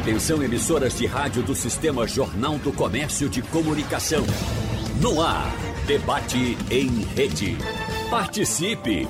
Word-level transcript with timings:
Atenção 0.00 0.42
emissoras 0.42 0.96
de 0.96 1.04
rádio 1.04 1.42
do 1.42 1.54
Sistema 1.54 2.08
Jornal 2.08 2.56
do 2.56 2.72
Comércio 2.72 3.28
de 3.28 3.42
Comunicação. 3.42 4.24
No 4.98 5.20
ar, 5.20 5.52
debate 5.86 6.56
em 6.70 7.02
rede. 7.14 7.58
Participe! 8.08 9.06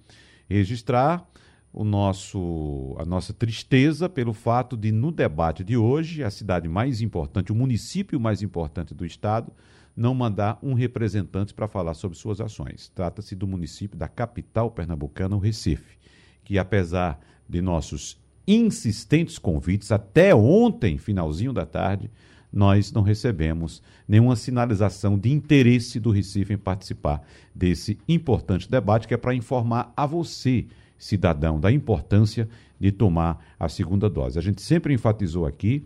registrar 0.50 1.26
o 1.72 1.84
nosso, 1.84 2.96
a 2.98 3.06
nossa 3.06 3.32
tristeza 3.32 4.10
pelo 4.10 4.34
fato 4.34 4.76
de, 4.76 4.92
no 4.92 5.12
debate 5.12 5.64
de 5.64 5.78
hoje, 5.78 6.24
a 6.24 6.32
cidade 6.32 6.68
mais 6.68 7.02
importante, 7.02 7.52
o 7.52 7.56
município 7.56 8.20
mais 8.20 8.42
importante 8.42 8.94
do 8.94 9.06
estado, 9.06 9.54
não 9.96 10.16
mandar 10.16 10.58
um 10.64 10.74
representante 10.74 11.54
para 11.54 11.68
falar 11.68 11.94
sobre 11.94 12.18
suas 12.18 12.42
ações. 12.42 12.90
Trata-se 12.96 13.36
do 13.36 13.46
município 13.46 13.98
da 13.98 14.08
capital 14.08 14.72
pernambucana, 14.72 15.36
o 15.36 15.40
Recife, 15.40 15.99
que 16.50 16.58
apesar 16.58 17.20
de 17.48 17.62
nossos 17.62 18.20
insistentes 18.48 19.38
convites, 19.38 19.92
até 19.92 20.34
ontem, 20.34 20.98
finalzinho 20.98 21.54
da 21.54 21.64
tarde, 21.64 22.10
nós 22.52 22.92
não 22.92 23.04
recebemos 23.04 23.84
nenhuma 24.08 24.36
sinalização 24.36 25.16
de 25.16 25.32
interesse 25.32 26.00
do 26.00 26.10
Recife 26.10 26.52
em 26.52 26.58
participar 26.58 27.22
desse 27.54 28.00
importante 28.08 28.68
debate, 28.68 29.08
que 29.08 29.14
é 29.14 29.18
para 29.18 29.36
informar 29.36 29.94
a 29.96 30.08
você 30.08 30.66
cidadão 30.98 31.60
da 31.60 31.72
importância 31.72 32.50
de 32.80 32.92
tomar 32.92 33.46
a 33.60 33.70
segunda 33.70 34.10
dose. 34.10 34.40
A 34.40 34.42
gente 34.42 34.64
sempre 34.64 34.92
enfatizou 34.92 35.46
aqui 35.46 35.86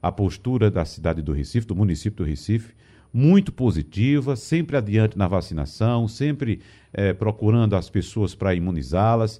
a 0.00 0.10
postura 0.10 0.70
da 0.70 0.86
cidade 0.86 1.20
do 1.20 1.34
Recife, 1.34 1.66
do 1.66 1.76
município 1.76 2.24
do 2.24 2.26
Recife, 2.26 2.72
muito 3.12 3.52
positiva, 3.52 4.36
sempre 4.36 4.78
adiante 4.78 5.18
na 5.18 5.28
vacinação, 5.28 6.08
sempre 6.08 6.60
é, 6.94 7.12
procurando 7.12 7.76
as 7.76 7.90
pessoas 7.90 8.34
para 8.34 8.54
imunizá-las. 8.54 9.38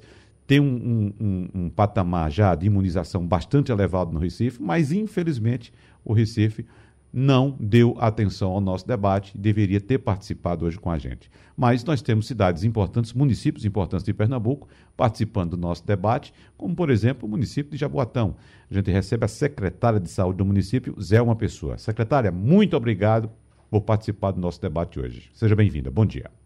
Tem 0.48 0.60
um, 0.60 1.12
um, 1.20 1.48
um, 1.54 1.68
patamar 1.68 2.30
já 2.30 2.54
de 2.54 2.64
imunização 2.64 3.26
bastante 3.26 3.70
elevado 3.70 4.10
no 4.10 4.18
Recife, 4.18 4.62
mas 4.62 4.90
infelizmente 4.90 5.70
o 6.02 6.14
Recife 6.14 6.64
não 7.12 7.54
deu 7.60 7.94
atenção 7.98 8.52
ao 8.52 8.60
nosso 8.60 8.88
debate, 8.88 9.36
deveria 9.36 9.78
ter 9.78 9.98
participado 9.98 10.64
hoje 10.64 10.78
com 10.78 10.90
a 10.90 10.96
gente. 10.96 11.30
Mas 11.54 11.84
nós 11.84 12.00
temos 12.00 12.26
cidades 12.26 12.64
importantes, 12.64 13.12
municípios 13.12 13.66
importantes 13.66 14.06
de 14.06 14.14
Pernambuco 14.14 14.66
participando 14.96 15.50
do 15.50 15.58
nosso 15.58 15.86
debate, 15.86 16.32
como 16.56 16.74
por 16.74 16.88
exemplo 16.88 17.28
o 17.28 17.30
município 17.30 17.72
de 17.72 17.76
Jaboatão. 17.76 18.34
A 18.70 18.74
gente 18.74 18.90
recebe 18.90 19.26
a 19.26 19.28
secretária 19.28 20.00
de 20.00 20.08
saúde 20.08 20.38
do 20.38 20.46
município, 20.46 20.98
Zé 20.98 21.20
Uma 21.20 21.36
Pessoa. 21.36 21.76
Secretária, 21.76 22.32
muito 22.32 22.74
obrigado 22.74 23.30
por 23.70 23.82
participar 23.82 24.30
do 24.30 24.40
nosso 24.40 24.62
debate 24.62 24.98
hoje. 24.98 25.28
Seja 25.34 25.54
bem-vinda. 25.54 25.90
Bom 25.90 26.06
dia. 26.06 26.37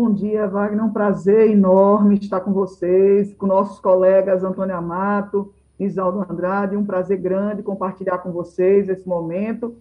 Bom 0.00 0.12
dia, 0.12 0.46
Wagner. 0.46 0.78
É 0.78 0.84
um 0.84 0.92
prazer 0.92 1.50
enorme 1.50 2.14
estar 2.14 2.38
com 2.38 2.52
vocês, 2.52 3.34
com 3.34 3.48
nossos 3.48 3.80
colegas 3.80 4.44
Antônio 4.44 4.76
Amato, 4.76 5.52
Isaldo 5.76 6.24
Andrade, 6.30 6.76
um 6.76 6.84
prazer 6.84 7.18
grande 7.18 7.64
compartilhar 7.64 8.18
com 8.18 8.30
vocês 8.30 8.88
esse 8.88 9.08
momento 9.08 9.74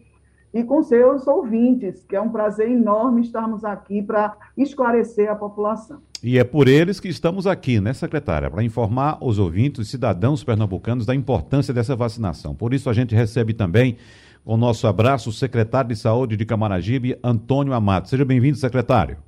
e 0.52 0.64
com 0.64 0.82
seus 0.82 1.28
ouvintes, 1.28 2.04
que 2.04 2.16
é 2.16 2.20
um 2.20 2.32
prazer 2.32 2.68
enorme 2.68 3.22
estarmos 3.22 3.64
aqui 3.64 4.02
para 4.02 4.36
esclarecer 4.58 5.30
a 5.30 5.36
população. 5.36 6.00
E 6.24 6.40
é 6.40 6.44
por 6.44 6.68
eles 6.68 7.00
que 7.00 7.10
estamos 7.10 7.46
aqui, 7.46 7.80
né, 7.80 7.94
secretária? 7.94 8.50
Para 8.50 8.64
informar 8.64 9.20
os 9.22 9.38
ouvintes, 9.38 9.82
os 9.82 9.92
cidadãos 9.92 10.44
pernambucanos 10.44 11.06
da 11.06 11.14
importância 11.14 11.72
dessa 11.72 11.96
vacinação. 11.96 12.56
Por 12.56 12.74
isso 12.74 12.90
a 12.90 12.94
gente 12.94 13.14
recebe 13.14 13.54
também 13.54 13.98
o 14.44 14.58
nosso 14.58 14.88
abraço 14.88 15.30
o 15.30 15.34
secretário 15.34 15.90
de 15.90 15.96
Saúde 15.96 16.36
de 16.36 16.44
Camaragibe, 16.44 17.20
Antônio 17.24 17.74
Amato. 17.74 18.10
Seja 18.10 18.26
bem-vindo, 18.26 18.58
secretário. 18.58 19.27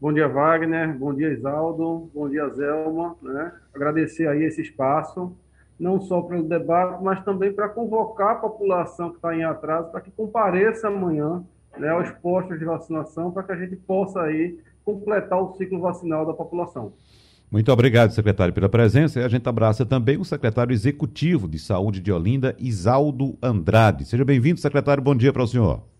Bom 0.00 0.12
dia, 0.12 0.28
Wagner. 0.28 0.98
Bom 0.98 1.14
dia, 1.14 1.32
Isaldo. 1.32 2.10
Bom 2.14 2.28
dia, 2.28 2.48
Zelma. 2.50 3.16
Né? 3.22 3.52
Agradecer 3.74 4.26
aí 4.28 4.42
esse 4.42 4.60
espaço, 4.60 5.36
não 5.78 6.00
só 6.00 6.20
para 6.20 6.38
o 6.38 6.42
debate, 6.42 7.02
mas 7.02 7.24
também 7.24 7.52
para 7.52 7.68
convocar 7.68 8.32
a 8.32 8.34
população 8.36 9.10
que 9.10 9.16
está 9.16 9.34
em 9.34 9.44
atraso 9.44 9.90
para 9.90 10.00
que 10.00 10.10
compareça 10.10 10.88
amanhã 10.88 11.44
né, 11.78 11.88
aos 11.88 12.10
postos 12.10 12.58
de 12.58 12.64
vacinação 12.64 13.30
para 13.30 13.42
que 13.44 13.52
a 13.52 13.56
gente 13.56 13.76
possa 13.76 14.20
aí 14.22 14.58
completar 14.84 15.40
o 15.40 15.54
ciclo 15.56 15.80
vacinal 15.80 16.26
da 16.26 16.34
população. 16.34 16.92
Muito 17.50 17.70
obrigado, 17.70 18.10
secretário, 18.10 18.52
pela 18.52 18.68
presença. 18.68 19.20
E 19.20 19.24
a 19.24 19.28
gente 19.28 19.48
abraça 19.48 19.86
também 19.86 20.18
o 20.18 20.24
secretário 20.24 20.72
executivo 20.72 21.46
de 21.48 21.58
Saúde 21.58 22.00
de 22.00 22.10
Olinda, 22.10 22.54
Isaldo 22.58 23.38
Andrade. 23.40 24.04
Seja 24.04 24.24
bem-vindo, 24.24 24.60
secretário. 24.60 25.02
Bom 25.02 25.14
dia 25.14 25.32
para 25.32 25.42
o 25.42 25.46
senhor. 25.46 25.93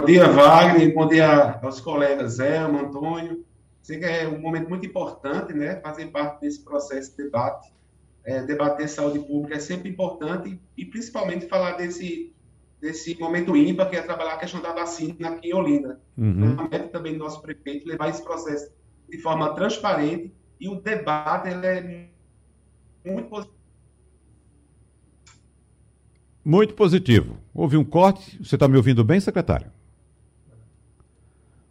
Bom 0.00 0.06
dia, 0.06 0.26
Wagner. 0.28 0.94
Bom 0.94 1.06
dia 1.06 1.60
aos 1.60 1.78
colegas 1.78 2.36
Zé, 2.36 2.56
Antônio. 2.56 3.44
Sei 3.82 3.98
que 3.98 4.06
é 4.06 4.26
um 4.26 4.40
momento 4.40 4.70
muito 4.70 4.86
importante, 4.86 5.52
né? 5.52 5.76
Fazer 5.76 6.06
parte 6.06 6.40
desse 6.40 6.64
processo 6.64 7.10
de 7.14 7.24
debate. 7.24 7.70
É, 8.24 8.42
debater 8.42 8.88
saúde 8.88 9.18
pública 9.18 9.56
é 9.56 9.58
sempre 9.58 9.90
importante 9.90 10.58
e 10.74 10.86
principalmente 10.86 11.46
falar 11.46 11.72
desse, 11.72 12.34
desse 12.80 13.14
momento 13.20 13.54
ímpar 13.54 13.90
que 13.90 13.96
é 13.96 14.00
trabalhar 14.00 14.34
a 14.34 14.38
questão 14.38 14.62
da 14.62 14.72
vacina 14.72 15.28
aqui 15.28 15.50
em 15.50 15.54
Olinda. 15.54 16.00
Uhum. 16.16 16.56
É 16.70 16.78
também 16.78 17.12
do 17.12 17.18
nosso 17.18 17.42
prefeito 17.42 17.86
levar 17.86 18.08
esse 18.08 18.24
processo 18.24 18.72
de 19.06 19.18
forma 19.18 19.54
transparente 19.54 20.32
e 20.58 20.66
o 20.66 20.80
debate 20.80 21.50
ele 21.50 21.66
é 21.66 22.08
muito 23.04 23.28
positivo. 23.28 23.60
Muito 26.42 26.72
positivo. 26.72 27.36
Houve 27.52 27.76
um 27.76 27.84
corte. 27.84 28.42
Você 28.42 28.56
está 28.56 28.66
me 28.66 28.78
ouvindo 28.78 29.04
bem, 29.04 29.20
secretário? 29.20 29.70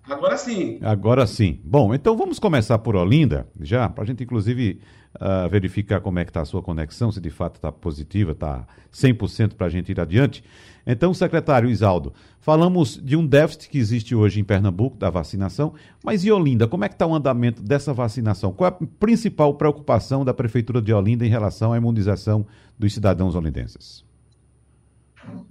Agora 0.10 0.38
sim. 0.38 0.80
Agora 0.82 1.28
sim. 1.28 1.60
Bom, 1.64 1.94
então 1.94 2.18
vamos 2.18 2.40
começar 2.40 2.80
por 2.80 2.96
Olinda, 2.96 3.48
já, 3.62 3.88
para 3.88 4.04
a 4.04 4.08
gente 4.08 4.24
inclusive 4.24 4.82
uh, 5.16 5.48
verificar 5.50 6.02
como 6.02 6.18
é 6.18 6.26
que 6.26 6.32
está 6.32 6.42
a 6.42 6.46
sua 6.46 6.64
conexão, 6.64 7.12
se 7.12 7.22
de 7.22 7.30
fato 7.30 7.56
está 7.56 7.72
positiva, 7.72 8.32
está 8.32 8.66
100% 8.92 9.54
para 9.54 9.68
a 9.68 9.70
gente 9.70 9.92
ir 9.92 10.00
adiante. 10.00 10.44
Então, 10.86 11.14
secretário 11.14 11.70
Isaldo, 11.70 12.12
falamos 12.40 13.00
de 13.02 13.16
um 13.16 13.26
déficit 13.26 13.70
que 13.70 13.78
existe 13.78 14.16
hoje 14.16 14.40
em 14.40 14.44
Pernambuco 14.44 14.98
da 14.98 15.12
vacinação, 15.12 15.74
mas 16.04 16.26
e 16.26 16.32
Olinda, 16.32 16.68
como 16.68 16.84
é 16.84 16.90
que 16.90 16.96
está 16.96 17.06
o 17.06 17.14
andamento 17.14 17.62
dessa 17.62 17.94
vacinação? 17.94 18.52
Qual 18.52 18.68
é 18.68 18.74
a 18.74 18.88
principal 19.00 19.54
preocupação 19.54 20.26
da 20.26 20.34
Prefeitura 20.34 20.82
de 20.82 20.92
Olinda 20.92 21.24
em 21.24 21.30
relação 21.30 21.72
à 21.72 21.78
imunização 21.78 22.48
dos 22.78 22.94
cidadãos 22.94 23.36
olindenses? 23.36 24.04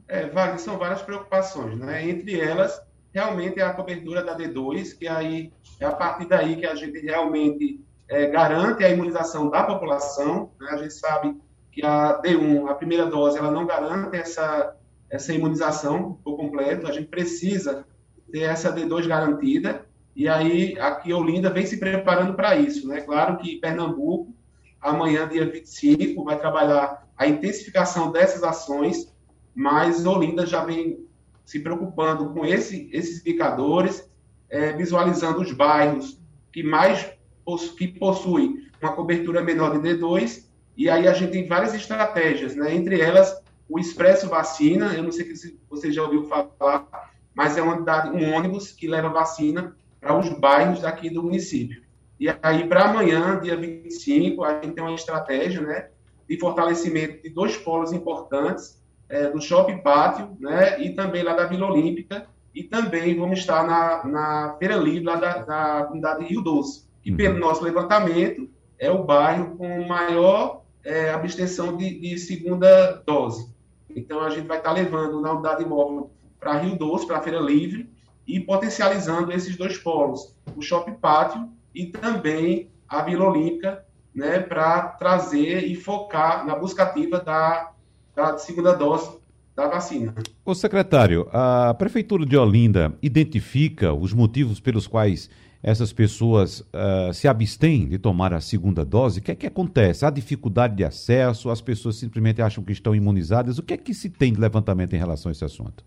É, 0.09 0.29
são 0.59 0.79
várias 0.79 1.03
preocupações, 1.03 1.79
né? 1.79 2.09
Entre 2.09 2.41
elas, 2.41 2.81
realmente 3.13 3.61
é 3.61 3.63
a 3.63 3.73
cobertura 3.73 4.23
da 4.23 4.37
D2, 4.37 4.97
que 4.97 5.09
aí 5.09 5.53
é 5.81 5.85
a 5.85 5.93
partir 5.93 6.27
daí 6.27 6.57
que 6.57 6.67
a 6.67 6.75
gente 6.75 6.99
realmente 7.01 7.81
é, 8.09 8.27
garante 8.27 8.85
a 8.85 8.91
imunização 8.91 9.51
da 9.51 9.63
população. 9.63 10.51
Né? 10.61 10.69
A 10.71 10.77
gente 10.79 10.95
sabe 10.95 11.37
que 11.73 11.85
a 11.85 12.21
D1, 12.23 12.69
a 12.69 12.75
primeira 12.75 13.07
dose, 13.07 13.39
ela 13.39 13.51
não 13.51 13.67
garante 13.67 14.17
essa, 14.17 14.75
essa 15.11 15.33
imunização 15.33 16.19
por 16.25 16.37
completo. 16.37 16.87
A 16.87 16.93
gente 16.93 17.09
precisa 17.09 17.85
ter 18.31 18.43
essa 18.43 18.73
D2 18.73 19.07
garantida. 19.07 19.87
E 20.15 20.29
aí, 20.29 20.79
aqui 20.79 21.13
Olinda 21.13 21.51
vem 21.51 21.65
se 21.65 21.79
preparando 21.79 22.35
para 22.35 22.57
isso. 22.57 22.89
Né? 22.89 23.01
Claro 23.01 23.39
que 23.39 23.61
Pernambuco, 23.61 24.35
amanhã, 24.81 25.29
dia 25.29 25.47
25, 25.47 26.25
vai 26.25 26.39
trabalhar 26.39 27.07
a 27.17 27.27
intensificação 27.27 28.11
dessas 28.13 28.43
ações, 28.43 29.13
mas 29.55 30.07
Olinda 30.07 30.47
já 30.47 30.65
vem 30.65 31.08
se 31.49 31.59
preocupando 31.61 32.29
com 32.35 32.45
esse, 32.45 32.91
esses 32.93 33.23
indicadores, 33.23 34.07
é, 34.51 34.71
visualizando 34.75 35.41
os 35.41 35.51
bairros 35.51 36.21
que 36.53 36.63
mais 36.63 37.11
que 37.79 37.89
possuem 37.89 38.67
uma 38.83 38.93
cobertura 38.93 39.43
menor 39.43 39.73
de 39.73 39.79
D2 39.79 40.45
E 40.77 40.91
aí 40.91 41.09
a 41.09 41.15
gente 41.15 41.33
tem 41.33 41.49
várias 41.49 41.73
estratégias, 41.73 42.55
né? 42.55 42.75
Entre 42.75 43.01
elas, 43.01 43.35
o 43.67 43.79
Expresso 43.79 44.29
Vacina, 44.29 44.93
eu 44.93 45.03
não 45.03 45.11
sei 45.11 45.35
se 45.35 45.59
você 45.71 45.91
já 45.91 46.03
ouviu 46.03 46.27
falar, 46.27 46.87
mas 47.35 47.57
é 47.57 47.63
uma, 47.63 47.77
um 48.13 48.35
ônibus 48.35 48.71
que 48.71 48.87
leva 48.87 49.09
vacina 49.09 49.75
para 49.99 50.19
os 50.19 50.29
bairros 50.39 50.83
daqui 50.83 51.09
do 51.09 51.23
município. 51.23 51.83
E 52.21 52.29
aí, 52.43 52.69
para 52.69 52.91
amanhã, 52.91 53.41
dia 53.41 53.57
25, 53.57 54.45
a 54.45 54.61
gente 54.61 54.75
tem 54.75 54.85
uma 54.85 54.95
estratégia 54.95 55.63
né, 55.63 55.89
de 56.29 56.39
fortalecimento 56.39 57.23
de 57.23 57.31
dois 57.31 57.57
polos 57.57 57.91
importantes, 57.91 58.78
é, 59.09 59.31
do 59.31 59.41
Shopping 59.41 59.79
Pátio 59.79 60.37
né, 60.39 60.81
e 60.83 60.91
também 60.91 61.23
lá 61.23 61.35
da 61.35 61.47
Vila 61.47 61.71
Olímpica, 61.71 62.27
e 62.55 62.63
também 62.63 63.17
vamos 63.19 63.39
estar 63.39 63.65
na, 63.67 64.05
na 64.05 64.57
Feira 64.59 64.77
Livre 64.77 65.05
lá 65.05 65.17
da, 65.17 65.39
da 65.39 65.85
comunidade 65.85 66.25
Rio 66.25 66.43
Doce, 66.43 66.87
que 67.03 67.13
pelo 67.13 67.35
uhum. 67.35 67.41
nosso 67.41 67.63
levantamento 67.63 68.49
é 68.79 68.91
o 68.91 69.05
bairro 69.05 69.57
com 69.57 69.87
maior 69.87 70.63
é, 70.85 71.11
abstenção 71.11 71.77
de, 71.77 71.99
de, 72.01 72.19
segunda 72.19 73.03
dose. 73.07 73.53
Então, 73.95 74.21
a 74.21 74.31
gente 74.31 74.47
vai 74.47 74.59
estar 74.59 74.73
levando 74.73 75.21
na 75.21 75.33
unidade 75.33 75.65
móvel 75.65 76.11
para 76.39 76.59
Rio 76.59 76.77
Doce, 76.77 77.07
para 77.07 77.19
a 77.19 77.23
Feira 77.23 77.41
Livre, 77.41 77.91
e 78.27 78.39
potencializando 78.41 79.33
esses 79.33 79.57
dois 79.57 79.79
polos, 79.79 80.35
o 80.57 80.63
Shopping 80.63 80.95
Pátio 80.95 81.49
e 81.75 81.87
também 81.87 82.71
a 82.89 83.03
Vila 83.03 83.29
Olímpica, 83.29 83.85
né, 84.15 84.41
para 84.41 84.83
trazer 84.83 85.65
e 85.65 85.75
focar 85.75 86.47
na 86.47 86.55
busca 86.55 86.83
ativa 86.83 87.21
da, 87.21 87.73
da 88.19 88.37
segunda 88.37 88.73
dose 88.75 89.17
da 89.55 89.69
vacina. 89.69 90.15
O 90.45 90.55
secretário, 90.55 91.29
a 91.33 91.73
Prefeitura 91.75 92.27
de 92.27 92.37
Olinda 92.37 92.93
identifica 93.01 93.93
os 93.93 94.13
motivos 94.13 94.61
pelos 94.61 94.87
quais 94.87 95.31
essas 95.63 95.93
pessoas 95.93 96.61
uh, 96.61 97.13
se 97.13 97.27
abstêm 97.27 97.89
de 97.89 97.99
tomar 97.99 98.33
a 98.33 98.41
segunda 98.41 98.85
dose? 98.85 99.21
O 99.21 99.23
que 99.23 99.33
é 99.33 99.35
que 99.35 99.47
acontece? 99.47 100.05
Há 100.05 100.11
dificuldade 100.11 100.77
de 100.77 100.85
acesso? 100.85 101.51
As 101.51 101.61
pessoas 101.61 101.97
simplesmente 101.97 102.41
acham 102.41 102.63
que 102.63 102.73
estão 102.73 102.95
imunizadas? 102.95 103.59
O 103.59 103.63
que 103.63 103.75
é 103.75 103.77
que 103.77 103.93
se 103.93 104.09
tem 104.09 104.33
de 104.33 104.41
levantamento 104.41 104.95
em 104.95 104.99
relação 104.99 105.31
a 105.31 105.33
esse 105.33 105.45
assunto? 105.45 105.85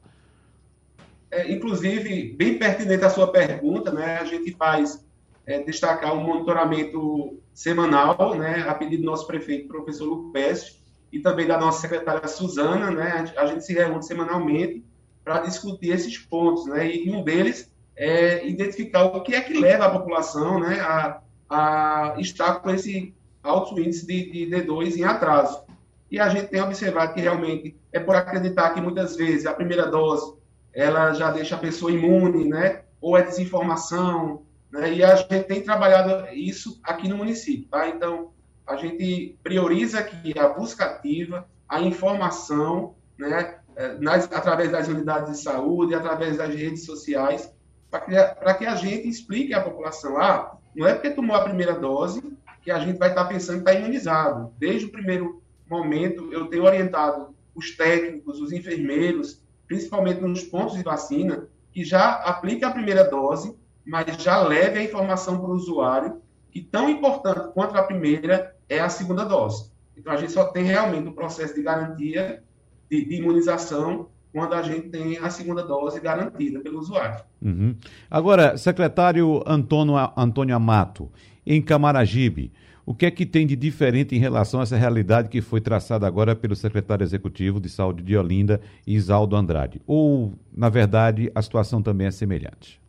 É, 1.29 1.49
inclusive, 1.51 2.33
bem 2.37 2.57
pertinente 2.57 3.05
a 3.05 3.09
sua 3.09 3.27
pergunta, 3.27 3.91
né? 3.91 4.17
A 4.17 4.25
gente 4.25 4.51
faz 4.51 5.05
é, 5.45 5.63
destacar 5.63 6.13
um 6.13 6.21
monitoramento 6.21 7.39
semanal, 7.53 8.35
né? 8.35 8.65
A 8.67 8.73
pedido 8.73 9.03
do 9.03 9.05
nosso 9.05 9.25
prefeito, 9.25 9.69
professor 9.69 10.05
Lupes, 10.05 10.80
e 11.11 11.19
também 11.19 11.45
da 11.45 11.59
nossa 11.59 11.81
secretária 11.81 12.27
Suzana, 12.27 12.89
né? 12.91 13.25
A 13.37 13.45
gente 13.45 13.65
se 13.65 13.73
reúne 13.73 14.03
semanalmente 14.03 14.83
para 15.23 15.39
discutir 15.39 15.89
esses 15.89 16.17
pontos, 16.17 16.65
né? 16.67 16.89
E 16.89 17.09
um 17.11 17.23
deles 17.23 17.69
é 17.95 18.47
identificar 18.47 19.03
o 19.03 19.21
que 19.21 19.35
é 19.35 19.41
que 19.41 19.59
leva 19.59 19.85
a 19.85 19.89
população, 19.89 20.59
né? 20.59 20.79
A, 20.79 21.21
a 21.49 22.15
estar 22.17 22.55
com 22.55 22.69
esse 22.69 23.13
alto 23.43 23.79
índice 23.79 24.05
de, 24.05 24.31
de 24.31 24.55
D2 24.55 24.97
em 24.97 25.03
atraso. 25.03 25.63
E 26.09 26.19
a 26.19 26.29
gente 26.29 26.47
tem 26.47 26.61
observado 26.61 27.13
que 27.13 27.21
realmente 27.21 27.75
é 27.91 27.99
por 27.99 28.15
acreditar 28.15 28.71
que 28.71 28.81
muitas 28.81 29.15
vezes 29.15 29.45
a 29.45 29.53
primeira 29.53 29.87
dose 29.87 30.33
ela 30.73 31.13
já 31.13 31.31
deixa 31.31 31.55
a 31.55 31.59
pessoa 31.59 31.91
imune, 31.91 32.47
né? 32.47 32.81
Ou 33.01 33.17
é 33.17 33.23
desinformação, 33.23 34.43
né? 34.71 34.93
E 34.93 35.03
a 35.03 35.15
gente 35.15 35.43
tem 35.43 35.61
trabalhado 35.61 36.33
isso 36.33 36.79
aqui 36.83 37.07
no 37.07 37.17
município, 37.17 37.67
tá? 37.69 37.89
Então, 37.89 38.31
a 38.67 38.75
gente 38.75 39.37
prioriza 39.43 39.99
aqui 39.99 40.37
a 40.37 40.47
busca 40.47 40.85
ativa, 40.85 41.47
a 41.67 41.81
informação, 41.81 42.95
né? 43.17 43.59
Eh, 43.75 43.97
nas, 43.99 44.31
através 44.31 44.71
das 44.71 44.87
unidades 44.87 45.31
de 45.31 45.43
saúde, 45.43 45.95
através 45.95 46.37
das 46.37 46.53
redes 46.53 46.85
sociais, 46.85 47.53
para 47.89 48.53
que 48.53 48.65
a 48.65 48.75
gente 48.75 49.07
explique 49.07 49.53
à 49.53 49.61
população, 49.61 50.17
ah, 50.17 50.57
não 50.75 50.87
é 50.87 50.93
porque 50.93 51.11
tomou 51.11 51.35
a 51.35 51.43
primeira 51.43 51.73
dose 51.73 52.21
que 52.61 52.71
a 52.71 52.79
gente 52.79 52.97
vai 52.97 53.09
estar 53.09 53.25
pensando 53.25 53.63
que 53.63 53.69
está 53.69 53.73
imunizado. 53.73 54.53
Desde 54.57 54.85
o 54.85 54.91
primeiro 54.91 55.41
momento, 55.69 56.31
eu 56.31 56.47
tenho 56.47 56.63
orientado 56.63 57.33
os 57.55 57.75
técnicos, 57.75 58.39
os 58.39 58.51
enfermeiros, 58.51 59.41
principalmente 59.67 60.21
nos 60.21 60.43
pontos 60.43 60.77
de 60.77 60.83
vacina, 60.83 61.47
que 61.71 61.83
já 61.83 62.13
aplique 62.13 62.63
a 62.63 62.71
primeira 62.71 63.03
dose, 63.03 63.55
mas 63.85 64.15
já 64.17 64.41
leve 64.41 64.79
a 64.79 64.83
informação 64.83 65.39
para 65.39 65.49
o 65.49 65.55
usuário, 65.55 66.21
que 66.51 66.61
tão 66.61 66.89
importante 66.89 67.53
quanto 67.53 67.77
a 67.77 67.83
primeira 67.83 68.55
é 68.67 68.79
a 68.79 68.89
segunda 68.89 69.23
dose. 69.23 69.71
Então, 69.97 70.13
a 70.13 70.17
gente 70.17 70.31
só 70.31 70.45
tem 70.45 70.63
realmente 70.63 71.07
um 71.07 71.13
processo 71.13 71.55
de 71.55 71.61
garantia 71.61 72.43
de, 72.89 73.05
de, 73.05 73.15
imunização 73.15 74.07
quando 74.33 74.53
a 74.53 74.61
gente 74.61 74.89
tem 74.89 75.17
a 75.17 75.29
segunda 75.29 75.63
dose 75.63 75.99
garantida 75.99 76.59
pelo 76.59 76.79
usuário. 76.79 77.23
Uhum. 77.41 77.75
Agora, 78.09 78.57
secretário 78.57 79.43
Antônio, 79.45 79.95
Antônio 80.15 80.55
Amato, 80.55 81.09
em 81.45 81.61
Camaragibe, 81.61 82.51
o 82.85 82.95
que 82.95 83.05
é 83.05 83.11
que 83.11 83.25
tem 83.25 83.45
de 83.45 83.55
diferente 83.55 84.15
em 84.15 84.19
relação 84.19 84.59
a 84.59 84.63
essa 84.63 84.75
realidade 84.75 85.29
que 85.29 85.41
foi 85.41 85.61
traçada 85.61 86.07
agora 86.07 86.35
pelo 86.35 86.55
secretário 86.55 87.03
executivo 87.03 87.59
de 87.59 87.69
saúde 87.69 88.03
de 88.03 88.17
Olinda, 88.17 88.59
Isaldo 88.87 89.35
Andrade? 89.35 89.81
Ou, 89.85 90.33
na 90.51 90.69
verdade, 90.69 91.31
a 91.35 91.41
situação 91.41 91.81
também 91.81 92.07
é 92.07 92.11
semelhante? 92.11 92.80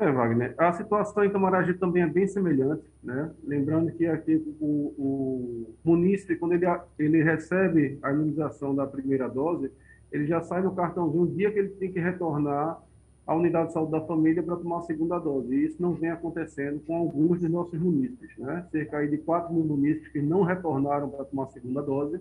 É, 0.00 0.12
Wagner, 0.12 0.54
a 0.56 0.72
situação 0.72 1.24
em 1.24 1.30
Camaragibe 1.30 1.78
também 1.78 2.04
é 2.04 2.06
bem 2.06 2.28
semelhante, 2.28 2.84
né? 3.02 3.32
Lembrando 3.42 3.90
que 3.90 4.06
aqui 4.06 4.36
o, 4.60 4.94
o 4.96 5.74
munícipe, 5.84 6.36
quando 6.36 6.52
ele, 6.52 6.66
ele 6.96 7.20
recebe 7.20 7.98
a 8.00 8.12
imunização 8.12 8.72
da 8.76 8.86
primeira 8.86 9.28
dose, 9.28 9.72
ele 10.12 10.24
já 10.26 10.40
sai 10.40 10.62
no 10.62 10.74
cartãozinho 10.74 11.24
o 11.24 11.26
dia 11.26 11.50
que 11.50 11.58
ele 11.58 11.70
tem 11.70 11.90
que 11.90 11.98
retornar 11.98 12.80
a 13.26 13.34
unidade 13.34 13.68
de 13.68 13.72
saúde 13.72 13.90
da 13.90 14.00
família 14.00 14.40
para 14.40 14.56
tomar 14.56 14.78
a 14.78 14.82
segunda 14.82 15.18
dose. 15.18 15.52
E 15.52 15.64
isso 15.66 15.82
não 15.82 15.94
vem 15.94 16.10
acontecendo 16.10 16.80
com 16.86 16.96
alguns 16.96 17.40
de 17.40 17.48
nossos 17.48 17.78
munícipes, 17.78 18.38
né? 18.38 18.64
Cerca 18.70 19.04
de 19.04 19.18
4 19.18 19.52
mil 19.52 19.64
munícipes 19.64 20.12
que 20.12 20.22
não 20.22 20.44
retornaram 20.44 21.10
para 21.10 21.24
tomar 21.24 21.44
a 21.44 21.48
segunda 21.48 21.82
dose. 21.82 22.20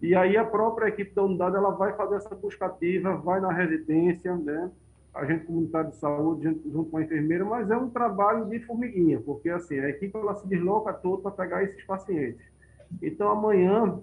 E 0.00 0.14
aí 0.14 0.38
a 0.38 0.44
própria 0.44 0.88
equipe 0.88 1.14
da 1.14 1.22
unidade 1.22 1.54
ela 1.54 1.70
vai 1.70 1.94
fazer 1.94 2.16
essa 2.16 2.34
buscativa, 2.34 3.14
vai 3.16 3.40
na 3.40 3.52
residência, 3.52 4.34
né? 4.36 4.70
Agente 5.14 5.46
comunitário 5.46 5.90
de 5.90 5.96
saúde 5.96 6.60
junto 6.66 6.90
com 6.90 6.96
a 6.96 7.02
enfermeira, 7.02 7.44
mas 7.44 7.70
é 7.70 7.76
um 7.76 7.88
trabalho 7.88 8.46
de 8.46 8.58
formiguinha, 8.60 9.20
porque 9.20 9.48
assim, 9.48 9.78
a 9.78 9.88
equipe 9.88 10.16
ela 10.16 10.34
se 10.34 10.46
desloca 10.48 10.92
toda 10.92 11.22
para 11.22 11.30
pegar 11.30 11.62
esses 11.62 11.84
pacientes. 11.84 12.44
Então 13.00 13.28
amanhã, 13.30 14.00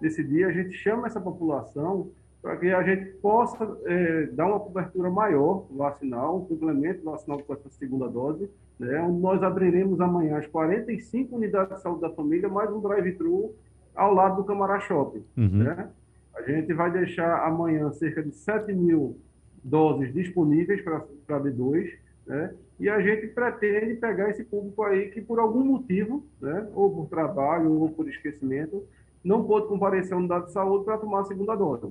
nesse 0.00 0.22
dia, 0.22 0.46
a 0.46 0.52
gente 0.52 0.72
chama 0.72 1.08
essa 1.08 1.20
população 1.20 2.10
para 2.40 2.56
que 2.56 2.70
a 2.72 2.82
gente 2.82 3.06
possa 3.18 3.76
é, 3.84 4.26
dar 4.26 4.46
uma 4.46 4.58
cobertura 4.58 5.10
maior 5.10 5.66
vacinal, 5.70 6.38
um 6.38 6.44
complemento 6.44 7.04
vacinal 7.04 7.40
com 7.40 7.54
essa 7.54 7.68
segunda 7.70 8.08
dose, 8.08 8.50
né, 8.78 9.00
onde 9.00 9.20
nós 9.20 9.42
abriremos 9.42 10.00
amanhã 10.00 10.38
as 10.38 10.46
45 10.48 11.36
unidades 11.36 11.76
de 11.76 11.82
saúde 11.82 12.00
da 12.00 12.10
família, 12.10 12.48
mais 12.48 12.70
um 12.72 12.80
drive-thru 12.80 13.54
ao 13.94 14.12
lado 14.12 14.36
do 14.36 14.44
Camará 14.44 14.80
Shopping. 14.80 15.24
Uhum. 15.36 15.58
Né? 15.58 15.88
A 16.34 16.42
gente 16.42 16.72
vai 16.72 16.90
deixar 16.90 17.46
amanhã 17.46 17.92
cerca 17.92 18.22
de 18.22 18.32
7 18.32 18.72
mil 18.72 19.16
doses 19.62 20.12
disponíveis 20.12 20.82
para 20.82 21.40
D2, 21.40 21.92
né? 22.26 22.54
e 22.78 22.88
a 22.88 23.00
gente 23.00 23.28
pretende 23.28 23.94
pegar 23.94 24.30
esse 24.30 24.42
público 24.44 24.82
aí 24.82 25.10
que, 25.10 25.20
por 25.20 25.38
algum 25.38 25.64
motivo, 25.64 26.26
né, 26.40 26.66
ou 26.74 26.90
por 26.90 27.06
trabalho 27.06 27.72
ou 27.72 27.88
por 27.88 28.08
esquecimento, 28.08 28.82
não 29.22 29.44
pôde 29.44 29.68
comparecer 29.68 30.14
à 30.14 30.16
unidade 30.16 30.46
de 30.46 30.52
saúde 30.52 30.84
para 30.84 30.98
tomar 30.98 31.20
a 31.20 31.24
segunda 31.24 31.54
dose. 31.54 31.86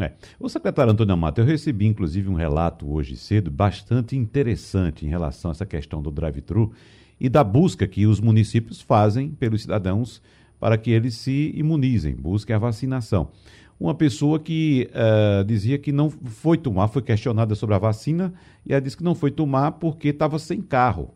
É. 0.00 0.12
O 0.40 0.48
secretário 0.48 0.92
Antônio 0.92 1.12
Amato, 1.12 1.40
eu 1.40 1.44
recebi 1.44 1.86
inclusive 1.86 2.28
um 2.28 2.34
relato 2.34 2.90
hoje 2.90 3.16
cedo 3.16 3.50
bastante 3.50 4.16
interessante 4.16 5.04
em 5.04 5.08
relação 5.08 5.50
a 5.50 5.52
essa 5.52 5.66
questão 5.66 6.00
do 6.00 6.10
drive-thru 6.10 6.72
e 7.20 7.28
da 7.28 7.44
busca 7.44 7.86
que 7.86 8.06
os 8.06 8.18
municípios 8.18 8.80
fazem 8.80 9.30
pelos 9.30 9.62
cidadãos 9.62 10.22
para 10.58 10.78
que 10.78 10.90
eles 10.90 11.16
se 11.16 11.52
imunizem, 11.54 12.14
busquem 12.14 12.56
a 12.56 12.58
vacinação. 12.58 13.30
Uma 13.78 13.94
pessoa 13.94 14.38
que 14.38 14.88
uh, 14.90 15.44
dizia 15.44 15.78
que 15.78 15.92
não 15.92 16.08
foi 16.08 16.56
tomar, 16.56 16.88
foi 16.88 17.02
questionada 17.02 17.54
sobre 17.54 17.74
a 17.74 17.78
vacina 17.78 18.32
e 18.64 18.72
ela 18.72 18.80
disse 18.80 18.96
que 18.96 19.04
não 19.04 19.14
foi 19.14 19.30
tomar 19.30 19.72
porque 19.72 20.08
estava 20.08 20.38
sem 20.38 20.60
carro 20.60 21.14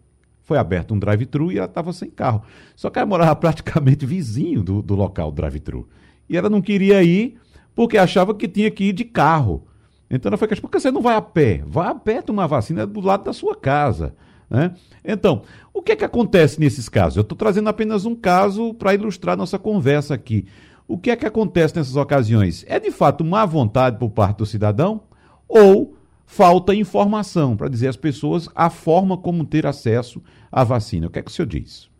foi 0.48 0.56
aberto 0.56 0.94
um 0.94 0.98
drive-thru 0.98 1.52
e 1.52 1.58
ela 1.58 1.66
estava 1.66 1.92
sem 1.92 2.08
carro. 2.08 2.42
Só 2.74 2.88
que 2.88 2.98
ela 2.98 3.06
morava 3.06 3.36
praticamente 3.36 4.06
vizinho 4.06 4.62
do, 4.62 4.80
do 4.80 4.94
local 4.94 5.30
drive-thru. 5.30 5.86
E 6.26 6.38
ela 6.38 6.48
não 6.48 6.62
queria 6.62 7.02
ir 7.02 7.36
porque 7.74 7.98
achava 7.98 8.34
que 8.34 8.48
tinha 8.48 8.70
que 8.70 8.84
ir 8.84 8.94
de 8.94 9.04
carro. 9.04 9.66
Então 10.10 10.30
ela 10.30 10.38
foi 10.38 10.48
questionada, 10.48 10.68
por 10.68 10.72
que 10.72 10.80
você 10.80 10.90
não 10.90 11.02
vai 11.02 11.16
a 11.16 11.20
pé? 11.20 11.62
Vá 11.66 11.90
a 11.90 11.94
pé 11.94 12.22
tomar 12.22 12.46
vacina 12.46 12.86
do 12.86 13.00
lado 13.00 13.24
da 13.24 13.32
sua 13.34 13.54
casa. 13.54 14.14
Né? 14.48 14.74
Então, 15.04 15.42
o 15.74 15.82
que 15.82 15.92
é 15.92 15.96
que 15.96 16.04
acontece 16.04 16.58
nesses 16.58 16.88
casos? 16.88 17.18
Eu 17.18 17.22
estou 17.22 17.36
trazendo 17.36 17.68
apenas 17.68 18.06
um 18.06 18.14
caso 18.14 18.72
para 18.72 18.94
ilustrar 18.94 19.36
nossa 19.36 19.58
conversa 19.58 20.14
aqui. 20.14 20.46
O 20.88 20.96
que 20.96 21.10
é 21.10 21.16
que 21.16 21.26
acontece 21.26 21.76
nessas 21.76 21.96
ocasiões? 21.96 22.64
É 22.66 22.80
de 22.80 22.90
fato 22.90 23.22
má 23.22 23.44
vontade 23.44 23.98
por 23.98 24.08
parte 24.08 24.38
do 24.38 24.46
cidadão 24.46 25.02
ou 25.46 25.98
falta 26.24 26.74
informação 26.74 27.54
para 27.58 27.68
dizer 27.68 27.88
às 27.88 27.96
pessoas 27.96 28.48
a 28.54 28.70
forma 28.70 29.18
como 29.18 29.44
ter 29.44 29.66
acesso 29.66 30.22
à 30.50 30.64
vacina. 30.64 31.06
O 31.06 31.10
que 31.10 31.18
é 31.18 31.22
que 31.22 31.30
o 31.30 31.34
senhor 31.34 31.46
diz? 31.46 31.90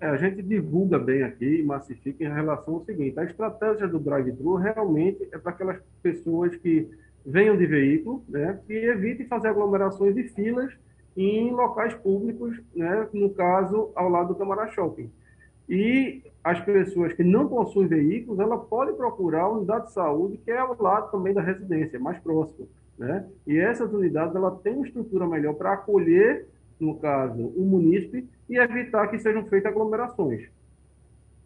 É, 0.00 0.06
a 0.06 0.16
gente 0.16 0.42
divulga 0.42 0.96
bem 0.96 1.24
aqui 1.24 1.58
e 1.58 1.62
massifica 1.64 2.22
em 2.22 2.32
relação 2.32 2.74
ao 2.74 2.84
seguinte: 2.84 3.18
a 3.18 3.24
estratégia 3.24 3.88
do 3.88 3.98
drive-thru 3.98 4.54
realmente 4.54 5.28
é 5.32 5.36
para 5.36 5.50
aquelas 5.50 5.78
pessoas 6.00 6.54
que 6.54 6.88
venham 7.26 7.56
de 7.56 7.66
veículo, 7.66 8.24
né, 8.28 8.60
que 8.64 8.72
evitem 8.72 9.26
fazer 9.26 9.48
aglomerações 9.48 10.16
e 10.16 10.22
filas 10.22 10.72
em 11.16 11.50
locais 11.50 11.94
públicos, 11.94 12.56
né, 12.74 13.08
no 13.12 13.30
caso, 13.30 13.90
ao 13.96 14.08
lado 14.08 14.28
do 14.28 14.36
Camará 14.36 14.68
Shopping. 14.68 15.10
E 15.70 16.20
as 16.42 16.58
pessoas 16.64 17.12
que 17.12 17.22
não 17.22 17.46
possuem 17.46 17.86
veículos, 17.86 18.40
ela 18.40 18.58
pode 18.58 18.92
procurar 18.94 19.42
a 19.42 19.50
unidade 19.50 19.86
de 19.86 19.92
saúde 19.92 20.40
que 20.44 20.50
é 20.50 20.58
ao 20.58 20.76
lado 20.82 21.12
também 21.12 21.32
da 21.32 21.40
residência, 21.40 22.00
mais 22.00 22.18
próximo. 22.18 22.68
Né? 22.98 23.24
E 23.46 23.56
essas 23.56 23.92
unidades 23.92 24.34
ela 24.34 24.50
têm 24.50 24.74
uma 24.74 24.86
estrutura 24.86 25.28
melhor 25.28 25.54
para 25.54 25.74
acolher, 25.74 26.48
no 26.80 26.96
caso, 26.96 27.40
o 27.56 27.64
munícipe 27.64 28.28
e 28.48 28.58
evitar 28.58 29.06
que 29.08 29.18
sejam 29.20 29.44
feitas 29.44 29.70
aglomerações. 29.70 30.48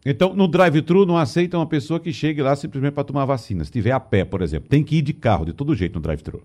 Então, 0.03 0.33
no 0.33 0.47
drive-thru 0.47 1.05
não 1.05 1.17
aceita 1.17 1.57
uma 1.57 1.67
pessoa 1.67 1.99
que 1.99 2.11
chegue 2.11 2.41
lá 2.41 2.55
simplesmente 2.55 2.93
para 2.93 3.03
tomar 3.03 3.25
vacina. 3.25 3.63
Se 3.63 3.71
tiver 3.71 3.91
a 3.91 3.99
pé, 3.99 4.25
por 4.25 4.41
exemplo, 4.41 4.69
tem 4.69 4.83
que 4.83 4.97
ir 4.97 5.01
de 5.01 5.13
carro, 5.13 5.45
de 5.45 5.53
todo 5.53 5.75
jeito 5.75 5.95
no 5.95 6.01
drive-thru. 6.01 6.41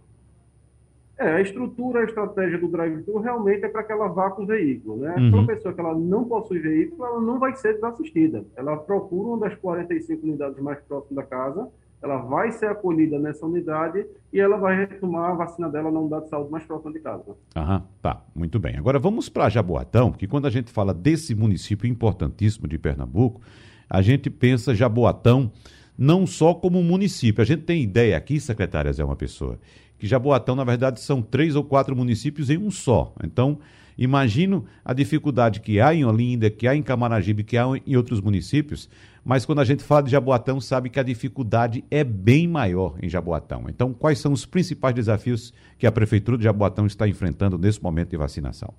É, 1.20 1.32
a 1.32 1.40
estrutura, 1.42 2.00
a 2.00 2.04
estratégia 2.04 2.56
do 2.56 2.66
drive-thru 2.66 3.20
realmente 3.20 3.62
é 3.62 3.68
para 3.68 3.82
que 3.82 3.92
ela 3.92 4.08
vá 4.08 4.30
com 4.30 4.42
o 4.42 4.46
veículo. 4.46 4.96
Né? 4.96 5.14
Uhum. 5.18 5.44
Pessoa 5.44 5.74
que 5.74 5.78
ela 5.78 5.94
não 5.94 6.24
possui 6.24 6.58
veículo, 6.60 7.04
ela 7.04 7.20
não 7.20 7.38
vai 7.38 7.54
ser 7.54 7.74
desassistida. 7.74 8.42
Ela 8.56 8.74
procura 8.78 9.28
uma 9.28 9.38
das 9.40 9.54
45 9.58 10.26
unidades 10.26 10.58
mais 10.62 10.80
próximas 10.80 11.16
da 11.16 11.22
casa, 11.22 11.68
ela 12.02 12.16
vai 12.16 12.50
ser 12.52 12.70
acolhida 12.70 13.18
nessa 13.18 13.44
unidade 13.44 14.06
e 14.32 14.40
ela 14.40 14.56
vai 14.56 14.74
retomar 14.74 15.32
a 15.32 15.34
vacina 15.34 15.68
dela 15.68 15.90
na 15.90 16.00
unidade 16.00 16.24
de 16.24 16.30
saúde 16.30 16.50
mais 16.50 16.64
próxima 16.64 16.90
de 16.90 17.00
casa. 17.00 17.36
Aham, 17.54 17.84
tá, 18.00 18.24
muito 18.34 18.58
bem. 18.58 18.78
Agora 18.78 18.98
vamos 18.98 19.28
para 19.28 19.50
Jaboatão, 19.50 20.12
que 20.12 20.26
quando 20.26 20.46
a 20.46 20.50
gente 20.50 20.72
fala 20.72 20.94
desse 20.94 21.34
município 21.34 21.86
importantíssimo 21.86 22.66
de 22.66 22.78
Pernambuco, 22.78 23.42
a 23.90 24.00
gente 24.00 24.30
pensa 24.30 24.74
Jaboatão 24.74 25.52
não 25.98 26.26
só 26.26 26.54
como 26.54 26.82
município. 26.82 27.42
A 27.42 27.44
gente 27.44 27.64
tem 27.64 27.82
ideia 27.82 28.16
aqui, 28.16 28.40
secretária 28.40 28.90
Zé, 28.90 29.04
uma 29.04 29.16
pessoa, 29.16 29.58
que 30.00 30.06
Jaboatão, 30.06 30.56
na 30.56 30.64
verdade, 30.64 30.98
são 30.98 31.20
três 31.20 31.54
ou 31.54 31.62
quatro 31.62 31.94
municípios 31.94 32.48
em 32.48 32.56
um 32.56 32.70
só. 32.70 33.12
Então, 33.22 33.58
imagino 33.98 34.64
a 34.82 34.94
dificuldade 34.94 35.60
que 35.60 35.78
há 35.78 35.94
em 35.94 36.06
Olinda, 36.06 36.48
que 36.48 36.66
há 36.66 36.74
em 36.74 36.82
Camaragibe, 36.82 37.44
que 37.44 37.58
há 37.58 37.66
em 37.86 37.96
outros 37.96 38.18
municípios, 38.18 38.88
mas 39.22 39.44
quando 39.44 39.60
a 39.60 39.64
gente 39.64 39.84
fala 39.84 40.02
de 40.02 40.10
Jaboatão, 40.10 40.58
sabe 40.58 40.88
que 40.88 40.98
a 40.98 41.02
dificuldade 41.02 41.84
é 41.90 42.02
bem 42.02 42.48
maior 42.48 42.96
em 43.02 43.10
Jaboatão. 43.10 43.66
Então, 43.68 43.92
quais 43.92 44.18
são 44.18 44.32
os 44.32 44.46
principais 44.46 44.94
desafios 44.94 45.52
que 45.78 45.86
a 45.86 45.92
Prefeitura 45.92 46.38
de 46.38 46.44
Jaboatão 46.44 46.86
está 46.86 47.06
enfrentando 47.06 47.58
nesse 47.58 47.82
momento 47.82 48.08
de 48.08 48.16
vacinação? 48.16 48.72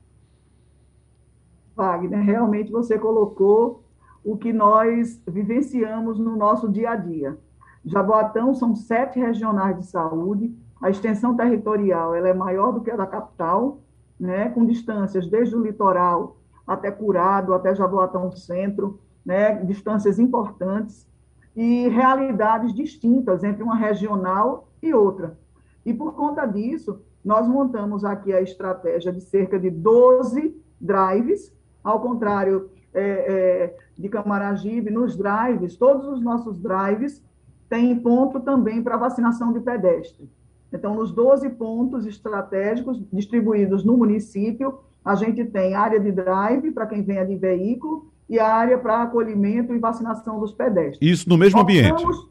Wagner, 1.76 2.24
realmente 2.24 2.72
você 2.72 2.98
colocou 2.98 3.84
o 4.24 4.36
que 4.36 4.52
nós 4.52 5.22
vivenciamos 5.28 6.18
no 6.18 6.36
nosso 6.36 6.68
dia 6.68 6.90
a 6.90 6.96
dia. 6.96 7.38
Jaboatão 7.86 8.54
são 8.54 8.76
sete 8.76 9.20
regionais 9.20 9.78
de 9.78 9.86
saúde, 9.86 10.52
a 10.82 10.90
extensão 10.90 11.36
territorial 11.36 12.16
ela 12.16 12.30
é 12.30 12.34
maior 12.34 12.72
do 12.72 12.82
que 12.82 12.90
a 12.90 12.96
da 12.96 13.06
capital, 13.06 13.80
né, 14.20 14.50
com 14.50 14.66
distâncias 14.66 15.28
desde 15.28 15.56
o 15.56 15.62
litoral 15.62 16.38
até 16.66 16.90
Curado, 16.90 17.54
até 17.54 17.76
Jaboatão 17.76 18.32
Centro, 18.32 19.00
né, 19.26 19.64
distâncias 19.64 20.18
importantes 20.18 21.08
e 21.56 21.88
realidades 21.90 22.74
distintas 22.74 23.44
entre 23.44 23.62
uma 23.62 23.76
regional 23.76 24.70
e 24.82 24.94
outra. 24.94 25.38
E 25.86 25.94
por 25.94 26.14
conta 26.14 26.46
disso, 26.46 27.02
nós 27.24 27.48
montamos 27.48 28.04
aqui 28.04 28.34
a 28.34 28.42
estratégia 28.42 29.12
de 29.12 29.22
cerca 29.22 29.60
de 29.60 29.70
12 29.70 30.56
drives, 30.80 31.54
ao 31.84 32.00
contrário 32.00 32.70
é, 32.94 33.02
é, 33.02 33.78
de 33.98 34.10
Camaragibe, 34.10 34.90
nos 34.90 35.16
drives, 35.16 35.76
todos 35.76 36.08
os 36.08 36.22
nossos 36.22 36.58
drives 36.60 37.24
têm 37.70 38.00
ponto 38.00 38.40
também 38.40 38.82
para 38.82 38.98
vacinação 38.98 39.54
de 39.54 39.60
pedestre. 39.60 40.30
Então, 40.74 40.96
nos 40.96 41.12
12 41.12 41.50
pontos 41.52 42.06
estratégicos 42.06 43.02
distribuídos 43.12 43.84
no 43.84 43.98
município, 43.98 44.80
a 45.04 45.16
gente 45.16 45.44
tem 45.46 45.76
área 45.76 46.00
de 46.00 46.12
drive 46.12 46.72
para 46.72 46.86
quem 46.86 47.04
venha 47.04 47.26
de 47.26 47.36
veículo 47.36 48.12
e 48.30 48.40
a 48.40 48.48
área 48.48 48.78
para 48.78 49.02
acolhimento 49.02 49.74
e 49.74 49.80
vacinação 49.80 50.40
dos 50.40 50.54
pedestres. 50.54 51.00
Isso 51.02 51.28
no 51.28 51.38
mesmo 51.38 51.60
optamos, 51.60 52.04
ambiente. 52.04 52.30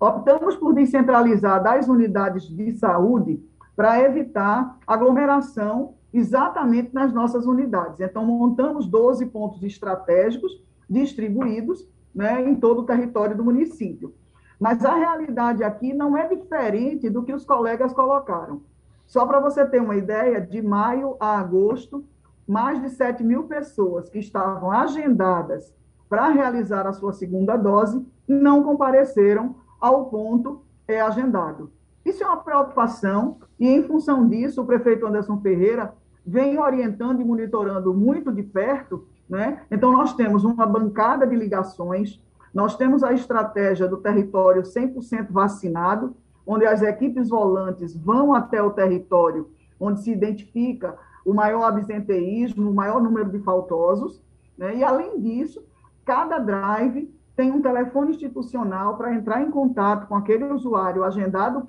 Optamos 0.00 0.56
por 0.56 0.74
descentralizar 0.74 1.62
das 1.62 1.86
unidades 1.86 2.48
de 2.48 2.72
saúde 2.72 3.40
para 3.76 4.00
evitar 4.00 4.78
aglomeração 4.86 5.94
exatamente 6.12 6.92
nas 6.92 7.12
nossas 7.12 7.46
unidades. 7.46 8.00
Então, 8.00 8.24
montamos 8.24 8.86
12 8.86 9.26
pontos 9.26 9.62
estratégicos 9.62 10.60
distribuídos 10.88 11.86
né, 12.14 12.42
em 12.48 12.56
todo 12.56 12.80
o 12.80 12.84
território 12.84 13.36
do 13.36 13.44
município. 13.44 14.12
Mas 14.60 14.84
a 14.84 14.94
realidade 14.94 15.64
aqui 15.64 15.94
não 15.94 16.14
é 16.14 16.28
diferente 16.28 17.08
do 17.08 17.22
que 17.22 17.32
os 17.32 17.46
colegas 17.46 17.94
colocaram. 17.94 18.60
Só 19.06 19.24
para 19.24 19.40
você 19.40 19.64
ter 19.64 19.80
uma 19.80 19.96
ideia, 19.96 20.38
de 20.38 20.60
maio 20.60 21.16
a 21.18 21.38
agosto, 21.38 22.04
mais 22.46 22.80
de 22.82 22.90
7 22.90 23.24
mil 23.24 23.44
pessoas 23.44 24.10
que 24.10 24.18
estavam 24.18 24.70
agendadas 24.70 25.72
para 26.10 26.28
realizar 26.28 26.86
a 26.86 26.92
sua 26.92 27.12
segunda 27.12 27.56
dose 27.56 28.04
não 28.28 28.62
compareceram 28.62 29.54
ao 29.80 30.06
ponto 30.06 30.62
é, 30.86 31.00
agendado. 31.00 31.72
Isso 32.04 32.22
é 32.22 32.26
uma 32.26 32.36
preocupação, 32.36 33.38
e 33.58 33.68
em 33.68 33.82
função 33.84 34.28
disso, 34.28 34.60
o 34.60 34.66
prefeito 34.66 35.06
Anderson 35.06 35.38
Ferreira 35.40 35.94
vem 36.26 36.58
orientando 36.58 37.20
e 37.20 37.24
monitorando 37.24 37.94
muito 37.94 38.32
de 38.32 38.42
perto. 38.42 39.06
Né? 39.28 39.62
Então, 39.70 39.92
nós 39.92 40.14
temos 40.14 40.44
uma 40.44 40.66
bancada 40.66 41.26
de 41.26 41.36
ligações 41.36 42.20
nós 42.52 42.76
temos 42.76 43.02
a 43.02 43.12
estratégia 43.12 43.86
do 43.86 43.98
território 43.98 44.62
100% 44.62 45.30
vacinado, 45.30 46.16
onde 46.46 46.66
as 46.66 46.82
equipes 46.82 47.28
volantes 47.28 47.96
vão 47.96 48.34
até 48.34 48.62
o 48.62 48.70
território 48.70 49.50
onde 49.80 50.02
se 50.02 50.12
identifica 50.12 50.96
o 51.24 51.32
maior 51.32 51.64
absenteísmo, 51.64 52.70
o 52.70 52.74
maior 52.74 53.02
número 53.02 53.30
de 53.30 53.38
faltosos, 53.38 54.22
né? 54.56 54.76
e 54.76 54.84
além 54.84 55.18
disso, 55.20 55.64
cada 56.04 56.38
drive 56.38 57.12
tem 57.34 57.50
um 57.50 57.62
telefone 57.62 58.10
institucional 58.10 58.98
para 58.98 59.14
entrar 59.14 59.40
em 59.40 59.50
contato 59.50 60.06
com 60.06 60.14
aquele 60.14 60.44
usuário 60.44 61.02
agendado 61.02 61.64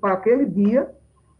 para 0.00 0.12
aquele 0.12 0.46
dia, 0.46 0.94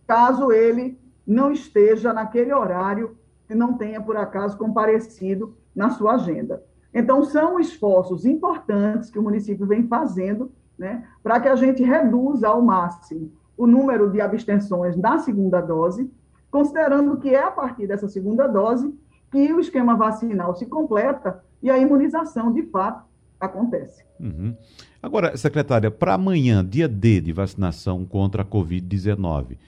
caso 0.06 0.50
ele 0.50 0.98
não 1.24 1.52
esteja 1.52 2.12
naquele 2.12 2.52
horário 2.52 3.16
e 3.48 3.54
não 3.54 3.74
tenha, 3.74 4.00
por 4.00 4.16
acaso, 4.16 4.58
comparecido 4.58 5.54
na 5.74 5.90
sua 5.90 6.14
agenda. 6.14 6.62
Então, 6.98 7.22
são 7.22 7.60
esforços 7.60 8.24
importantes 8.24 9.10
que 9.10 9.18
o 9.18 9.22
município 9.22 9.66
vem 9.66 9.86
fazendo 9.86 10.50
né, 10.78 11.04
para 11.22 11.38
que 11.38 11.46
a 11.46 11.54
gente 11.54 11.82
reduza 11.82 12.48
ao 12.48 12.62
máximo 12.62 13.30
o 13.54 13.66
número 13.66 14.10
de 14.10 14.18
abstenções 14.18 14.96
na 14.96 15.18
segunda 15.18 15.60
dose, 15.60 16.10
considerando 16.50 17.18
que 17.18 17.34
é 17.34 17.42
a 17.42 17.50
partir 17.50 17.86
dessa 17.86 18.08
segunda 18.08 18.46
dose 18.46 18.94
que 19.30 19.52
o 19.52 19.60
esquema 19.60 19.94
vacinal 19.94 20.54
se 20.54 20.64
completa 20.64 21.44
e 21.62 21.70
a 21.70 21.76
imunização, 21.76 22.50
de 22.50 22.62
fato, 22.62 23.04
acontece. 23.38 24.02
Uhum. 24.18 24.56
Agora, 25.02 25.36
secretária, 25.36 25.90
para 25.90 26.14
amanhã, 26.14 26.64
dia 26.64 26.88
D 26.88 27.20
de 27.20 27.32
vacinação 27.32 28.06
contra 28.06 28.40
a 28.40 28.44
Covid-19, 28.44 29.58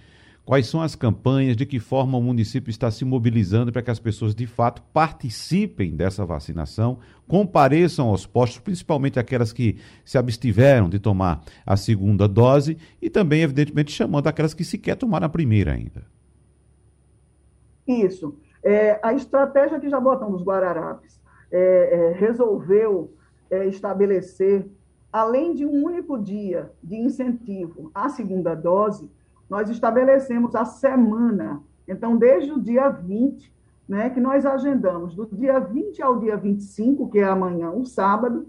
Quais 0.48 0.66
são 0.66 0.80
as 0.80 0.94
campanhas? 0.94 1.54
De 1.54 1.66
que 1.66 1.78
forma 1.78 2.16
o 2.16 2.22
município 2.22 2.70
está 2.70 2.90
se 2.90 3.04
mobilizando 3.04 3.70
para 3.70 3.82
que 3.82 3.90
as 3.90 3.98
pessoas 3.98 4.34
de 4.34 4.46
fato 4.46 4.82
participem 4.94 5.94
dessa 5.94 6.24
vacinação, 6.24 7.00
compareçam 7.26 8.08
aos 8.08 8.24
postos, 8.24 8.58
principalmente 8.58 9.18
aquelas 9.18 9.52
que 9.52 9.76
se 10.06 10.16
abstiveram 10.16 10.88
de 10.88 10.98
tomar 10.98 11.44
a 11.66 11.76
segunda 11.76 12.26
dose 12.26 12.78
e 12.98 13.10
também, 13.10 13.42
evidentemente, 13.42 13.92
chamando 13.92 14.26
aquelas 14.26 14.54
que 14.54 14.64
sequer 14.64 14.96
tomaram 14.96 15.26
a 15.26 15.28
primeira 15.28 15.72
ainda. 15.72 16.06
Isso. 17.86 18.34
É, 18.62 18.98
a 19.02 19.12
estratégia 19.12 19.78
que 19.78 19.90
Jabotão 19.90 20.32
dos 20.32 20.42
Guararapes 20.42 21.20
é, 21.52 21.58
é, 21.60 22.12
resolveu 22.18 23.12
é, 23.50 23.66
estabelecer, 23.66 24.66
além 25.12 25.54
de 25.54 25.66
um 25.66 25.84
único 25.84 26.16
dia 26.16 26.72
de 26.82 26.96
incentivo 26.96 27.90
à 27.94 28.08
segunda 28.08 28.54
dose, 28.54 29.10
nós 29.48 29.70
estabelecemos 29.70 30.54
a 30.54 30.64
semana. 30.64 31.62
Então, 31.86 32.16
desde 32.16 32.52
o 32.52 32.60
dia 32.60 32.88
20, 32.88 33.52
né, 33.88 34.10
que 34.10 34.20
nós 34.20 34.44
agendamos, 34.44 35.14
do 35.14 35.26
dia 35.26 35.58
20 35.58 36.02
ao 36.02 36.18
dia 36.18 36.36
25, 36.36 37.08
que 37.08 37.18
é 37.18 37.24
amanhã, 37.24 37.70
o 37.70 37.86
sábado, 37.86 38.46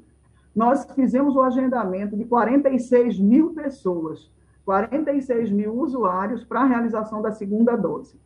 nós 0.54 0.86
fizemos 0.94 1.36
o 1.36 1.42
agendamento 1.42 2.18
de 2.18 2.26
46 2.26 3.18
mil 3.20 3.54
pessoas, 3.54 4.30
46 4.66 5.52
mil 5.52 5.74
usuários 5.80 6.44
para 6.44 6.62
a 6.62 6.66
realização 6.66 7.22
da 7.22 7.32
segunda 7.32 7.78
dose. 7.78 8.20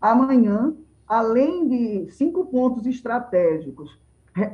Amanhã, 0.00 0.72
além 1.08 1.66
de 1.66 2.10
cinco 2.12 2.46
pontos 2.46 2.86
estratégicos, 2.86 3.98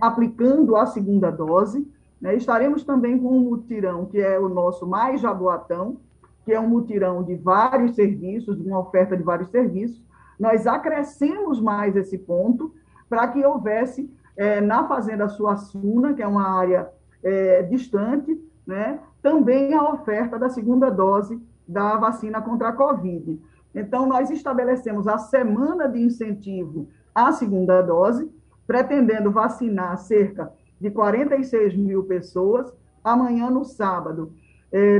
aplicando 0.00 0.74
a 0.74 0.86
segunda 0.86 1.30
dose, 1.30 1.86
né, 2.18 2.34
estaremos 2.34 2.82
também 2.82 3.18
com 3.18 3.28
um 3.28 3.40
mutirão, 3.40 4.06
que 4.06 4.18
é 4.18 4.38
o 4.38 4.48
nosso 4.48 4.86
Mais 4.86 5.20
Jaboatão, 5.20 5.98
que 6.46 6.52
é 6.52 6.60
um 6.60 6.68
mutirão 6.68 7.24
de 7.24 7.34
vários 7.34 7.96
serviços, 7.96 8.56
de 8.56 8.62
uma 8.66 8.78
oferta 8.78 9.16
de 9.16 9.22
vários 9.24 9.50
serviços, 9.50 10.00
nós 10.38 10.64
acrescemos 10.64 11.60
mais 11.60 11.96
esse 11.96 12.16
ponto 12.16 12.72
para 13.08 13.26
que 13.26 13.44
houvesse 13.44 14.08
é, 14.36 14.60
na 14.60 14.86
Fazenda 14.86 15.28
Suassuna, 15.28 16.14
que 16.14 16.22
é 16.22 16.26
uma 16.26 16.48
área 16.48 16.88
é, 17.20 17.64
distante, 17.64 18.40
né, 18.64 19.00
também 19.20 19.74
a 19.74 19.90
oferta 19.90 20.38
da 20.38 20.48
segunda 20.48 20.88
dose 20.88 21.42
da 21.66 21.96
vacina 21.96 22.40
contra 22.40 22.68
a 22.68 22.72
Covid. 22.72 23.40
Então, 23.74 24.06
nós 24.06 24.30
estabelecemos 24.30 25.08
a 25.08 25.18
semana 25.18 25.88
de 25.88 26.00
incentivo 26.00 26.88
à 27.12 27.32
segunda 27.32 27.82
dose, 27.82 28.30
pretendendo 28.68 29.32
vacinar 29.32 29.98
cerca 29.98 30.52
de 30.80 30.92
46 30.92 31.76
mil 31.76 32.04
pessoas. 32.04 32.72
Amanhã, 33.02 33.50
no 33.50 33.64
sábado, 33.64 34.32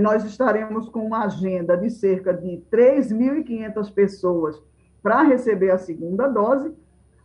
nós 0.00 0.25
estaremos 0.25 0.88
com 0.88 1.06
uma 1.06 1.25
agenda 1.25 1.76
de 1.76 1.90
cerca 1.90 2.33
de 2.33 2.62
3.500 2.71 3.92
pessoas 3.92 4.62
para 5.02 5.23
receber 5.23 5.71
a 5.71 5.78
segunda 5.78 6.26
dose, 6.28 6.73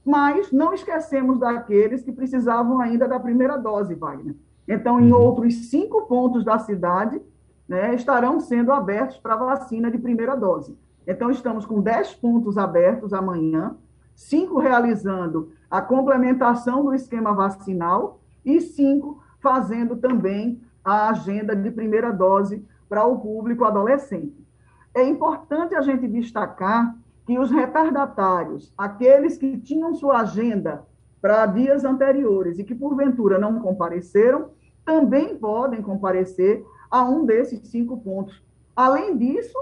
mas 0.03 0.51
não 0.51 0.73
esquecemos 0.73 1.39
daqueles 1.39 2.03
que 2.03 2.11
precisavam 2.11 2.79
ainda 2.79 3.07
da 3.07 3.19
primeira 3.19 3.57
dose, 3.57 3.93
Wagner. 3.93 4.35
Então, 4.67 4.99
em 4.99 5.11
uhum. 5.11 5.19
outros 5.19 5.69
cinco 5.69 6.03
pontos 6.03 6.43
da 6.43 6.57
cidade, 6.59 7.21
né, 7.67 7.93
estarão 7.93 8.39
sendo 8.39 8.71
abertos 8.71 9.17
para 9.17 9.35
vacina 9.35 9.89
de 9.89 9.97
primeira 9.97 10.35
dose. 10.35 10.77
Então, 11.07 11.29
estamos 11.29 11.65
com 11.65 11.81
10 11.81 12.15
pontos 12.15 12.57
abertos 12.57 13.13
amanhã, 13.13 13.75
cinco 14.15 14.59
realizando 14.59 15.51
a 15.69 15.81
complementação 15.81 16.83
do 16.83 16.93
esquema 16.93 17.33
vacinal 17.33 18.19
e 18.45 18.59
cinco 18.59 19.21
fazendo 19.39 19.95
também 19.95 20.61
a 20.83 21.09
agenda 21.09 21.55
de 21.55 21.69
primeira 21.71 22.11
dose 22.11 22.65
para 22.89 23.05
o 23.05 23.19
público 23.19 23.63
adolescente. 23.63 24.45
É 24.93 25.03
importante 25.03 25.75
a 25.75 25.81
gente 25.81 26.07
destacar 26.07 26.95
que 27.25 27.39
os 27.39 27.49
retardatários, 27.49 28.73
aqueles 28.77 29.37
que 29.37 29.57
tinham 29.57 29.95
sua 29.95 30.21
agenda 30.21 30.85
para 31.21 31.45
dias 31.45 31.85
anteriores 31.85 32.57
e 32.59 32.63
que 32.63 32.75
porventura 32.75 33.37
não 33.37 33.59
compareceram, 33.59 34.49
também 34.83 35.37
podem 35.37 35.81
comparecer 35.81 36.65
a 36.89 37.03
um 37.03 37.25
desses 37.25 37.59
cinco 37.69 37.97
pontos. 37.97 38.43
Além 38.75 39.15
disso, 39.17 39.57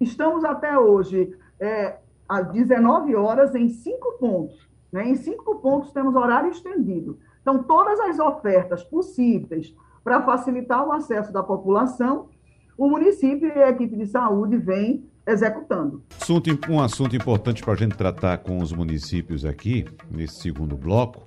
estamos 0.00 0.44
até 0.44 0.78
hoje 0.78 1.34
é, 1.60 1.96
às 2.28 2.50
19 2.50 3.14
horas 3.14 3.54
em 3.54 3.68
cinco 3.68 4.18
pontos. 4.18 4.68
Né? 4.92 5.08
Em 5.08 5.14
cinco 5.14 5.56
pontos 5.56 5.92
temos 5.92 6.14
horário 6.14 6.50
estendido. 6.50 7.18
Então, 7.40 7.62
todas 7.62 7.98
as 8.00 8.18
ofertas 8.18 8.82
possíveis 8.82 9.74
para 10.04 10.22
facilitar 10.22 10.86
o 10.86 10.92
acesso 10.92 11.32
da 11.32 11.42
população, 11.42 12.28
o 12.76 12.88
município 12.88 13.48
e 13.48 13.62
a 13.62 13.70
equipe 13.70 13.96
de 13.96 14.06
saúde 14.06 14.58
vêm 14.58 15.08
executando. 15.26 16.04
Assunto, 16.20 16.50
um 16.68 16.80
assunto 16.80 17.16
importante 17.16 17.62
para 17.62 17.72
a 17.72 17.76
gente 17.76 17.96
tratar 17.96 18.38
com 18.38 18.58
os 18.58 18.72
municípios 18.72 19.46
aqui, 19.46 19.86
nesse 20.10 20.42
segundo 20.42 20.76
bloco, 20.76 21.24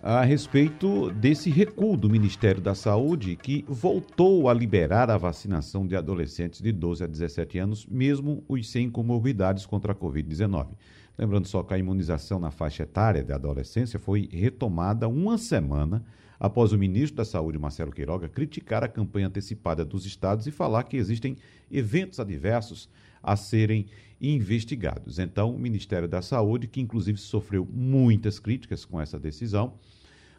a 0.00 0.22
respeito 0.22 1.10
desse 1.12 1.48
recuo 1.50 1.96
do 1.96 2.10
Ministério 2.10 2.60
da 2.60 2.74
Saúde, 2.74 3.36
que 3.36 3.64
voltou 3.66 4.50
a 4.50 4.54
liberar 4.54 5.10
a 5.10 5.16
vacinação 5.16 5.86
de 5.86 5.96
adolescentes 5.96 6.60
de 6.60 6.70
12 6.70 7.02
a 7.02 7.06
17 7.06 7.58
anos, 7.58 7.86
mesmo 7.86 8.44
os 8.46 8.70
sem 8.70 8.90
comorbidades 8.90 9.64
contra 9.64 9.92
a 9.92 9.96
Covid-19. 9.96 10.68
Lembrando 11.16 11.48
só 11.48 11.62
que 11.62 11.72
a 11.72 11.78
imunização 11.78 12.38
na 12.38 12.50
faixa 12.50 12.82
etária 12.82 13.24
da 13.24 13.36
adolescência 13.36 13.98
foi 13.98 14.28
retomada 14.30 15.08
uma 15.08 15.38
semana 15.38 16.04
após 16.44 16.72
o 16.72 16.78
ministro 16.78 17.16
da 17.16 17.24
Saúde, 17.24 17.58
Marcelo 17.58 17.90
Queiroga, 17.90 18.28
criticar 18.28 18.84
a 18.84 18.88
campanha 18.88 19.28
antecipada 19.28 19.82
dos 19.82 20.04
estados 20.04 20.46
e 20.46 20.50
falar 20.50 20.82
que 20.82 20.98
existem 20.98 21.38
eventos 21.72 22.20
adversos 22.20 22.86
a 23.22 23.34
serem 23.34 23.86
investigados. 24.20 25.18
Então, 25.18 25.54
o 25.54 25.58
Ministério 25.58 26.06
da 26.06 26.20
Saúde, 26.20 26.68
que 26.68 26.82
inclusive 26.82 27.16
sofreu 27.16 27.66
muitas 27.72 28.38
críticas 28.38 28.84
com 28.84 29.00
essa 29.00 29.18
decisão, 29.18 29.72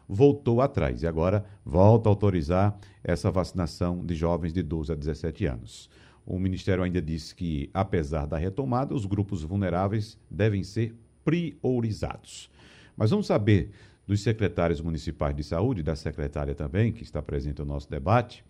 voltou 0.08 0.60
atrás 0.60 1.02
e 1.02 1.08
agora 1.08 1.44
volta 1.64 2.08
a 2.08 2.12
autorizar 2.12 2.78
essa 3.02 3.28
vacinação 3.28 4.06
de 4.06 4.14
jovens 4.14 4.52
de 4.52 4.62
12 4.62 4.92
a 4.92 4.94
17 4.94 5.44
anos. 5.46 5.90
O 6.24 6.38
Ministério 6.38 6.84
ainda 6.84 7.02
disse 7.02 7.34
que, 7.34 7.68
apesar 7.74 8.26
da 8.26 8.38
retomada, 8.38 8.94
os 8.94 9.04
grupos 9.06 9.42
vulneráveis 9.42 10.16
devem 10.30 10.62
ser 10.62 10.94
priorizados. 11.24 12.48
Mas 12.96 13.10
vamos 13.10 13.26
saber 13.26 13.72
dos 14.06 14.22
secretários 14.22 14.80
municipais 14.80 15.34
de 15.34 15.42
saúde, 15.42 15.82
da 15.82 15.96
secretária 15.96 16.54
também, 16.54 16.92
que 16.92 17.02
está 17.02 17.20
presente 17.20 17.58
no 17.58 17.64
nosso 17.64 17.90
debate, 17.90 18.44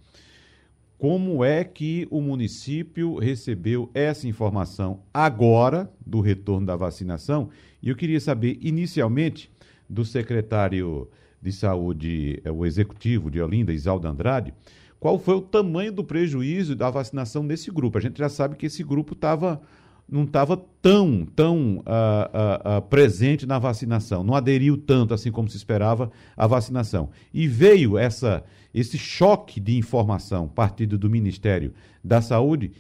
como 0.99 1.45
é 1.45 1.63
que 1.63 2.07
o 2.11 2.21
município 2.21 3.19
recebeu 3.19 3.91
essa 3.93 4.27
informação 4.27 5.01
agora 5.13 5.91
do 6.05 6.21
retorno 6.21 6.67
da 6.67 6.75
vacinação? 6.75 7.51
E 7.83 7.91
eu 7.91 7.97
queria 7.97 8.21
saber, 8.21 8.59
inicialmente, 8.63 9.51
do 9.89 10.05
secretário 10.05 11.09
de 11.41 11.53
saúde, 11.53 12.41
é, 12.45 12.51
o 12.51 12.65
executivo 12.65 13.31
de 13.31 13.41
Olinda, 13.41 13.73
Isaldo 13.73 14.09
Andrade, 14.09 14.55
qual 14.99 15.19
foi 15.19 15.35
o 15.35 15.43
tamanho 15.43 15.93
do 15.93 16.03
prejuízo 16.03 16.75
da 16.75 16.89
vacinação 16.89 17.43
nesse 17.43 17.71
grupo? 17.71 17.99
A 17.99 18.01
gente 18.01 18.19
já 18.19 18.31
sabe 18.31 18.57
que 18.57 18.67
esse 18.67 18.83
grupo 18.83 19.13
estava 19.13 19.61
não 20.09 20.23
estava 20.23 20.57
tão, 20.81 21.27
tão 21.35 21.79
uh, 21.79 21.81
uh, 21.81 22.79
uh, 22.79 22.83
presente 22.83 23.45
na 23.45 23.59
vacinação, 23.59 24.23
não 24.23 24.35
aderiu 24.35 24.77
tanto 24.77 25.13
assim 25.13 25.33
como 25.33 25.49
se 25.49 25.57
esperava 25.57 26.11
à 26.37 26.47
vacinação. 26.47 27.11
E 27.35 27.49
veio 27.49 27.99
essa, 27.99 28.45
esse 28.73 28.97
choque 28.97 29.59
de 29.59 29.77
informação 29.77 30.47
partido 30.47 30.97
do 30.97 31.11
Ministério 31.11 31.75
da 32.05 32.23
Saúde, 32.23 32.71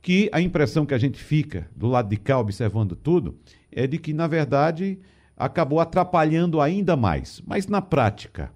que 0.00 0.30
a 0.32 0.40
impressão 0.40 0.86
que 0.86 0.94
a 0.94 0.98
gente 0.98 1.18
fica 1.22 1.68
do 1.74 1.88
lado 1.88 2.08
de 2.08 2.16
cá 2.16 2.38
observando 2.38 2.94
tudo 2.94 3.36
é 3.72 3.86
de 3.86 3.98
que, 3.98 4.12
na 4.12 4.28
verdade, 4.28 4.98
acabou 5.36 5.80
atrapalhando 5.80 6.60
ainda 6.60 6.96
mais. 6.96 7.42
Mas 7.44 7.66
na 7.66 7.82
prática, 7.82 8.52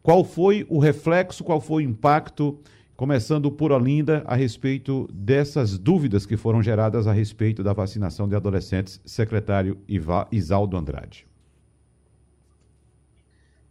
qual 0.00 0.22
foi 0.22 0.64
o 0.68 0.78
reflexo, 0.78 1.42
qual 1.42 1.60
foi 1.60 1.84
o 1.84 1.90
impacto 1.90 2.58
começando 2.96 3.50
por 3.50 3.72
Olinda, 3.72 4.22
a 4.26 4.34
respeito 4.34 5.08
dessas 5.12 5.78
dúvidas 5.78 6.26
que 6.26 6.36
foram 6.36 6.62
geradas 6.62 7.06
a 7.06 7.12
respeito 7.12 7.62
da 7.62 7.72
vacinação 7.72 8.28
de 8.28 8.34
adolescentes, 8.34 9.00
secretário 9.04 9.78
Iva, 9.88 10.28
Isaldo 10.30 10.76
Andrade. 10.76 11.26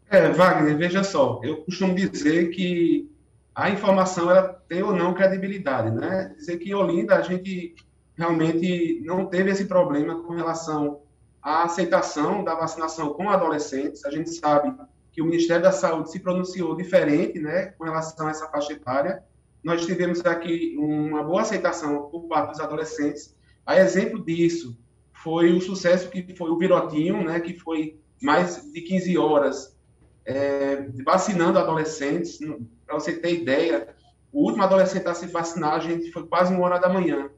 É, 0.10 0.30
Wagner, 0.30 0.78
veja 0.78 1.04
só, 1.04 1.40
eu 1.42 1.58
costumo 1.64 1.96
dizer 1.96 2.50
que 2.50 3.10
a 3.56 3.70
informação 3.70 4.30
ela 4.30 4.44
tem 4.68 4.84
ou 4.84 4.94
não 4.94 5.14
credibilidade, 5.14 5.92
né? 5.92 6.34
Dizer 6.38 6.58
que 6.58 6.74
Olinda 6.74 7.16
a 7.16 7.22
gente 7.22 7.76
realmente 8.16 9.02
não 9.06 9.26
teve 9.26 9.52
esse 9.52 9.66
problema 9.66 10.22
com 10.24 10.34
relação 10.34 11.02
à 11.42 11.64
aceitação 11.64 12.44
da 12.44 12.56
vacinação 12.56 13.14
com 13.14 13.30
adolescentes. 13.30 14.04
A 14.06 14.12
gente 14.12 14.30
sabe 14.32 14.74
que 15.12 15.22
o 15.22 15.26
Ministério 15.26 15.64
da 15.64 15.72
Saúde 15.72 16.12
se 16.12 16.20
pronunciou 16.20 16.76
diferente, 16.76 17.40
né, 17.40 17.74
com 17.78 17.84
relação 17.84 18.28
a 18.28 18.32
essa 18.32 18.48
faixa 18.48 18.74
etária. 18.74 19.24
Nós 19.64 19.86
tivemos 19.86 20.26
aqui 20.26 20.76
uma 20.78 21.24
boa 21.24 21.42
aceitação 21.42 22.10
por 22.10 22.28
parte 22.28 22.52
dos 22.52 22.60
adolescentes. 22.60 23.36
A 23.66 23.78
exemplo 23.80 24.24
disso 24.24 24.78
foi 25.14 25.52
o 25.52 25.62
sucesso 25.62 26.10
que 26.10 26.36
foi 26.36 26.50
o 26.50 26.58
Virotinho, 26.58 27.24
né, 27.24 27.40
que 27.40 27.54
foi 27.54 28.00
mais 28.22 28.72
de 28.72 28.82
15 28.82 29.18
horas 29.18 29.78
é, 30.26 30.88
vacinando 31.04 31.60
adolescentes. 31.60 32.40
Para 32.86 32.96
você 32.96 33.14
ter 33.14 33.34
ideia, 33.34 33.94
o 34.32 34.46
último 34.46 34.64
adolescente 34.64 35.08
a 35.08 35.14
se 35.14 35.28
vacinar, 35.28 35.74
a 35.74 35.80
gente 35.80 36.12
foi 36.12 36.26
quase 36.26 36.54
uma 36.54 36.64
hora 36.64 36.80
da 36.80 36.90
manhã, 36.90 37.30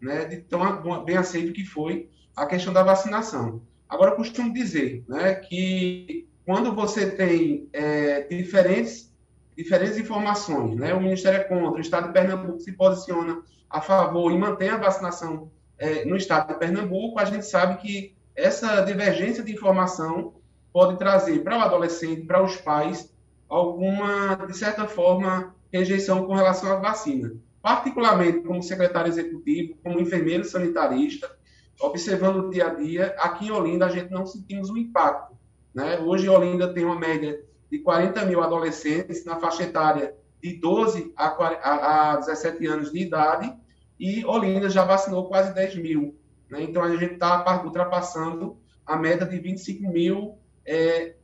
né, 0.00 0.24
de 0.26 0.36
tão 0.38 1.04
bem 1.04 1.16
aceito 1.16 1.52
que 1.52 1.64
foi 1.64 2.10
a 2.36 2.46
questão 2.46 2.72
da 2.72 2.82
vacinação. 2.82 3.62
Agora, 3.88 4.12
eu 4.12 4.16
costumo 4.16 4.52
dizer 4.52 5.04
né, 5.08 5.34
que 5.34 6.26
quando 6.52 6.74
você 6.74 7.10
tem 7.10 7.66
é, 7.72 8.24
diferentes, 8.24 9.10
diferentes 9.56 9.96
informações, 9.96 10.76
né? 10.76 10.92
o 10.92 11.00
Ministério 11.00 11.40
é 11.40 11.44
contra, 11.44 11.78
o 11.78 11.80
Estado 11.80 12.08
de 12.08 12.12
Pernambuco 12.12 12.60
se 12.60 12.72
posiciona 12.72 13.40
a 13.70 13.80
favor 13.80 14.30
e 14.30 14.36
mantém 14.36 14.68
a 14.68 14.76
vacinação 14.76 15.50
é, 15.78 16.04
no 16.04 16.14
Estado 16.14 16.48
de 16.48 16.58
Pernambuco, 16.58 17.18
a 17.18 17.24
gente 17.24 17.46
sabe 17.46 17.80
que 17.80 18.14
essa 18.36 18.82
divergência 18.82 19.42
de 19.42 19.50
informação 19.50 20.34
pode 20.70 20.98
trazer 20.98 21.42
para 21.42 21.56
o 21.56 21.62
adolescente, 21.62 22.26
para 22.26 22.44
os 22.44 22.54
pais, 22.56 23.10
alguma, 23.48 24.34
de 24.46 24.54
certa 24.54 24.86
forma, 24.86 25.54
rejeição 25.72 26.26
com 26.26 26.34
relação 26.34 26.70
à 26.70 26.76
vacina. 26.76 27.32
Particularmente 27.62 28.40
como 28.40 28.62
secretário 28.62 29.08
executivo, 29.08 29.78
como 29.82 29.98
enfermeiro 29.98 30.44
sanitarista, 30.44 31.34
observando 31.80 32.44
o 32.44 32.50
dia 32.50 32.66
a 32.66 32.74
dia, 32.74 33.16
aqui 33.18 33.46
em 33.46 33.50
Olinda 33.50 33.86
a 33.86 33.90
gente 33.90 34.10
não 34.10 34.26
sentimos 34.26 34.68
o 34.68 34.76
impacto 34.76 35.31
né? 35.74 35.98
Hoje, 35.98 36.28
Olinda 36.28 36.72
tem 36.72 36.84
uma 36.84 36.98
média 36.98 37.42
de 37.70 37.78
40 37.78 38.24
mil 38.26 38.42
adolescentes 38.42 39.24
na 39.24 39.38
faixa 39.40 39.62
etária 39.62 40.14
de 40.42 40.54
12 40.54 41.12
a, 41.16 41.30
40, 41.30 41.62
a, 41.62 42.12
a 42.12 42.16
17 42.16 42.66
anos 42.66 42.92
de 42.92 42.98
idade, 42.98 43.52
e 43.98 44.24
Olinda 44.24 44.68
já 44.68 44.84
vacinou 44.84 45.28
quase 45.28 45.54
10 45.54 45.76
mil. 45.76 46.18
Né? 46.50 46.62
Então, 46.62 46.82
a 46.82 46.94
gente 46.96 47.14
está 47.14 47.62
ultrapassando 47.64 48.58
a 48.84 48.96
meta 48.96 49.24
de 49.24 49.38
25 49.38 49.90
mil, 49.90 50.36
é, 50.66 51.14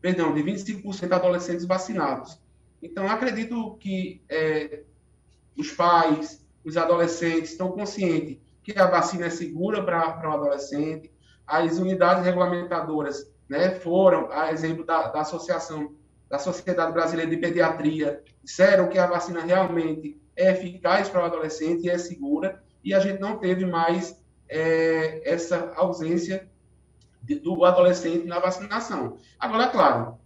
perdão, 0.00 0.32
de 0.34 0.42
25% 0.42 1.12
adolescentes 1.12 1.64
vacinados. 1.64 2.38
Então, 2.82 3.08
acredito 3.08 3.76
que 3.76 4.22
é, 4.28 4.82
os 5.56 5.72
pais, 5.72 6.46
os 6.64 6.76
adolescentes 6.76 7.52
estão 7.52 7.72
conscientes 7.72 8.38
que 8.62 8.78
a 8.78 8.86
vacina 8.86 9.26
é 9.26 9.30
segura 9.30 9.82
para 9.82 10.28
o 10.28 10.32
adolescente, 10.32 11.10
as 11.46 11.78
unidades 11.78 12.24
regulamentadoras 12.24 13.30
né, 13.50 13.72
foram, 13.72 14.30
a 14.30 14.52
exemplo 14.52 14.84
da, 14.84 15.08
da 15.08 15.22
Associação 15.22 15.92
da 16.28 16.38
Sociedade 16.38 16.92
Brasileira 16.92 17.28
de 17.28 17.36
Pediatria, 17.36 18.22
disseram 18.44 18.88
que 18.88 18.96
a 18.96 19.08
vacina 19.08 19.40
realmente 19.40 20.22
é 20.36 20.52
eficaz 20.52 21.08
para 21.08 21.22
o 21.22 21.24
adolescente 21.24 21.84
e 21.84 21.90
é 21.90 21.98
segura. 21.98 22.62
e 22.84 22.94
a 22.94 23.00
gente 23.00 23.20
não 23.20 23.38
teve 23.38 23.66
mais 23.66 24.16
é, 24.48 25.28
essa 25.28 25.72
ausência 25.74 26.48
de, 27.20 27.34
do 27.34 27.64
adolescente 27.64 28.24
na 28.24 28.38
vacinação. 28.38 29.18
Agora, 29.38 29.66
claro, 29.66 30.18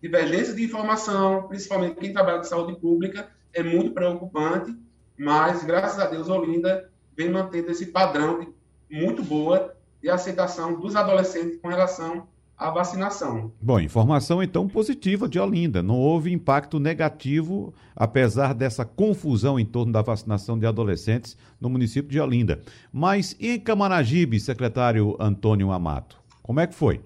divergência 0.00 0.54
de 0.54 0.62
informação, 0.62 1.48
principalmente 1.48 1.96
quem 1.96 2.12
trabalha 2.12 2.38
de 2.38 2.48
saúde 2.48 2.78
pública, 2.78 3.28
é 3.52 3.64
muito 3.64 3.90
preocupante, 3.90 4.72
mas 5.18 5.64
graças 5.64 5.98
a 5.98 6.06
Deus 6.06 6.28
Olinda 6.28 6.88
vem 7.16 7.30
mantendo 7.30 7.72
esse 7.72 7.86
padrão 7.86 8.38
de, 8.38 8.48
muito 8.88 9.24
boa 9.24 9.76
de 10.00 10.08
aceitação 10.08 10.78
dos 10.78 10.94
adolescentes 10.94 11.60
com 11.60 11.66
relação 11.66 12.28
à 12.60 12.70
vacinação. 12.70 13.50
Bom, 13.58 13.80
informação 13.80 14.42
então 14.42 14.68
positiva 14.68 15.26
de 15.26 15.40
Olinda. 15.40 15.82
Não 15.82 15.98
houve 15.98 16.30
impacto 16.30 16.78
negativo, 16.78 17.72
apesar 17.96 18.54
dessa 18.54 18.84
confusão 18.84 19.58
em 19.58 19.64
torno 19.64 19.90
da 19.90 20.02
vacinação 20.02 20.58
de 20.58 20.66
adolescentes 20.66 21.38
no 21.58 21.70
município 21.70 22.10
de 22.10 22.20
Olinda. 22.20 22.60
Mas 22.92 23.34
em 23.40 23.58
Camaragibe, 23.58 24.38
secretário 24.38 25.16
Antônio 25.18 25.72
Amato, 25.72 26.20
como 26.42 26.60
é 26.60 26.66
que 26.66 26.74
foi? 26.74 27.00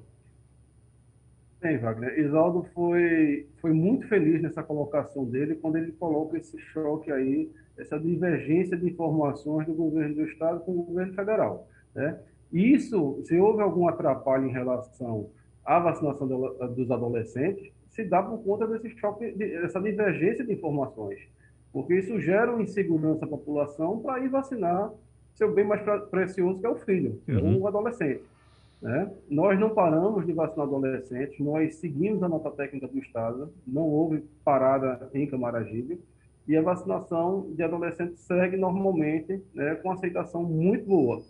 Bem, 1.62 1.78
Wagner, 1.78 2.18
Isaldo 2.18 2.66
foi, 2.74 3.46
foi 3.60 3.72
muito 3.72 4.08
feliz 4.08 4.42
nessa 4.42 4.62
colocação 4.62 5.24
dele 5.24 5.54
quando 5.54 5.76
ele 5.76 5.92
coloca 5.92 6.36
esse 6.36 6.58
choque 6.58 7.12
aí, 7.12 7.48
essa 7.78 7.98
divergência 7.98 8.76
de 8.76 8.86
informações 8.86 9.66
do 9.66 9.72
governo 9.72 10.16
do 10.16 10.24
estado 10.24 10.60
com 10.60 10.72
o 10.72 10.82
governo 10.82 11.14
federal. 11.14 11.68
Né? 11.94 12.18
Isso, 12.52 13.22
se 13.24 13.38
houve 13.38 13.62
algum 13.62 13.88
atrapalho 13.88 14.46
em 14.46 14.52
relação 14.52 15.30
à 15.64 15.78
vacinação 15.78 16.26
dos 16.26 16.90
adolescentes, 16.90 17.72
se 17.90 18.04
dá 18.04 18.22
por 18.22 18.38
conta 18.42 18.66
desse 18.66 18.90
choque, 18.98 19.32
dessa 19.32 19.80
divergência 19.80 20.44
de 20.44 20.52
informações, 20.52 21.20
porque 21.72 21.94
isso 21.94 22.20
gera 22.20 22.60
insegurança 22.60 23.24
à 23.24 23.28
população 23.28 24.00
para 24.00 24.20
ir 24.20 24.28
vacinar 24.28 24.92
seu 25.34 25.52
bem 25.52 25.64
mais 25.64 25.82
precioso, 26.10 26.60
que 26.60 26.66
é 26.66 26.68
o 26.68 26.76
filho, 26.76 27.20
uhum. 27.28 27.60
o 27.60 27.68
adolescente. 27.68 28.22
Né? 28.80 29.10
Nós 29.30 29.58
não 29.58 29.70
paramos 29.70 30.26
de 30.26 30.32
vacinar 30.32 30.66
adolescentes, 30.66 31.38
nós 31.40 31.76
seguimos 31.76 32.22
a 32.22 32.28
nota 32.28 32.50
técnica 32.50 32.86
do 32.86 32.98
Estado, 32.98 33.50
não 33.66 33.82
houve 33.82 34.22
parada 34.44 35.08
em 35.14 35.26
Camaragibe, 35.26 36.00
e 36.46 36.56
a 36.56 36.62
vacinação 36.62 37.50
de 37.54 37.62
adolescentes 37.62 38.20
segue 38.20 38.56
normalmente, 38.56 39.42
né, 39.54 39.76
com 39.76 39.90
aceitação 39.90 40.42
muito 40.42 40.84
boa. 40.84 41.22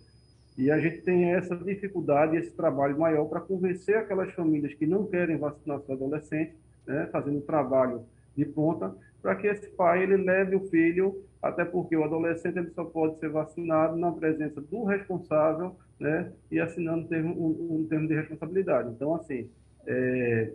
E 0.56 0.70
a 0.70 0.78
gente 0.78 1.02
tem 1.02 1.32
essa 1.32 1.56
dificuldade, 1.56 2.36
esse 2.36 2.52
trabalho 2.52 2.98
maior 2.98 3.24
para 3.26 3.40
convencer 3.40 3.96
aquelas 3.96 4.32
famílias 4.32 4.72
que 4.74 4.86
não 4.86 5.04
querem 5.06 5.36
vacinar 5.36 5.80
seu 5.80 5.94
adolescente, 5.94 6.54
né, 6.86 7.08
fazendo 7.10 7.40
trabalho 7.40 8.02
de 8.36 8.44
ponta, 8.44 8.94
para 9.20 9.34
que 9.34 9.46
esse 9.46 9.68
pai 9.70 10.02
ele 10.02 10.16
leve 10.16 10.54
o 10.54 10.68
filho, 10.68 11.22
até 11.42 11.64
porque 11.64 11.96
o 11.96 12.04
adolescente 12.04 12.58
ele 12.58 12.70
só 12.70 12.84
pode 12.84 13.18
ser 13.18 13.30
vacinado 13.30 13.96
na 13.96 14.12
presença 14.12 14.60
do 14.60 14.84
responsável 14.84 15.76
né, 15.98 16.30
e 16.50 16.60
assinando 16.60 17.04
um 17.04 17.08
termo, 17.08 17.34
um, 17.34 17.80
um 17.80 17.86
termo 17.86 18.06
de 18.06 18.14
responsabilidade. 18.14 18.90
Então, 18.90 19.14
assim, 19.14 19.48
é, 19.86 20.52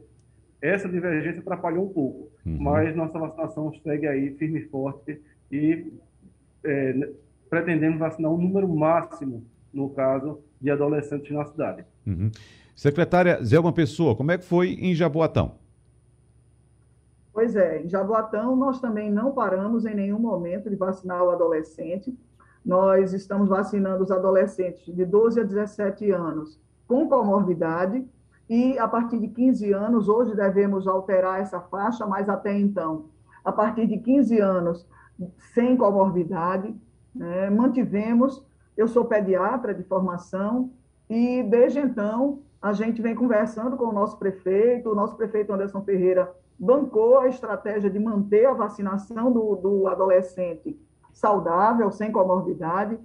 essa 0.62 0.88
divergência 0.88 1.42
atrapalhou 1.42 1.86
um 1.86 1.94
pouco, 1.94 2.32
uhum. 2.46 2.58
mas 2.60 2.96
nossa 2.96 3.18
vacinação 3.18 3.74
segue 3.82 4.08
aí 4.08 4.36
firme 4.36 4.60
e 4.60 4.70
forte 4.70 5.22
e 5.52 5.92
é, 6.64 7.10
pretendemos 7.50 8.00
vacinar 8.00 8.32
um 8.32 8.38
número 8.38 8.68
máximo, 8.68 9.46
no 9.74 9.90
caso, 9.90 10.40
de 10.60 10.70
adolescentes 10.70 11.32
na 11.32 11.46
cidade. 11.46 11.86
Uhum. 12.06 12.32
Secretária 12.76 13.44
Zelma 13.44 13.74
Pessoa, 13.74 14.16
como 14.16 14.32
é 14.32 14.38
que 14.38 14.46
foi 14.46 14.70
em 14.74 14.96
Jaboatão? 14.96 15.56
Pois 17.34 17.56
é, 17.56 17.84
em 17.84 17.90
Jaboatão 17.90 18.56
nós 18.56 18.80
também 18.80 19.12
não 19.12 19.32
paramos 19.32 19.86
em 19.86 19.94
nenhum 19.94 20.20
momento 20.20 20.70
de 20.70 20.76
vacinar 20.76 21.24
o 21.24 21.30
adolescente, 21.30 22.18
nós 22.66 23.14
estamos 23.14 23.50
vacinando 23.50 24.04
os 24.04 24.12
adolescentes 24.12 24.94
de 24.94 25.06
12 25.06 25.40
a 25.40 25.44
17 25.44 26.12
anos 26.12 26.60
com 26.88 27.08
comorbidade 27.08 28.06
e 28.50 28.80
a 28.80 28.88
partir 28.88 29.20
de 29.20 29.28
15 29.28 29.72
anos, 29.74 30.10
hoje 30.10 30.36
devemos 30.36 30.88
alterar 30.88 31.40
essa 31.40 31.62
faixa, 31.62 32.06
mas 32.08 32.28
até 32.28 32.58
então, 32.58 33.06
a 33.46 33.52
partir 33.52 33.86
de 33.86 34.00
15 34.00 34.40
anos, 34.40 34.88
sem 35.54 35.78
comorbidade, 35.78 36.76
né, 37.14 37.50
mantivemos. 37.52 38.44
Eu 38.80 38.88
sou 38.88 39.04
pediatra 39.04 39.74
de 39.74 39.84
formação 39.84 40.72
e 41.10 41.44
desde 41.44 41.80
então 41.80 42.40
a 42.62 42.72
gente 42.72 43.02
vem 43.02 43.14
conversando 43.14 43.76
com 43.76 43.88
o 43.88 43.92
nosso 43.92 44.18
prefeito, 44.18 44.90
o 44.90 44.96
nosso 44.96 45.18
prefeito 45.18 45.52
Anderson 45.52 45.82
Ferreira 45.82 46.34
bancou 46.58 47.20
a 47.20 47.28
estratégia 47.28 47.90
de 47.90 48.00
manter 48.00 48.46
a 48.46 48.54
vacinação 48.54 49.34
do, 49.34 49.58
do 49.58 49.86
adolescente 49.86 50.80
saudável, 51.12 51.92
sem 51.92 52.10
comorbidade, 52.10 52.98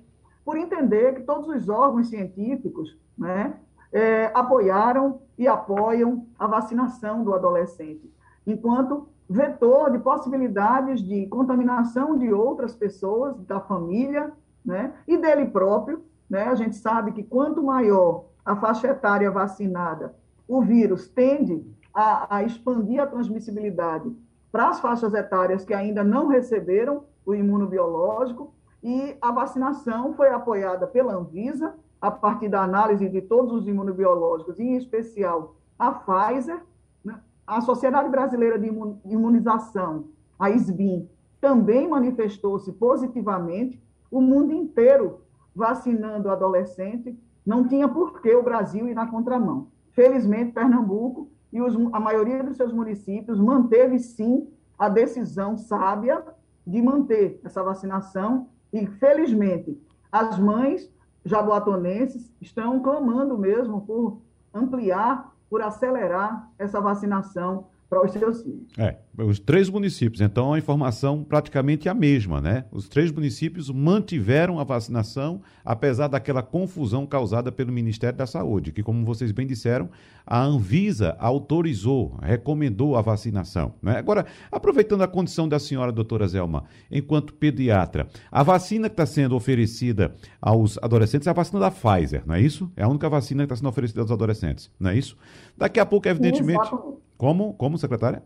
por 0.45 0.57
entender 0.57 1.17
que 1.17 1.23
todos 1.23 1.49
os 1.49 1.69
órgãos 1.69 2.09
científicos 2.09 2.97
né, 3.19 3.57
é, 3.93 4.31
apoiaram 4.33 5.23
e 5.37 5.49
apoiam 5.49 6.25
a 6.39 6.47
vacinação 6.47 7.25
do 7.25 7.35
adolescente, 7.35 8.09
enquanto 8.47 9.09
vetor 9.29 9.91
de 9.91 9.99
possibilidades 9.99 11.03
de 11.03 11.27
contaminação 11.27 12.17
de 12.17 12.33
outras 12.33 12.77
pessoas, 12.77 13.37
da 13.41 13.59
família, 13.59 14.33
né, 14.65 14.93
e 15.07 15.17
dele 15.17 15.47
próprio. 15.47 16.05
Né? 16.29 16.45
A 16.45 16.55
gente 16.55 16.77
sabe 16.77 17.13
que 17.13 17.23
quanto 17.23 17.63
maior 17.63 18.27
a 18.45 18.57
faixa 18.57 18.89
etária 18.89 19.31
vacinada, 19.31 20.15
o 20.47 20.61
vírus 20.63 21.09
tende 21.09 21.65
a, 21.93 22.37
a 22.37 22.43
expandir 22.43 23.01
a 23.01 23.07
transmissibilidade 23.07 24.15
para 24.51 24.69
as 24.69 24.81
faixas 24.81 25.15
etárias 25.15 25.65
que 25.65 25.75
ainda 25.75 26.05
não 26.05 26.29
receberam 26.29 27.05
o 27.25 27.35
imunobiológico, 27.35 28.53
e 28.83 29.17
a 29.21 29.33
vacinação 29.33 30.13
foi 30.13 30.29
apoiada 30.29 30.87
pela 30.87 31.15
Anvisa, 31.15 31.75
a 32.01 32.11
partir 32.11 32.51
da 32.51 32.63
análise 32.63 33.09
de 33.09 33.23
todos 33.23 33.53
os 33.53 33.67
imunobiológicos, 33.67 34.61
em 34.61 34.77
especial 34.77 35.57
a 35.79 35.91
Pfizer, 35.91 36.63
né? 37.03 37.19
a 37.47 37.63
Sociedade 37.63 38.11
Brasileira 38.11 38.59
de 38.59 38.71
Imunização, 39.07 40.05
a 40.39 40.51
SBIM, 40.51 41.09
também 41.41 41.89
manifestou-se 41.89 42.71
positivamente, 42.73 43.83
o 44.15 44.21
mundo 44.21 44.53
inteiro 44.53 45.23
vacinando 45.53 46.31
adolescente, 46.31 47.19
não 47.45 47.67
tinha 47.67 47.89
por 47.89 48.23
que 48.23 48.33
o 48.33 48.45
Brasil 48.45 48.89
ir 48.89 48.95
na 48.95 49.09
contramão. 49.09 49.67
Felizmente, 49.91 50.53
Pernambuco 50.53 51.29
e 51.53 51.61
os, 51.61 51.75
a 51.93 51.99
maioria 51.99 52.45
dos 52.45 52.57
seus 52.57 52.73
municípios 52.73 53.41
manteve, 53.41 53.99
sim, 53.99 54.49
a 54.79 54.89
decisão 54.89 55.57
sábia 55.57 56.25
de 56.65 56.81
manter 56.81 57.41
essa 57.45 57.61
vacinação 57.61 58.47
e, 58.73 58.87
felizmente, 58.87 59.77
as 60.13 60.39
mães 60.39 60.89
jaboatonenses 61.25 62.33
estão 62.41 62.81
clamando 62.81 63.37
mesmo 63.37 63.81
por 63.81 64.21
ampliar, 64.53 65.35
por 65.51 65.61
acelerar 65.61 66.49
essa 66.57 66.81
vacinação 66.81 67.67
para 67.95 68.07
os 68.07 68.13
seus 68.13 68.43
filhos. 68.43 68.63
É, 68.77 68.97
os 69.19 69.39
três 69.39 69.69
municípios, 69.69 70.21
então 70.21 70.53
a 70.53 70.59
informação 70.59 71.23
praticamente 71.23 71.89
a 71.89 71.95
mesma, 71.95 72.41
né? 72.41 72.65
Os 72.73 72.89
três 72.89 73.13
municípios 73.13 73.71
mantiveram 73.71 74.59
a 74.59 74.65
vacinação, 74.65 75.41
apesar 75.65 76.09
daquela 76.09 76.43
confusão 76.43 77.07
causada 77.07 77.53
pelo 77.53 77.73
Ministério 77.73 78.19
da 78.19 78.27
Saúde, 78.27 78.73
que, 78.73 78.83
como 78.83 79.05
vocês 79.05 79.31
bem 79.31 79.47
disseram, 79.47 79.89
a 80.27 80.43
Anvisa 80.43 81.17
autorizou, 81.19 82.19
recomendou 82.23 82.97
a 82.97 83.03
vacinação. 83.03 83.75
Né? 83.81 83.97
Agora, 83.97 84.27
aproveitando 84.51 85.03
a 85.03 85.09
condição 85.09 85.49
da 85.49 85.59
senhora 85.59 85.93
doutora 85.93 86.27
Zelma, 86.27 86.65
enquanto 86.91 87.35
pediatra, 87.35 88.09
a 88.33 88.43
vacina 88.43 88.89
que 88.89 88.95
está 88.95 89.07
sendo 89.07 89.37
oferecida 89.37 90.15
aos 90.41 90.79
adolescentes 90.79 91.27
é 91.27 91.31
a 91.31 91.35
vacina 91.35 91.61
da 91.61 91.71
Pfizer, 91.71 92.23
não 92.27 92.35
é 92.35 92.41
isso? 92.41 92.71
É 92.77 92.83
a 92.83 92.89
única 92.89 93.09
vacina 93.09 93.43
que 93.43 93.47
está 93.47 93.57
sendo 93.57 93.69
oferecida 93.69 94.01
aos 94.01 94.11
adolescentes, 94.11 94.71
não 94.81 94.91
é 94.91 94.97
isso? 94.97 95.17
Daqui 95.57 95.79
a 95.79 95.87
pouco, 95.87 96.09
evidentemente. 96.09 96.71
Como, 97.17 97.55
como, 97.55 97.79
secretária? 97.79 98.23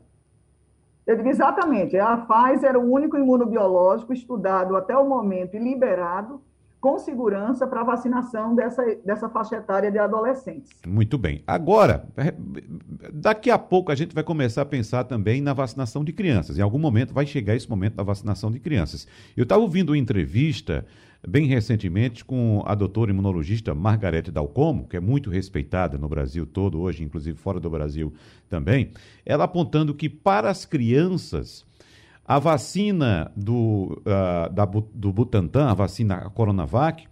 Eu 1.06 1.16
digo 1.16 1.28
exatamente. 1.28 1.96
A 1.98 2.16
Pfizer 2.16 2.74
é 2.74 2.78
o 2.78 2.92
único 2.92 3.16
imunobiológico 3.16 4.12
estudado 4.12 4.76
até 4.76 4.96
o 4.96 5.08
momento 5.08 5.56
e 5.56 5.58
liberado 5.58 6.42
com 6.80 6.98
segurança 6.98 7.66
para 7.66 7.80
a 7.80 7.84
vacinação 7.84 8.54
dessa, 8.54 8.84
dessa 9.04 9.28
faixa 9.28 9.56
etária 9.56 9.90
de 9.90 9.98
adolescentes. 9.98 10.70
Muito 10.86 11.18
bem. 11.18 11.42
Agora, 11.46 12.06
é, 12.16 12.32
daqui 13.12 13.50
a 13.50 13.58
pouco 13.58 13.90
a 13.90 13.94
gente 13.94 14.14
vai 14.14 14.22
começar 14.22 14.62
a 14.62 14.66
pensar 14.66 15.04
também 15.04 15.40
na 15.40 15.52
vacinação 15.52 16.04
de 16.04 16.12
crianças. 16.12 16.56
Em 16.56 16.62
algum 16.62 16.78
momento 16.78 17.12
vai 17.12 17.26
chegar 17.26 17.56
esse 17.56 17.68
momento 17.68 17.94
da 17.94 18.04
vacinação 18.04 18.50
de 18.50 18.60
crianças. 18.60 19.08
Eu 19.36 19.42
estava 19.42 19.60
ouvindo 19.60 19.90
uma 19.90 19.98
entrevista 19.98 20.86
bem 21.26 21.46
recentemente 21.46 22.24
com 22.24 22.62
a 22.66 22.74
doutora 22.74 23.10
imunologista 23.10 23.74
Margarete 23.74 24.30
Dalcomo, 24.30 24.86
que 24.86 24.96
é 24.96 25.00
muito 25.00 25.30
respeitada 25.30 25.98
no 25.98 26.08
Brasil 26.08 26.46
todo 26.46 26.80
hoje, 26.80 27.02
inclusive 27.02 27.36
fora 27.36 27.58
do 27.58 27.68
Brasil 27.68 28.12
também, 28.48 28.92
ela 29.24 29.44
apontando 29.44 29.94
que 29.94 30.08
para 30.08 30.50
as 30.50 30.64
crianças 30.64 31.66
a 32.24 32.38
vacina 32.38 33.32
do, 33.34 34.02
uh, 34.02 34.52
da, 34.52 34.66
do 34.66 35.10
Butantan, 35.10 35.70
a 35.70 35.74
vacina 35.74 36.28
Coronavac, 36.28 37.06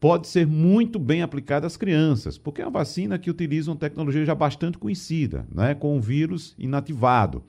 pode 0.00 0.26
ser 0.26 0.46
muito 0.46 0.98
bem 0.98 1.20
aplicada 1.20 1.66
às 1.66 1.76
crianças, 1.76 2.38
porque 2.38 2.62
é 2.62 2.64
uma 2.64 2.70
vacina 2.70 3.18
que 3.18 3.30
utiliza 3.30 3.70
uma 3.70 3.76
tecnologia 3.76 4.24
já 4.24 4.34
bastante 4.34 4.78
conhecida, 4.78 5.46
né, 5.54 5.74
com 5.74 5.98
o 5.98 6.00
vírus 6.00 6.54
inativado. 6.58 7.42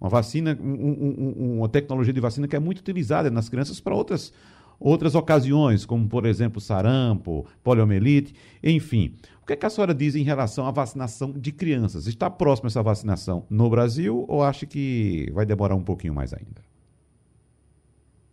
Uma 0.00 0.08
vacina, 0.08 0.56
um, 0.58 1.34
um, 1.36 1.58
uma 1.58 1.68
tecnologia 1.68 2.12
de 2.12 2.20
vacina 2.20 2.48
que 2.48 2.56
é 2.56 2.58
muito 2.58 2.78
utilizada 2.78 3.30
nas 3.30 3.50
crianças 3.50 3.78
para 3.78 3.94
outras 3.94 4.32
outras 4.78 5.14
ocasiões, 5.14 5.86
como 5.86 6.08
por 6.08 6.26
exemplo 6.26 6.60
sarampo, 6.60 7.46
poliomielite, 7.62 8.34
enfim. 8.62 9.14
O 9.42 9.46
que, 9.46 9.52
é 9.52 9.56
que 9.56 9.66
a 9.66 9.70
senhora 9.70 9.94
diz 9.94 10.14
em 10.16 10.22
relação 10.22 10.66
à 10.66 10.70
vacinação 10.70 11.32
de 11.32 11.52
crianças? 11.52 12.06
Está 12.06 12.28
próxima 12.28 12.66
essa 12.66 12.82
vacinação 12.82 13.44
no 13.48 13.70
Brasil 13.70 14.24
ou 14.26 14.42
acha 14.42 14.66
que 14.66 15.30
vai 15.32 15.46
demorar 15.46 15.74
um 15.74 15.84
pouquinho 15.84 16.14
mais 16.14 16.34
ainda? 16.34 16.66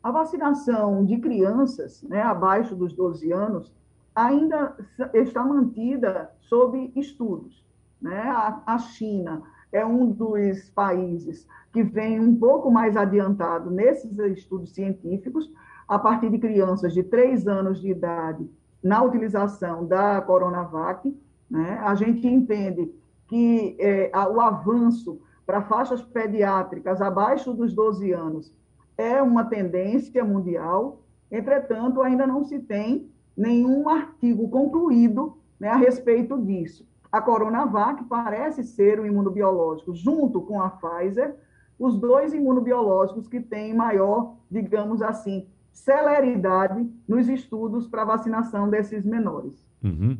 A 0.01 0.11
vacinação 0.11 1.05
de 1.05 1.17
crianças 1.17 2.03
né, 2.03 2.21
abaixo 2.21 2.75
dos 2.75 2.93
12 2.93 3.31
anos 3.31 3.71
ainda 4.15 4.75
está 5.13 5.43
mantida 5.43 6.31
sob 6.41 6.91
estudos. 6.95 7.63
Né? 8.01 8.19
A, 8.19 8.61
a 8.65 8.79
China 8.79 9.43
é 9.73 9.85
um 9.85 10.11
dos 10.11 10.69
países 10.69 11.47
que 11.73 11.83
vem 11.83 12.19
um 12.19 12.35
pouco 12.35 12.71
mais 12.71 12.95
adiantado 12.95 13.71
nesses 13.71 14.17
estudos 14.19 14.71
científicos, 14.71 15.51
a 15.87 15.97
partir 15.97 16.29
de 16.29 16.37
crianças 16.37 16.93
de 16.93 17.03
3 17.03 17.47
anos 17.47 17.81
de 17.81 17.89
idade 17.89 18.47
na 18.81 19.01
utilização 19.01 19.85
da 19.85 20.21
Coronavac. 20.21 21.13
Né? 21.49 21.79
A 21.83 21.95
gente 21.95 22.27
entende 22.27 22.93
que 23.27 23.75
é, 23.79 24.11
o 24.29 24.39
avanço 24.39 25.19
para 25.45 25.61
faixas 25.63 26.01
pediátricas 26.01 27.01
abaixo 27.01 27.53
dos 27.53 27.73
12 27.73 28.11
anos 28.11 28.53
é 28.95 29.21
uma 29.21 29.43
tendência 29.45 30.23
mundial, 30.23 31.01
entretanto, 31.31 32.01
ainda 32.01 32.27
não 32.27 32.43
se 32.43 32.59
tem 32.59 33.09
nenhum 33.35 33.89
artigo 33.89 34.47
concluído 34.49 35.35
né, 35.59 35.67
a 35.67 35.75
respeito 35.75 36.37
disso. 36.37 36.87
A 37.13 37.21
Coronavac 37.21 38.03
parece 38.05 38.63
ser 38.63 38.99
um 38.99 39.05
imunobiológico, 39.05 39.93
junto 39.93 40.41
com 40.41 40.59
a 40.59 40.71
Pfizer, 40.71 41.35
os 41.77 41.95
dois 41.95 42.33
imunobiológicos 42.33 43.27
que 43.27 43.39
têm 43.39 43.71
maior, 43.71 44.33
digamos 44.49 44.99
assim, 44.99 45.45
celeridade 45.71 46.89
nos 47.07 47.29
estudos 47.29 47.87
para 47.87 48.03
vacinação 48.03 48.67
desses 48.67 49.05
menores. 49.05 49.53
Uhum. 49.83 50.17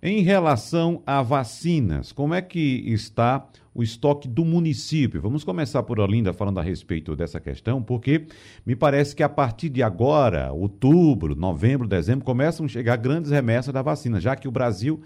Em 0.00 0.22
relação 0.22 1.02
a 1.04 1.20
vacinas, 1.20 2.12
como 2.12 2.32
é 2.32 2.40
que 2.40 2.84
está 2.92 3.44
o 3.74 3.82
estoque 3.82 4.28
do 4.28 4.44
município? 4.44 5.20
Vamos 5.20 5.42
começar 5.42 5.82
por 5.82 5.98
Olinda 5.98 6.32
falando 6.32 6.60
a 6.60 6.62
respeito 6.62 7.16
dessa 7.16 7.40
questão, 7.40 7.82
porque 7.82 8.24
me 8.64 8.76
parece 8.76 9.16
que 9.16 9.22
a 9.24 9.28
partir 9.28 9.68
de 9.68 9.82
agora, 9.82 10.52
outubro, 10.52 11.34
novembro, 11.34 11.88
dezembro, 11.88 12.24
começam 12.24 12.66
a 12.66 12.68
chegar 12.68 12.96
grandes 12.98 13.32
remessas 13.32 13.74
da 13.74 13.82
vacina, 13.82 14.20
já 14.20 14.36
que 14.36 14.46
o 14.46 14.52
Brasil 14.52 15.02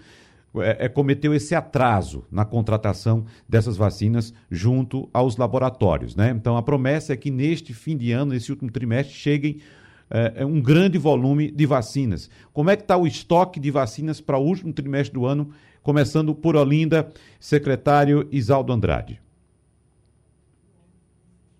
é, 0.57 0.85
é, 0.85 0.89
cometeu 0.89 1.33
esse 1.33 1.55
atraso 1.55 2.25
na 2.29 2.43
contratação 2.43 3.25
dessas 3.47 3.77
vacinas 3.77 4.33
junto 4.49 5.09
aos 5.13 5.37
laboratórios. 5.37 6.15
Né? 6.15 6.29
Então, 6.31 6.57
a 6.57 6.61
promessa 6.61 7.13
é 7.13 7.17
que 7.17 7.31
neste 7.31 7.73
fim 7.73 7.95
de 7.95 8.11
ano, 8.11 8.33
nesse 8.33 8.51
último 8.51 8.69
trimestre, 8.69 9.13
cheguem 9.13 9.61
é, 10.09 10.33
é, 10.41 10.45
um 10.45 10.61
grande 10.61 10.97
volume 10.97 11.49
de 11.49 11.65
vacinas. 11.65 12.29
Como 12.51 12.69
é 12.69 12.75
que 12.75 12.81
está 12.81 12.97
o 12.97 13.07
estoque 13.07 13.61
de 13.61 13.71
vacinas 13.71 14.19
para 14.19 14.37
o 14.37 14.43
último 14.43 14.73
trimestre 14.73 15.13
do 15.13 15.25
ano, 15.25 15.53
começando 15.81 16.35
por 16.35 16.57
Olinda, 16.57 17.09
secretário 17.39 18.27
Isaldo 18.29 18.73
Andrade? 18.73 19.21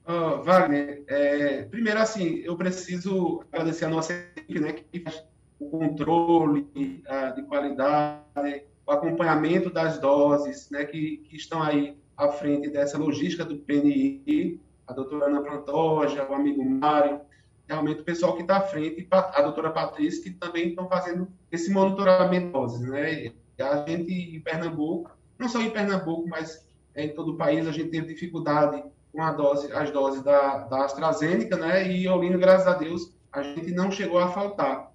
Uh, 0.06 0.44
Wagner, 0.44 1.04
é, 1.08 1.62
primeiro 1.64 2.00
assim, 2.00 2.42
eu 2.44 2.58
preciso 2.58 3.46
agradecer 3.52 3.86
a 3.86 3.90
nossa 3.90 4.12
equipe, 4.36 4.60
né, 4.60 4.74
que 4.74 5.00
faz 5.00 5.24
o 5.58 5.70
controle 5.70 6.68
uh, 6.76 7.36
de 7.36 7.44
qualidade, 7.44 8.64
acompanhamento 8.92 9.70
das 9.70 10.00
doses, 10.00 10.70
né, 10.70 10.86
que, 10.86 11.18
que 11.18 11.36
estão 11.36 11.62
aí 11.62 11.98
à 12.18 12.30
frente 12.30 12.70
dessa 12.70 12.98
logística 12.98 13.46
do 13.46 13.58
PNI, 13.58 14.60
a 14.88 14.94
doutora 14.94 15.26
Ana 15.26 15.42
Pantoja, 15.42 16.28
o 16.30 16.34
amigo 16.34 16.64
Mário, 16.64 17.22
realmente 17.68 18.02
o 18.02 18.04
pessoal 18.04 18.36
que 18.36 18.42
está 18.42 18.58
à 18.58 18.62
frente, 18.62 19.08
a 19.10 19.42
doutora 19.42 19.72
Patrícia, 19.72 20.22
que 20.22 20.32
também 20.32 20.70
estão 20.70 20.88
fazendo 20.88 21.28
esse 21.52 21.72
monitoramento 21.72 22.48
de 22.48 22.52
doses, 22.52 22.82
né? 22.82 23.32
A 23.60 23.86
gente 23.88 24.12
em 24.12 24.40
Pernambuco, 24.42 25.12
não 25.40 25.48
só 25.48 25.62
em 25.62 25.70
Pernambuco, 25.70 26.28
mas 26.28 26.68
em 26.96 27.10
todo 27.10 27.34
o 27.34 27.38
país, 27.38 27.66
a 27.68 27.72
gente 27.72 27.90
teve 27.90 28.08
dificuldade 28.08 28.84
com 29.12 29.22
a 29.22 29.32
dose, 29.32 29.72
as 29.72 29.92
doses 29.92 30.22
da, 30.22 30.60
da 30.60 30.86
AstraZeneca, 30.86 31.56
né? 31.58 31.90
E 31.90 32.08
Olinda, 32.08 32.38
graças 32.38 32.68
a 32.68 32.74
Deus, 32.74 33.14
a 33.32 33.42
gente 33.42 33.72
não 33.72 33.92
chegou 33.92 34.20
a 34.20 34.30
faltar. 34.30 34.92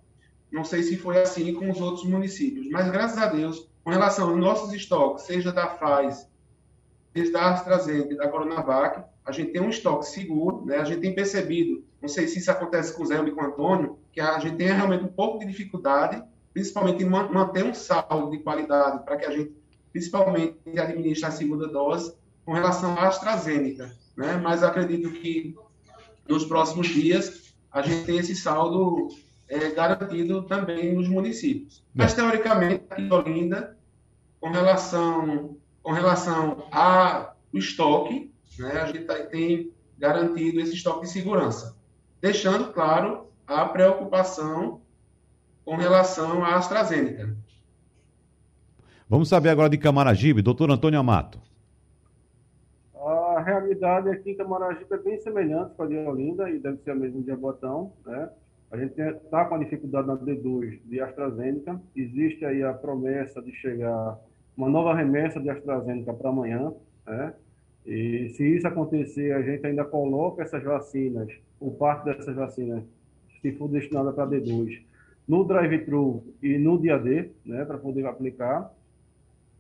Não 0.51 0.65
sei 0.65 0.83
se 0.83 0.97
foi 0.97 1.21
assim 1.21 1.55
com 1.55 1.71
os 1.71 1.81
outros 1.81 2.05
municípios, 2.05 2.69
mas 2.71 2.91
graças 2.91 3.19
a 3.19 3.27
Deus, 3.27 3.69
com 3.87 3.93
relação 3.93 4.31
aos 4.31 4.37
nossos 4.37 4.73
estoques, 4.73 5.27
seja 5.27 5.53
da 5.53 5.65
Pfizer, 5.69 6.27
seja 7.15 7.31
da 7.31 7.53
AstraZeneca, 7.53 8.17
da 8.17 8.29
Coronavac, 8.29 9.05
a 9.25 9.31
gente 9.31 9.53
tem 9.53 9.63
um 9.63 9.69
estoque 9.69 10.07
seguro, 10.07 10.65
né? 10.65 10.79
A 10.79 10.85
gente 10.85 11.03
tem 11.03 11.15
percebido, 11.15 11.85
não 12.03 12.09
sei 12.09 12.27
se 12.27 12.41
isso 12.41 12.51
acontece 12.51 12.93
com 12.93 13.05
o 13.05 13.07
Zé 13.07 13.21
ou 13.21 13.31
com 13.31 13.41
o 13.41 13.45
Antônio, 13.45 13.97
que 14.11 14.21
a 14.21 14.41
gente 14.41 14.57
tem 14.57 14.67
realmente 14.67 15.05
um 15.05 15.13
pouco 15.13 15.39
de 15.39 15.47
dificuldade, 15.47 16.21
principalmente 16.53 17.05
em 17.05 17.07
manter 17.09 17.65
um 17.65 17.73
saldo 17.73 18.29
de 18.33 18.41
qualidade 18.41 19.05
para 19.05 19.19
que 19.19 19.25
a 19.25 19.31
gente, 19.31 19.55
principalmente, 19.93 20.59
administre 20.77 21.25
a 21.25 21.31
segunda 21.31 21.69
dose 21.69 22.13
com 22.45 22.55
relação 22.55 22.99
à 22.99 23.07
AstraZeneca, 23.07 23.93
né? 24.17 24.37
Mas 24.37 24.65
acredito 24.65 25.13
que 25.13 25.55
nos 26.29 26.45
próximos 26.45 26.89
dias 26.89 27.55
a 27.71 27.83
gente 27.83 28.05
tem 28.05 28.19
esse 28.19 28.35
saldo 28.35 29.11
é, 29.49 29.71
garantido 29.71 30.43
também 30.43 30.95
nos 30.95 31.09
municípios. 31.09 31.85
Mas 31.95 32.15
teoricamente, 32.15 32.85
aqui 32.91 33.03
em 33.03 33.13
Olinda, 33.13 33.77
com 34.41 34.51
relação 34.51 35.57
com 35.87 35.93
relação 35.93 36.67
ao 36.73 37.37
estoque, 37.55 38.35
né, 38.59 38.73
a 38.73 38.87
gente 38.87 39.05
tá, 39.05 39.15
tem 39.27 39.73
garantido 39.97 40.59
esse 40.59 40.75
estoque 40.75 41.03
de 41.03 41.13
segurança, 41.13 41.77
deixando 42.21 42.73
claro 42.73 43.29
a 43.47 43.65
preocupação 43.67 44.81
com 45.65 45.77
relação 45.77 46.45
à 46.45 46.57
AstraZeneca. 46.57 47.37
Vamos 49.09 49.29
saber 49.29 49.51
agora 49.51 49.71
de 49.71 49.79
Camaragibe, 49.79 50.43
doutor 50.43 50.73
Antônio 50.73 50.99
Amato. 50.99 51.41
A 52.97 53.41
realidade 53.41 54.09
aqui 54.09 54.33
em 54.33 54.37
Camaragibe 54.37 54.93
é 54.93 54.99
bem 54.99 55.21
semelhante 55.21 55.73
com 55.77 55.85
a 55.85 55.87
de 55.87 55.97
Olinda 55.99 56.51
e 56.51 56.59
deve 56.59 56.79
ser 56.79 56.91
a 56.91 56.95
mesma 56.97 57.23
de 57.23 57.31
Abotão, 57.31 57.93
né? 58.05 58.29
A 58.71 58.77
gente 58.77 59.01
está 59.01 59.45
com 59.45 59.55
a 59.55 59.59
dificuldade 59.59 60.09
na 60.09 60.17
D2 60.17 60.81
de 60.85 61.01
AstraZeneca. 61.01 61.81
Existe 61.95 62.45
aí 62.45 62.63
a 62.63 62.73
promessa 62.73 63.41
de 63.41 63.53
chegar 63.53 64.19
uma 64.57 64.69
nova 64.69 64.95
remessa 64.95 65.41
de 65.41 65.49
AstraZeneca 65.51 66.13
para 66.13 66.31
amanhã, 66.31 66.73
né? 67.07 67.35
E 67.87 68.31
se 68.31 68.57
isso 68.57 68.67
acontecer, 68.67 69.33
a 69.33 69.43
gente 69.43 69.65
ainda 69.65 69.85
coloca 69.85 70.43
essas 70.43 70.63
vacinas, 70.63 71.33
ou 71.61 71.71
parte 71.73 72.05
dessas 72.07 72.35
vacinas, 72.35 72.83
se 73.41 73.53
for 73.53 73.69
destinada 73.69 74.13
para 74.13 74.27
D2, 74.27 74.83
no 75.29 75.45
drive-thru 75.45 76.25
e 76.43 76.59
no 76.59 76.81
dia 76.81 76.99
D, 76.99 77.31
né, 77.45 77.65
para 77.65 77.79
poder 77.79 78.05
aplicar. 78.07 78.73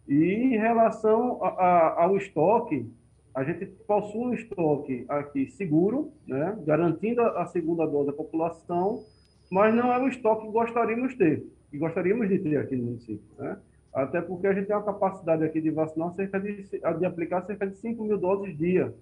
E 0.08 0.14
em 0.14 0.56
relação 0.56 1.42
a, 1.42 1.48
a, 1.48 2.02
ao 2.04 2.16
estoque, 2.16 2.90
a 3.36 3.44
gente 3.44 3.66
possui 3.86 4.26
um 4.26 4.34
estoque 4.34 5.04
aqui 5.08 5.46
seguro, 5.50 6.10
né, 6.26 6.58
garantindo 6.66 7.20
a 7.20 7.46
segunda 7.46 7.86
dose 7.86 8.08
da 8.08 8.12
população, 8.12 9.04
mas 9.48 9.72
não 9.72 9.92
é 9.92 10.02
o 10.02 10.08
estoque 10.08 10.46
que 10.46 10.52
gostaríamos 10.52 11.12
de 11.12 11.18
ter, 11.18 11.46
que 11.70 11.78
gostaríamos 11.78 12.28
de 12.28 12.38
ter 12.38 12.56
aqui 12.56 12.74
no 12.74 12.86
município. 12.86 13.22
Né? 13.38 13.56
até 13.96 14.20
porque 14.20 14.46
a 14.46 14.52
gente 14.52 14.66
tem 14.66 14.76
uma 14.76 14.82
capacidade 14.82 15.42
aqui 15.42 15.58
de 15.58 15.70
vacinar 15.70 16.12
cerca 16.12 16.38
de, 16.38 16.68
de 16.98 17.06
aplicar 17.06 17.46
cerca 17.46 17.66
de 17.66 17.76
5 17.76 18.04
mil 18.04 18.18
doses 18.18 18.54
dia. 18.54 18.94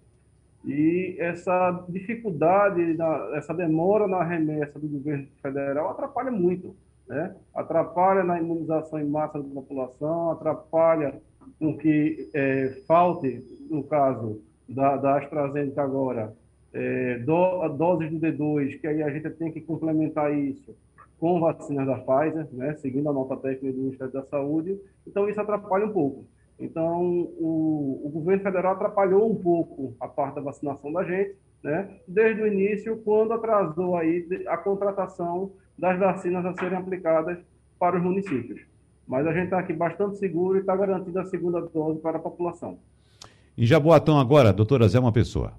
E 0.64 1.16
essa 1.18 1.85
dificuldade, 1.88 2.97
essa 3.35 3.53
demora 3.53 4.07
na 4.07 4.23
remessa 4.23 4.79
do 4.79 4.87
governo 4.87 5.27
federal 5.42 5.90
atrapalha 5.90 6.31
muito. 6.31 6.77
Né? 7.09 7.35
Atrapalha 7.53 8.23
na 8.23 8.38
imunização 8.38 9.01
em 9.01 9.05
massa 9.05 9.42
da 9.42 9.49
população, 9.49 10.31
atrapalha 10.31 11.20
com 11.59 11.77
que 11.77 12.31
é, 12.35 12.83
falte, 12.87 13.45
no 13.71 13.85
caso 13.85 14.41
da, 14.69 14.97
da 14.97 15.19
AstraZeneca 15.19 15.83
agora, 15.83 16.35
é, 16.73 17.19
do, 17.19 17.69
doses 17.69 18.11
do 18.11 18.19
D2, 18.19 18.81
que 18.81 18.87
aí 18.87 19.03
a 19.03 19.11
gente 19.11 19.31
tem 19.31 19.53
que 19.53 19.61
complementar 19.61 20.37
isso 20.37 20.75
com 21.19 21.41
vacinas 21.41 21.87
da 21.87 21.97
Pfizer, 21.97 22.49
né, 22.53 22.75
seguindo 22.75 23.09
a 23.09 23.13
nota 23.13 23.37
técnica 23.37 23.75
do 23.75 23.83
Ministério 23.85 24.13
da 24.13 24.25
Saúde, 24.25 24.79
então 25.07 25.29
isso 25.29 25.41
atrapalha 25.41 25.87
um 25.87 25.93
pouco. 25.93 26.27
Então, 26.59 27.03
o, 27.39 28.03
o, 28.05 28.11
governo 28.11 28.43
federal 28.43 28.75
atrapalhou 28.75 29.31
um 29.31 29.35
pouco 29.35 29.95
a 29.99 30.07
parte 30.07 30.37
da 30.37 30.41
vacinação 30.41 30.93
da 30.93 31.03
gente, 31.05 31.37
né, 31.63 31.99
desde 32.07 32.43
o 32.43 32.47
início, 32.47 33.01
quando 33.05 33.33
atrasou 33.33 33.97
aí 33.97 34.27
a 34.47 34.57
contratação 34.57 35.53
das 35.79 35.99
vacinas 35.99 36.45
a 36.45 36.55
serem 36.55 36.79
aplicadas 36.79 37.39
para 37.79 37.97
os 37.97 38.03
municípios. 38.03 38.74
Mas 39.07 39.27
a 39.27 39.33
gente 39.33 39.45
está 39.45 39.59
aqui 39.59 39.73
bastante 39.73 40.17
seguro 40.17 40.57
e 40.57 40.61
está 40.61 40.75
garantindo 40.77 41.19
a 41.19 41.25
segunda 41.25 41.61
dose 41.61 42.01
para 42.01 42.19
a 42.19 42.21
população. 42.21 42.79
Em 43.57 43.64
Jaboatão 43.64 44.19
agora, 44.19 44.53
doutora 44.53 44.88
Zé, 44.88 44.99
uma 44.99 45.12
pessoa. 45.12 45.53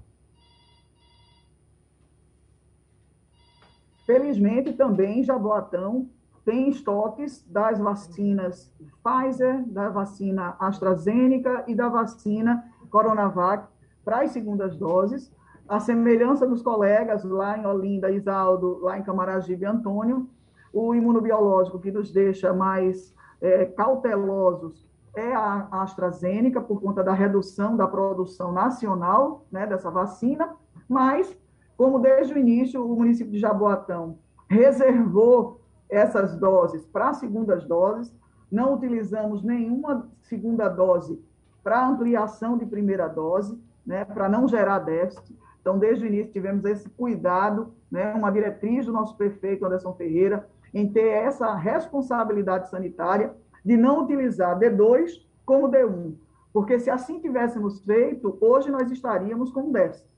Felizmente, 4.04 4.72
também 4.72 5.24
Jaboatão 5.24 6.08
tem 6.44 6.68
estoques 6.68 7.44
das 7.48 7.80
vacinas 7.80 8.72
Pfizer, 9.02 9.64
da 9.66 9.88
vacina 9.88 10.54
AstraZeneca 10.60 11.64
e 11.66 11.74
da 11.74 11.88
vacina 11.88 12.64
Coronavac 12.88 13.66
para 14.04 14.20
as 14.20 14.30
segundas 14.30 14.76
doses. 14.76 15.34
a 15.68 15.80
semelhança 15.80 16.46
dos 16.46 16.62
colegas 16.62 17.24
lá 17.24 17.58
em 17.58 17.66
Olinda, 17.66 18.12
Isaldo, 18.12 18.78
lá 18.80 18.96
em 18.96 19.02
Camaragibe 19.02 19.64
e 19.64 19.66
Antônio, 19.66 20.28
o 20.72 20.94
imunobiológico 20.94 21.80
que 21.80 21.90
nos 21.90 22.12
deixa 22.12 22.52
mais 22.52 23.12
é, 23.46 23.64
cautelosos 23.66 24.84
é 25.14 25.32
a 25.34 25.68
AstraZeneca, 25.70 26.60
por 26.60 26.80
conta 26.80 27.02
da 27.02 27.12
redução 27.12 27.76
da 27.76 27.86
produção 27.86 28.52
nacional 28.52 29.46
né, 29.50 29.66
dessa 29.66 29.90
vacina, 29.90 30.54
mas, 30.88 31.34
como 31.76 31.98
desde 31.98 32.34
o 32.34 32.38
início 32.38 32.84
o 32.84 32.96
município 32.96 33.32
de 33.32 33.38
Jaboatão 33.38 34.18
reservou 34.48 35.60
essas 35.88 36.36
doses 36.36 36.84
para 36.86 37.14
segundas 37.14 37.64
doses, 37.64 38.14
não 38.50 38.74
utilizamos 38.74 39.42
nenhuma 39.42 40.08
segunda 40.22 40.68
dose 40.68 41.22
para 41.62 41.86
ampliação 41.86 42.58
de 42.58 42.66
primeira 42.66 43.08
dose, 43.08 43.58
né, 43.86 44.04
para 44.04 44.28
não 44.28 44.46
gerar 44.46 44.80
déficit. 44.80 45.36
Então, 45.60 45.78
desde 45.78 46.04
o 46.04 46.08
início, 46.08 46.32
tivemos 46.32 46.64
esse 46.64 46.88
cuidado, 46.90 47.72
né, 47.90 48.12
uma 48.14 48.30
diretriz 48.30 48.86
do 48.86 48.92
nosso 48.92 49.16
prefeito 49.16 49.64
Anderson 49.64 49.94
Ferreira, 49.94 50.48
em 50.72 50.88
ter 50.88 51.08
essa 51.08 51.54
responsabilidade 51.54 52.68
sanitária 52.68 53.34
de 53.64 53.76
não 53.76 54.04
utilizar 54.04 54.58
D2 54.58 55.24
como 55.44 55.68
D1. 55.68 56.14
Porque 56.52 56.78
se 56.78 56.90
assim 56.90 57.20
tivéssemos 57.20 57.80
feito, 57.80 58.36
hoje 58.40 58.70
nós 58.70 58.90
estaríamos 58.90 59.50
com 59.52 59.70
déficit. 59.70 60.08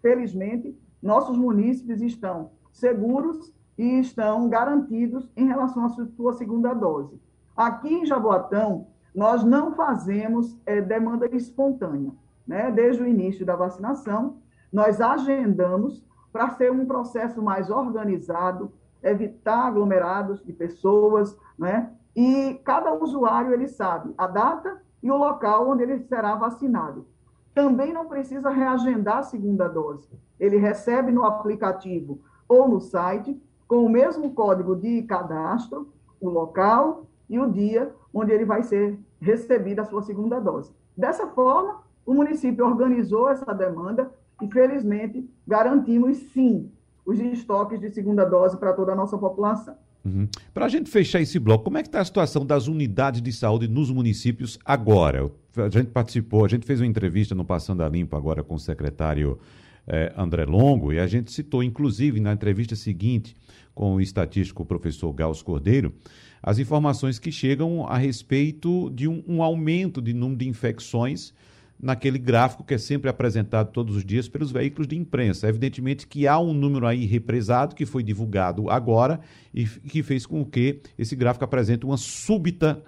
Felizmente, 0.00 0.78
nossos 1.02 1.36
munícipes 1.36 2.00
estão 2.00 2.50
seguros 2.72 3.52
e 3.76 3.98
estão 4.00 4.48
garantidos 4.48 5.28
em 5.36 5.46
relação 5.46 5.84
à 5.84 5.88
sua 5.88 6.32
segunda 6.34 6.72
dose. 6.72 7.20
Aqui 7.56 7.92
em 7.92 8.06
Jaboatão, 8.06 8.86
nós 9.14 9.44
não 9.44 9.74
fazemos 9.74 10.58
é, 10.66 10.80
demanda 10.80 11.26
espontânea. 11.34 12.12
Né? 12.46 12.70
Desde 12.70 13.02
o 13.02 13.06
início 13.06 13.46
da 13.46 13.56
vacinação, 13.56 14.38
nós 14.72 15.00
agendamos 15.00 16.04
para 16.32 16.50
ser 16.50 16.72
um 16.72 16.84
processo 16.84 17.40
mais 17.40 17.70
organizado, 17.70 18.72
evitar 19.04 19.66
aglomerados 19.66 20.42
de 20.44 20.52
pessoas, 20.52 21.38
né? 21.58 21.92
E 22.16 22.60
cada 22.64 22.94
usuário 22.94 23.52
ele 23.52 23.68
sabe 23.68 24.14
a 24.16 24.26
data 24.26 24.80
e 25.02 25.10
o 25.10 25.16
local 25.16 25.68
onde 25.68 25.82
ele 25.82 25.98
será 25.98 26.34
vacinado. 26.34 27.06
Também 27.54 27.92
não 27.92 28.06
precisa 28.06 28.50
reagendar 28.50 29.18
a 29.18 29.22
segunda 29.22 29.68
dose. 29.68 30.08
Ele 30.40 30.56
recebe 30.56 31.12
no 31.12 31.24
aplicativo 31.24 32.20
ou 32.48 32.68
no 32.68 32.80
site 32.80 33.40
com 33.68 33.84
o 33.84 33.88
mesmo 33.88 34.32
código 34.32 34.74
de 34.74 35.02
cadastro, 35.02 35.92
o 36.20 36.28
local 36.28 37.06
e 37.28 37.38
o 37.38 37.50
dia 37.50 37.94
onde 38.12 38.32
ele 38.32 38.44
vai 38.44 38.62
ser 38.62 38.98
recebido 39.20 39.80
a 39.80 39.84
sua 39.84 40.02
segunda 40.02 40.40
dose. 40.40 40.72
Dessa 40.96 41.26
forma, 41.28 41.82
o 42.06 42.14
município 42.14 42.66
organizou 42.66 43.28
essa 43.28 43.52
demanda 43.52 44.12
e, 44.40 44.48
felizmente, 44.50 45.28
garantimos, 45.46 46.16
sim, 46.32 46.70
os 47.04 47.18
estoques 47.18 47.80
de 47.80 47.90
segunda 47.90 48.24
dose 48.24 48.56
para 48.56 48.72
toda 48.72 48.92
a 48.92 48.96
nossa 48.96 49.18
população. 49.18 49.76
Uhum. 50.04 50.28
Para 50.52 50.66
a 50.66 50.68
gente 50.68 50.90
fechar 50.90 51.20
esse 51.20 51.38
bloco, 51.38 51.64
como 51.64 51.78
é 51.78 51.82
que 51.82 51.88
está 51.88 52.00
a 52.00 52.04
situação 52.04 52.44
das 52.44 52.66
unidades 52.68 53.22
de 53.22 53.32
saúde 53.32 53.66
nos 53.66 53.90
municípios 53.90 54.58
agora? 54.64 55.30
A 55.56 55.68
gente 55.70 55.86
participou, 55.86 56.44
a 56.44 56.48
gente 56.48 56.66
fez 56.66 56.80
uma 56.80 56.86
entrevista 56.86 57.34
no 57.34 57.44
Passando 57.44 57.82
a 57.82 57.88
Limpo 57.88 58.14
agora 58.16 58.44
com 58.44 58.54
o 58.54 58.58
secretário 58.58 59.38
eh, 59.86 60.12
André 60.16 60.44
Longo 60.44 60.92
e 60.92 60.98
a 60.98 61.06
gente 61.06 61.32
citou, 61.32 61.62
inclusive, 61.62 62.20
na 62.20 62.32
entrevista 62.32 62.76
seguinte 62.76 63.34
com 63.74 63.94
o 63.94 64.00
estatístico 64.00 64.64
professor 64.64 65.12
Gauss 65.12 65.42
Cordeiro, 65.42 65.94
as 66.42 66.58
informações 66.58 67.18
que 67.18 67.32
chegam 67.32 67.86
a 67.86 67.96
respeito 67.96 68.90
de 68.90 69.08
um, 69.08 69.24
um 69.26 69.42
aumento 69.42 70.02
de 70.02 70.12
número 70.12 70.38
de 70.38 70.48
infecções 70.48 71.32
naquele 71.80 72.18
gráfico 72.18 72.64
que 72.64 72.74
é 72.74 72.78
sempre 72.78 73.10
apresentado 73.10 73.70
todos 73.70 73.96
os 73.96 74.04
dias 74.04 74.28
pelos 74.28 74.50
veículos 74.50 74.86
de 74.88 74.96
imprensa. 74.96 75.48
Evidentemente 75.48 76.06
que 76.06 76.26
há 76.26 76.38
um 76.38 76.54
número 76.54 76.86
aí 76.86 77.04
represado 77.04 77.74
que 77.74 77.84
foi 77.84 78.02
divulgado 78.02 78.70
agora 78.70 79.20
e 79.52 79.66
que 79.66 80.02
fez 80.02 80.26
com 80.26 80.44
que 80.44 80.80
esse 80.98 81.14
gráfico 81.14 81.44
apresente 81.44 81.84
uma 81.84 81.96
súbita 81.96 82.82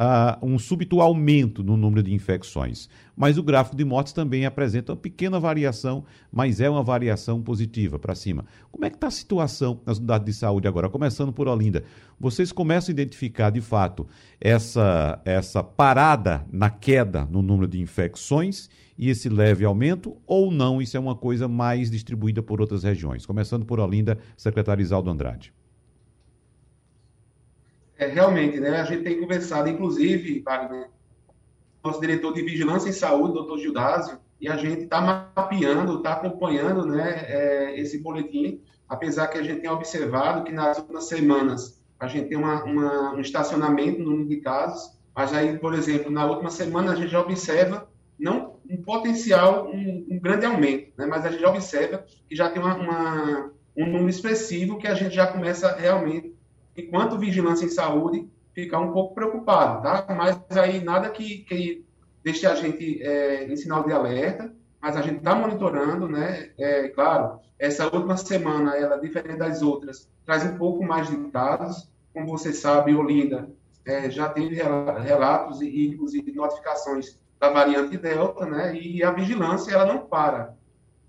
uh, 0.00 0.44
um 0.44 0.58
súbito 0.58 1.00
aumento 1.02 1.62
no 1.62 1.76
número 1.76 2.02
de 2.02 2.14
infecções. 2.14 2.88
Mas 3.14 3.36
o 3.36 3.42
gráfico 3.42 3.76
de 3.76 3.84
mortes 3.84 4.14
também 4.14 4.46
apresenta 4.46 4.92
uma 4.92 4.96
pequena 4.96 5.38
variação, 5.38 6.04
mas 6.32 6.58
é 6.58 6.70
uma 6.70 6.82
variação 6.82 7.42
positiva 7.42 7.98
para 7.98 8.14
cima. 8.14 8.46
Como 8.72 8.86
é 8.86 8.90
que 8.90 8.96
está 8.96 9.08
a 9.08 9.10
situação 9.10 9.80
nas 9.84 9.98
unidades 9.98 10.24
de 10.24 10.32
saúde 10.32 10.66
agora? 10.66 10.88
Começando 10.88 11.32
por 11.32 11.46
Olinda, 11.46 11.84
vocês 12.18 12.50
começam 12.50 12.90
a 12.90 12.94
identificar 12.94 13.50
de 13.50 13.60
fato 13.60 14.06
essa, 14.40 15.20
essa 15.24 15.62
parada 15.62 16.46
na 16.50 16.70
queda 16.70 17.26
no 17.30 17.42
número 17.42 17.68
de 17.68 17.78
infecções 17.78 18.70
e 18.96 19.10
esse 19.10 19.28
leve 19.28 19.64
aumento, 19.64 20.16
ou 20.26 20.50
não, 20.50 20.80
isso 20.80 20.96
é 20.96 21.00
uma 21.00 21.14
coisa 21.14 21.48
mais 21.48 21.90
distribuída 21.90 22.42
por 22.42 22.60
outras 22.60 22.82
regiões? 22.82 23.24
Começando 23.24 23.64
por 23.64 23.80
Olinda, 23.80 24.18
secretário 24.36 24.82
Isaldo 24.82 25.10
Andrade. 25.10 25.52
É, 28.00 28.06
realmente, 28.06 28.58
né, 28.58 28.80
a 28.80 28.84
gente 28.84 29.04
tem 29.04 29.20
conversado, 29.20 29.68
inclusive, 29.68 30.40
Wagner, 30.40 30.88
nosso 31.84 32.00
diretor 32.00 32.32
de 32.32 32.40
Vigilância 32.40 32.88
em 32.88 32.92
Saúde, 32.92 33.34
doutor 33.34 33.58
Gildásio, 33.58 34.18
e 34.40 34.48
a 34.48 34.56
gente 34.56 34.84
está 34.84 35.02
mapeando, 35.02 35.98
está 35.98 36.14
acompanhando 36.14 36.86
né, 36.86 37.26
é, 37.28 37.78
esse 37.78 37.98
boletim, 37.98 38.62
apesar 38.88 39.26
que 39.26 39.36
a 39.36 39.42
gente 39.42 39.60
tem 39.60 39.68
observado 39.68 40.44
que 40.44 40.50
nas 40.50 40.78
últimas 40.78 41.08
semanas 41.08 41.78
a 41.98 42.08
gente 42.08 42.30
tem 42.30 42.38
uma, 42.38 42.64
uma, 42.64 43.12
um 43.12 43.20
estacionamento 43.20 43.98
no 43.98 44.12
número 44.12 44.30
de 44.30 44.38
casos, 44.38 44.98
mas 45.14 45.34
aí, 45.34 45.58
por 45.58 45.74
exemplo, 45.74 46.10
na 46.10 46.24
última 46.24 46.50
semana 46.50 46.92
a 46.92 46.96
gente 46.96 47.10
já 47.10 47.20
observa 47.20 47.86
não 48.18 48.56
um 48.66 48.82
potencial, 48.82 49.68
um, 49.68 50.06
um 50.10 50.18
grande 50.18 50.46
aumento, 50.46 50.90
né, 50.96 51.04
mas 51.04 51.26
a 51.26 51.30
gente 51.30 51.42
já 51.42 51.50
observa 51.50 52.02
que 52.26 52.34
já 52.34 52.48
tem 52.48 52.62
uma, 52.62 52.76
uma, 52.76 53.50
um 53.76 53.84
número 53.84 54.08
expressivo 54.08 54.78
que 54.78 54.86
a 54.86 54.94
gente 54.94 55.14
já 55.14 55.26
começa 55.26 55.76
realmente 55.76 56.39
enquanto 56.86 57.18
vigilância 57.18 57.64
em 57.64 57.70
saúde, 57.70 58.28
ficar 58.54 58.78
um 58.78 58.92
pouco 58.92 59.14
preocupado, 59.14 59.82
tá? 59.82 60.06
Mas 60.14 60.38
aí 60.56 60.82
nada 60.82 61.08
que, 61.10 61.38
que 61.38 61.84
deixe 62.22 62.46
a 62.46 62.54
gente 62.54 63.02
é, 63.02 63.44
em 63.44 63.56
sinal 63.56 63.84
de 63.84 63.92
alerta, 63.92 64.52
mas 64.80 64.96
a 64.96 65.02
gente 65.02 65.18
está 65.18 65.34
monitorando, 65.34 66.08
né? 66.08 66.50
É, 66.58 66.88
claro, 66.88 67.40
essa 67.58 67.84
última 67.84 68.16
semana, 68.16 68.76
ela, 68.76 68.96
diferente 68.96 69.38
das 69.38 69.62
outras, 69.62 70.08
traz 70.24 70.44
um 70.44 70.56
pouco 70.56 70.82
mais 70.82 71.08
de 71.08 71.16
dados. 71.30 71.90
Como 72.12 72.26
você 72.26 72.52
sabe, 72.52 72.94
Olinda 72.94 73.48
é, 73.84 74.10
já 74.10 74.28
teve 74.28 74.56
relatos 74.56 75.60
e, 75.60 75.88
inclusive, 75.88 76.32
notificações 76.32 77.18
da 77.38 77.50
variante 77.50 77.96
Delta, 77.96 78.46
né? 78.46 78.74
E 78.74 79.02
a 79.02 79.10
vigilância, 79.10 79.72
ela 79.72 79.86
não 79.86 80.06
para. 80.06 80.54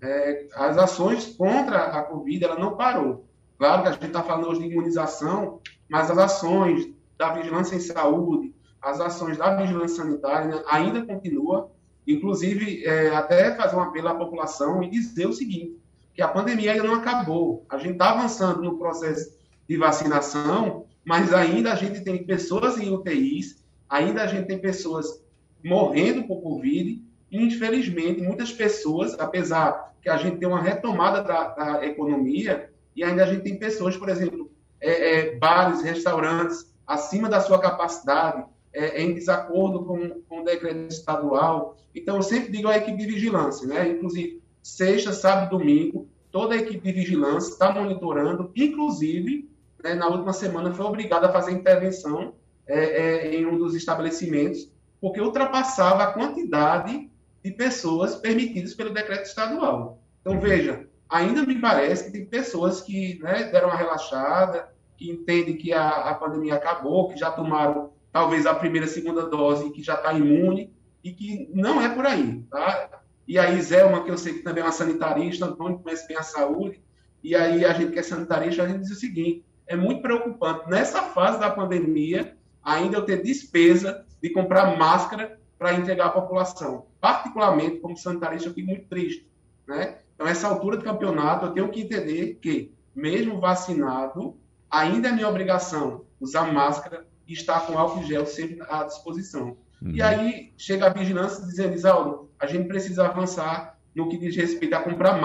É, 0.00 0.46
as 0.54 0.76
ações 0.78 1.34
contra 1.36 1.78
a 1.78 2.02
Covid, 2.02 2.44
ela 2.44 2.58
não 2.58 2.76
parou. 2.76 3.26
Claro 3.62 3.82
que 3.82 3.88
a 3.90 3.92
gente 3.92 4.06
está 4.06 4.24
falando 4.24 4.48
hoje 4.48 4.62
de 4.62 4.72
imunização, 4.72 5.60
mas 5.88 6.10
as 6.10 6.18
ações 6.18 6.88
da 7.16 7.32
vigilância 7.32 7.76
em 7.76 7.78
saúde, 7.78 8.52
as 8.82 8.98
ações 8.98 9.38
da 9.38 9.54
vigilância 9.54 10.02
sanitária 10.02 10.48
né, 10.48 10.62
ainda 10.68 11.06
continuam. 11.06 11.70
Inclusive, 12.04 12.84
é, 12.84 13.14
até 13.14 13.54
fazer 13.54 13.76
um 13.76 13.80
apelo 13.80 14.08
à 14.08 14.16
população 14.16 14.82
e 14.82 14.90
dizer 14.90 15.28
o 15.28 15.32
seguinte, 15.32 15.78
que 16.12 16.20
a 16.20 16.26
pandemia 16.26 16.72
ainda 16.72 16.82
não 16.82 16.96
acabou. 16.96 17.64
A 17.68 17.78
gente 17.78 17.92
está 17.92 18.10
avançando 18.10 18.60
no 18.62 18.76
processo 18.78 19.32
de 19.68 19.76
vacinação, 19.76 20.86
mas 21.04 21.32
ainda 21.32 21.72
a 21.72 21.76
gente 21.76 22.00
tem 22.00 22.26
pessoas 22.26 22.76
em 22.78 22.92
UTIs, 22.92 23.64
ainda 23.88 24.24
a 24.24 24.26
gente 24.26 24.48
tem 24.48 24.58
pessoas 24.58 25.22
morrendo 25.64 26.24
por 26.24 26.42
Covid, 26.42 27.00
e 27.30 27.40
infelizmente 27.40 28.22
muitas 28.22 28.50
pessoas, 28.50 29.16
apesar 29.20 29.94
que 30.02 30.08
a 30.08 30.16
gente 30.16 30.38
tem 30.38 30.48
uma 30.48 30.60
retomada 30.60 31.22
da, 31.22 31.48
da 31.50 31.86
economia, 31.86 32.71
e 32.94 33.02
ainda 33.02 33.24
a 33.24 33.26
gente 33.26 33.42
tem 33.42 33.58
pessoas, 33.58 33.96
por 33.96 34.08
exemplo, 34.08 34.50
é, 34.80 34.90
é, 34.90 35.36
bares, 35.36 35.82
restaurantes, 35.82 36.72
acima 36.86 37.28
da 37.28 37.40
sua 37.40 37.58
capacidade, 37.58 38.44
é, 38.72 39.02
em 39.02 39.14
desacordo 39.14 39.84
com, 39.84 40.20
com 40.28 40.40
o 40.40 40.44
decreto 40.44 40.90
estadual. 40.90 41.76
Então, 41.94 42.16
eu 42.16 42.22
sempre 42.22 42.50
digo 42.50 42.68
à 42.68 42.76
equipe 42.76 42.96
de 42.96 43.06
vigilância, 43.06 43.66
né? 43.66 43.88
inclusive, 43.88 44.42
sexta, 44.62 45.12
sábado 45.12 45.58
domingo, 45.58 46.08
toda 46.30 46.54
a 46.54 46.58
equipe 46.58 46.80
de 46.80 46.92
vigilância 46.92 47.50
está 47.50 47.70
monitorando, 47.72 48.50
inclusive, 48.56 49.48
né, 49.82 49.94
na 49.94 50.08
última 50.08 50.32
semana 50.32 50.72
foi 50.72 50.86
obrigada 50.86 51.26
a 51.26 51.32
fazer 51.32 51.52
intervenção 51.52 52.34
é, 52.66 52.84
é, 52.84 53.34
em 53.34 53.44
um 53.44 53.58
dos 53.58 53.74
estabelecimentos, 53.74 54.70
porque 55.00 55.20
ultrapassava 55.20 56.04
a 56.04 56.12
quantidade 56.12 57.10
de 57.44 57.50
pessoas 57.50 58.14
permitidas 58.14 58.72
pelo 58.72 58.94
decreto 58.94 59.26
estadual. 59.26 60.00
Então, 60.20 60.40
veja, 60.40 60.86
ainda 61.12 61.44
me 61.44 61.60
parece 61.60 62.04
que 62.04 62.10
tem 62.10 62.24
pessoas 62.24 62.80
que 62.80 63.20
né, 63.22 63.44
deram 63.44 63.68
uma 63.68 63.76
relaxada, 63.76 64.72
que 64.96 65.10
entendem 65.10 65.56
que 65.56 65.72
a, 65.72 65.88
a 65.88 66.14
pandemia 66.14 66.54
acabou, 66.54 67.08
que 67.08 67.18
já 67.18 67.30
tomaram 67.30 67.92
talvez 68.10 68.46
a 68.46 68.54
primeira, 68.54 68.86
segunda 68.86 69.28
dose, 69.28 69.70
que 69.70 69.82
já 69.82 69.94
está 69.94 70.12
imune, 70.12 70.72
e 71.04 71.12
que 71.12 71.50
não 71.52 71.82
é 71.82 71.88
por 71.88 72.06
aí, 72.06 72.42
tá? 72.50 73.02
E 73.28 73.38
aí, 73.38 73.60
Zelma, 73.60 74.04
que 74.04 74.10
eu 74.10 74.18
sei 74.18 74.34
que 74.34 74.42
também 74.42 74.62
é 74.62 74.66
uma 74.66 74.72
sanitarista, 74.72 75.46
Antônio 75.46 75.78
conhece 75.78 76.06
bem 76.08 76.16
a 76.16 76.22
saúde, 76.22 76.80
e 77.22 77.34
aí 77.34 77.64
a 77.64 77.72
gente 77.72 77.92
que 77.92 77.98
é 77.98 78.02
sanitarista, 78.02 78.62
a 78.62 78.68
gente 78.68 78.80
diz 78.80 78.90
o 78.90 78.96
seguinte, 78.96 79.44
é 79.66 79.76
muito 79.76 80.02
preocupante, 80.02 80.68
nessa 80.68 81.02
fase 81.02 81.38
da 81.38 81.50
pandemia, 81.50 82.36
ainda 82.62 82.96
eu 82.96 83.04
ter 83.04 83.22
despesa 83.22 84.04
de 84.22 84.30
comprar 84.30 84.76
máscara 84.76 85.38
para 85.58 85.74
entregar 85.74 86.06
à 86.06 86.10
população. 86.10 86.86
Particularmente, 87.00 87.78
como 87.78 87.96
sanitarista, 87.96 88.48
eu 88.48 88.54
fico 88.54 88.68
muito 88.68 88.86
triste, 88.88 89.26
né? 89.66 89.98
Então, 90.22 90.30
essa 90.30 90.46
altura 90.46 90.76
do 90.76 90.84
campeonato, 90.84 91.46
eu 91.46 91.52
tenho 91.52 91.68
que 91.68 91.80
entender 91.80 92.38
que, 92.40 92.72
mesmo 92.94 93.40
vacinado, 93.40 94.36
ainda 94.70 95.08
é 95.08 95.12
minha 95.12 95.28
obrigação 95.28 96.04
usar 96.20 96.52
máscara 96.52 97.04
e 97.26 97.32
estar 97.32 97.66
com 97.66 97.76
álcool 97.76 98.04
gel 98.04 98.24
sempre 98.24 98.62
à 98.68 98.84
disposição. 98.84 99.56
Uhum. 99.82 99.90
E 99.90 100.00
aí 100.00 100.52
chega 100.56 100.86
a 100.86 100.90
vigilância 100.90 101.44
dizendo, 101.44 101.74
Isaldo, 101.74 102.30
a 102.38 102.46
gente 102.46 102.68
precisa 102.68 103.04
avançar 103.04 103.76
no 103.92 104.08
que 104.08 104.16
diz 104.16 104.36
respeito 104.36 104.74
a 104.74 104.80
comprar 104.80 105.18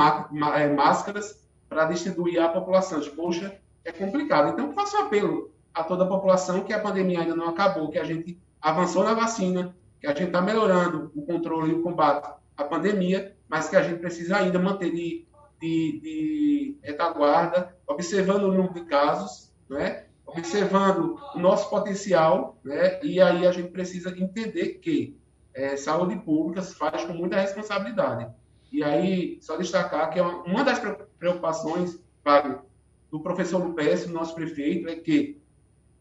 é, 0.56 0.74
máscaras 0.74 1.48
para 1.70 1.86
distribuir 1.86 2.42
à 2.42 2.50
população. 2.50 3.00
Poxa, 3.16 3.56
é 3.86 3.92
complicado. 3.92 4.50
Então, 4.50 4.74
faço 4.74 4.98
um 4.98 5.02
apelo 5.02 5.52
a 5.76 5.84
toda 5.84 6.06
a 6.06 6.08
população 6.08 6.62
que 6.62 6.74
a 6.74 6.80
pandemia 6.80 7.20
ainda 7.20 7.36
não 7.36 7.50
acabou, 7.50 7.92
que 7.92 8.00
a 8.00 8.04
gente 8.04 8.36
avançou 8.60 9.04
na 9.04 9.14
vacina, 9.14 9.76
que 10.02 10.08
a 10.08 10.16
gente 10.16 10.30
está 10.30 10.42
melhorando 10.42 11.12
o 11.16 11.22
controle 11.22 11.72
e 11.72 11.76
o 11.76 11.84
combate 11.84 12.36
à 12.58 12.64
pandemia, 12.64 13.36
mas 13.48 13.70
que 13.70 13.76
a 13.76 13.84
gente 13.84 14.00
precisa 14.00 14.38
ainda 14.38 14.60
manter 14.60 14.92
de, 14.92 15.28
de, 15.62 16.00
de 16.02 16.78
retaguarda, 16.84 17.78
observando 17.88 18.44
o 18.44 18.52
número 18.52 18.74
de 18.74 18.86
casos, 18.86 19.54
né? 19.70 20.06
observando 20.26 21.18
o 21.36 21.40
nosso 21.40 21.70
potencial, 21.70 22.60
né? 22.64 23.00
e 23.02 23.22
aí 23.22 23.48
a 23.48 23.52
gente 23.52 23.70
precisa 23.70 24.10
entender 24.10 24.80
que 24.80 25.18
é, 25.54 25.78
saúde 25.78 26.18
pública 26.18 26.62
se 26.62 26.76
faz 26.76 27.06
com 27.06 27.14
muita 27.14 27.40
responsabilidade. 27.40 28.30
E 28.72 28.84
aí, 28.84 29.38
só 29.42 29.56
destacar 29.56 30.10
que 30.10 30.20
é 30.20 30.22
uma, 30.22 30.64
das 30.64 30.80
preocupações, 31.18 32.00
do 33.10 33.22
professor 33.22 33.64
Lupécio, 33.64 34.12
nosso 34.12 34.36
prefeito, 34.36 34.90
é 34.90 34.96
que 34.96 35.42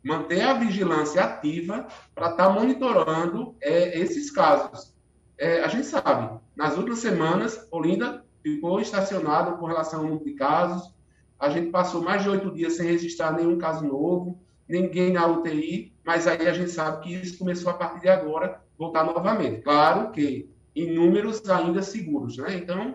manter 0.03 0.43
a 0.43 0.55
vigilância 0.55 1.23
ativa 1.23 1.87
para 2.15 2.31
estar 2.31 2.49
tá 2.49 2.51
monitorando 2.51 3.57
é, 3.61 3.99
esses 3.99 4.31
casos. 4.31 4.96
É, 5.39 5.63
a 5.63 5.69
gente 5.69 5.87
sabe, 5.87 6.39
nas 6.55 6.77
últimas 6.77 6.99
semanas, 7.01 7.67
Olinda 7.71 8.25
ficou 8.43 8.81
estacionada 8.81 9.53
com 9.53 9.67
relação 9.67 10.01
ao 10.01 10.07
número 10.07 10.25
de 10.25 10.33
casos. 10.33 10.95
A 11.39 11.51
gente 11.51 11.71
passou 11.71 12.03
mais 12.03 12.23
de 12.23 12.31
oito 12.31 12.51
dias 12.51 12.75
sem 12.75 12.87
registrar 12.87 13.33
nenhum 13.33 13.59
caso 13.59 13.85
novo, 13.85 14.41
ninguém 14.69 15.13
na 15.13 15.27
UTI, 15.27 15.93
mas 16.05 16.27
aí 16.27 16.49
a 16.49 16.53
gente 16.53 16.71
sabe 16.71 17.03
que 17.03 17.15
isso 17.15 17.39
começou 17.39 17.71
a 17.71 17.75
partir 17.75 18.01
de 18.01 18.09
agora 18.09 18.61
voltar 18.79 19.05
novamente. 19.05 19.63
Claro 19.63 20.11
que 20.11 20.49
em 20.75 20.95
números 20.95 21.49
ainda 21.49 21.83
seguros, 21.83 22.37
né? 22.39 22.55
Então, 22.57 22.95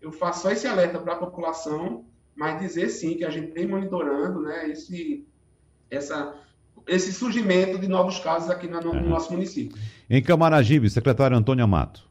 eu 0.00 0.12
faço 0.12 0.42
só 0.42 0.50
esse 0.50 0.66
alerta 0.66 0.98
para 0.98 1.14
a 1.14 1.18
população, 1.18 2.04
mas 2.34 2.60
dizer 2.60 2.88
sim 2.88 3.16
que 3.16 3.24
a 3.24 3.30
gente 3.30 3.52
tem 3.52 3.66
monitorando, 3.66 4.42
né, 4.42 4.68
esse, 4.70 5.26
essa, 5.90 6.34
esse 6.86 7.12
surgimento 7.12 7.78
de 7.78 7.88
novos 7.88 8.18
casos 8.18 8.50
aqui 8.50 8.66
no, 8.66 8.80
no 8.80 9.08
nosso 9.08 9.32
município. 9.32 9.76
Em 10.08 10.22
Camaragibe, 10.22 10.90
secretário 10.90 11.36
Antônio 11.36 11.64
Amato. 11.64 12.10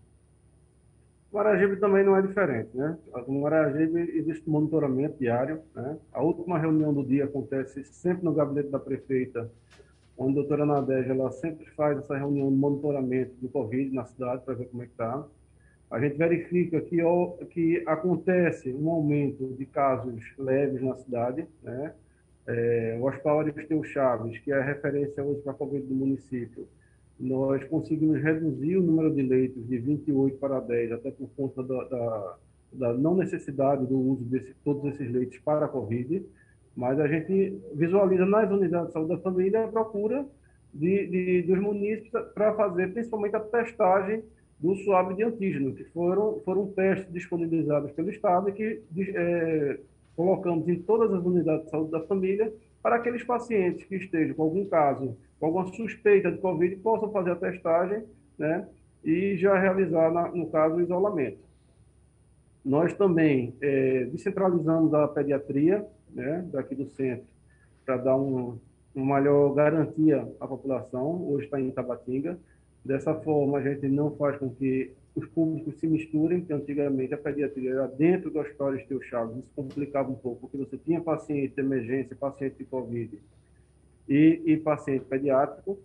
Camaragibe 1.31 1.77
também 1.77 2.03
não 2.03 2.17
é 2.17 2.21
diferente, 2.21 2.69
né? 2.73 2.97
No 3.15 3.25
Camaragibe 3.25 3.99
existe 4.17 4.49
monitoramento 4.49 5.17
diário, 5.17 5.61
né? 5.73 5.97
A 6.11 6.21
última 6.21 6.59
reunião 6.59 6.93
do 6.93 7.05
dia 7.05 7.23
acontece 7.23 7.85
sempre 7.85 8.25
no 8.25 8.33
gabinete 8.33 8.69
da 8.69 8.79
prefeita, 8.79 9.49
onde 10.17 10.31
a 10.31 10.41
doutora 10.41 10.65
Nadege, 10.65 11.09
ela 11.09 11.31
sempre 11.31 11.65
faz 11.71 11.97
essa 11.97 12.17
reunião 12.17 12.49
de 12.49 12.55
monitoramento 12.55 13.33
do 13.41 13.47
Covid 13.47 13.93
na 13.93 14.03
cidade 14.03 14.43
para 14.43 14.55
ver 14.55 14.65
como 14.65 14.83
é 14.83 14.85
que 14.85 14.91
está. 14.91 15.25
A 15.89 15.99
gente 15.99 16.17
verifica 16.17 16.81
que, 16.81 16.97
que 17.49 17.83
acontece 17.85 18.73
um 18.73 18.89
aumento 18.89 19.55
de 19.57 19.65
casos 19.65 20.21
leves 20.37 20.81
na 20.81 20.95
cidade, 20.95 21.45
né? 21.63 21.93
É, 22.47 22.97
o 22.99 23.05
Hospital 23.05 23.41
Aristeu 23.41 23.83
Chaves, 23.83 24.37
que 24.39 24.51
é 24.51 24.59
referência 24.59 25.23
hoje 25.23 25.41
para 25.41 25.51
a 25.51 25.55
Covid 25.55 25.85
do 25.85 25.93
município, 25.93 26.67
nós 27.19 27.63
conseguimos 27.65 28.21
reduzir 28.21 28.77
o 28.77 28.81
número 28.81 29.13
de 29.13 29.21
leitos 29.21 29.67
de 29.67 29.77
28 29.77 30.37
para 30.37 30.59
10, 30.59 30.93
até 30.93 31.11
por 31.11 31.29
conta 31.37 31.61
da, 31.61 31.83
da, 31.83 32.37
da 32.73 32.93
não 32.93 33.15
necessidade 33.15 33.85
do 33.85 33.97
uso 33.97 34.25
de 34.25 34.39
todos 34.63 34.83
esses 34.93 35.11
leitos 35.11 35.37
para 35.39 35.65
a 35.65 35.69
Covid, 35.69 36.25
mas 36.75 36.99
a 36.99 37.07
gente 37.07 37.61
visualiza 37.75 38.25
nas 38.25 38.49
unidades 38.49 38.87
de 38.87 38.93
saúde 38.93 39.09
da 39.09 39.19
família 39.19 39.65
a 39.65 39.67
procura 39.67 40.25
de, 40.73 41.07
de 41.07 41.41
dos 41.43 41.59
municípios 41.59 42.09
para 42.33 42.53
fazer 42.55 42.91
principalmente 42.93 43.35
a 43.35 43.39
testagem 43.39 44.23
do 44.59 44.75
suave 44.75 45.15
de 45.15 45.23
antígeno, 45.23 45.73
que 45.73 45.83
foram, 45.85 46.39
foram 46.45 46.67
testes 46.67 47.11
disponibilizados 47.11 47.91
pelo 47.91 48.09
Estado 48.09 48.49
e 48.49 48.53
que 48.53 48.83
é, 49.15 49.79
colocamos 50.21 50.67
em 50.67 50.75
todas 50.75 51.11
as 51.11 51.25
unidades 51.25 51.65
de 51.65 51.71
saúde 51.71 51.89
da 51.89 52.01
família 52.01 52.53
para 52.83 52.97
aqueles 52.97 53.23
pacientes 53.23 53.83
que 53.85 53.95
estejam 53.95 54.35
com 54.35 54.43
algum 54.43 54.65
caso, 54.65 55.17
com 55.39 55.47
alguma 55.47 55.65
suspeita 55.73 56.31
de 56.31 56.37
Covid, 56.37 56.75
possam 56.77 57.11
fazer 57.11 57.31
a 57.31 57.35
testagem 57.35 58.03
né, 58.37 58.67
e 59.03 59.35
já 59.35 59.57
realizar, 59.57 60.11
na, 60.11 60.29
no 60.29 60.45
caso, 60.47 60.75
o 60.75 60.81
isolamento. 60.81 61.39
Nós 62.63 62.93
também 62.93 63.55
é, 63.59 64.05
descentralizamos 64.05 64.93
a 64.93 65.07
pediatria 65.07 65.83
né, 66.13 66.47
daqui 66.51 66.75
do 66.75 66.87
centro 66.91 67.25
para 67.83 67.97
dar 67.97 68.15
um, 68.15 68.59
uma 68.93 69.05
maior 69.19 69.51
garantia 69.55 70.27
à 70.39 70.47
população. 70.47 71.27
Hoje 71.29 71.45
está 71.45 71.59
em 71.59 71.71
Tabatinga. 71.71 72.37
Dessa 72.85 73.15
forma, 73.15 73.57
a 73.57 73.61
gente 73.61 73.87
não 73.87 74.11
faz 74.11 74.37
com 74.37 74.51
que 74.51 74.91
os 75.15 75.27
públicos 75.27 75.77
se 75.79 75.87
misturem, 75.87 76.41
que 76.41 76.53
antigamente 76.53 77.13
a 77.13 77.17
pediatria 77.17 77.71
era 77.71 77.87
dentro 77.87 78.29
do 78.29 78.39
hospital 78.39 78.75
de 78.75 78.85
Teu 78.85 79.01
Chaves, 79.01 79.37
isso 79.37 79.51
complicava 79.55 80.09
um 80.09 80.15
pouco, 80.15 80.41
porque 80.41 80.57
você 80.57 80.77
tinha 80.77 81.01
paciente 81.01 81.55
de 81.55 81.61
emergência, 81.61 82.15
paciente 82.15 82.57
de 82.57 82.65
Covid 82.65 83.19
e, 84.07 84.41
e 84.45 84.57
paciente 84.57 85.05
pediátrico, 85.05 85.77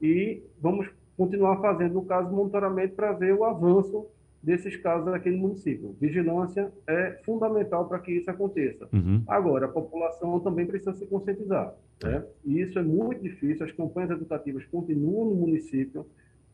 e 0.00 0.42
vamos 0.60 0.88
continuar 1.16 1.60
fazendo, 1.60 1.94
no 1.94 2.04
caso, 2.04 2.30
monitoramento 2.30 2.94
para 2.94 3.12
ver 3.12 3.34
o 3.34 3.44
avanço 3.44 4.06
desses 4.42 4.76
casos 4.76 5.06
no 5.06 5.38
município. 5.38 5.94
Vigilância 6.00 6.72
é 6.86 7.20
fundamental 7.24 7.86
para 7.88 8.00
que 8.00 8.12
isso 8.12 8.30
aconteça. 8.30 8.88
Uhum. 8.92 9.22
Agora, 9.28 9.66
a 9.66 9.68
população 9.68 10.40
também 10.40 10.66
precisa 10.66 10.92
se 10.94 11.06
conscientizar. 11.06 11.74
Né? 12.02 12.24
E 12.44 12.60
isso 12.60 12.78
é 12.78 12.82
muito 12.82 13.22
difícil, 13.22 13.64
as 13.64 13.72
campanhas 13.72 14.10
educativas 14.10 14.64
continuam 14.66 15.26
no 15.26 15.34
município, 15.36 16.04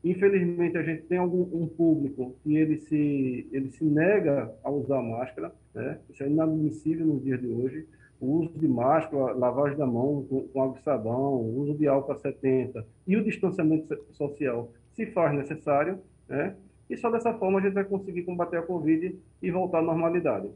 Infelizmente, 0.09 0.78
a 0.78 0.82
gente 0.82 1.02
tem 1.02 1.18
algum 1.18 1.42
um 1.52 1.66
público 1.66 2.34
que 2.42 2.56
ele 2.56 2.78
se, 2.78 3.46
ele 3.52 3.68
se 3.68 3.84
nega 3.84 4.50
a 4.64 4.70
usar 4.70 5.02
máscara, 5.02 5.52
né? 5.74 5.98
isso 6.09 6.22
é 6.22 6.28
inadmissível 6.28 7.06
nos 7.06 7.22
dias 7.22 7.38
de 7.38 7.46
hoje. 7.46 7.86
O 8.18 8.38
uso 8.38 8.59
de 8.59 8.66
máscara, 8.66 9.34
lavagem 9.34 9.76
da 9.76 9.86
mão 9.86 10.24
com, 10.26 10.48
com 10.48 10.62
água 10.62 10.78
e 10.78 10.82
sabão, 10.82 11.34
o 11.34 11.61
uso 11.61 11.74
de 11.74 11.86
álcool 11.86 12.12
a 12.12 12.16
70 12.16 12.86
e 13.06 13.18
o 13.18 13.22
distanciamento 13.22 13.94
social 14.12 14.72
se 14.94 15.04
faz 15.09 15.36
necessário, 15.36 15.98
né? 16.26 16.56
e 16.88 16.96
só 16.96 17.11
dessa 17.11 17.34
forma 17.34 17.59
a 17.59 17.62
gente 17.62 17.74
vai 17.74 17.84
conseguir 17.84 18.22
combater 18.22 18.56
a 18.56 18.62
Covid 18.62 19.14
e 19.42 19.50
voltar 19.50 19.80
à 19.80 19.82
normalidade. 19.82 20.48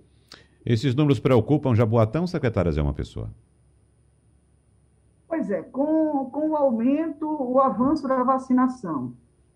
Esses 0.64 0.94
números 0.94 1.20
preocupam 1.20 1.74
Jaboatão, 1.74 2.26
secretária 2.26 2.72
Zé 2.72 2.80
uma 2.80 2.94
pessoa? 2.94 3.30
Pois 5.28 5.50
é, 5.50 5.60
com, 5.60 6.30
com 6.30 6.48
o 6.48 6.56
aumento, 6.56 7.28
o 7.28 7.60
avanço 7.60 8.08
da 8.08 8.22
vacinação 8.22 9.12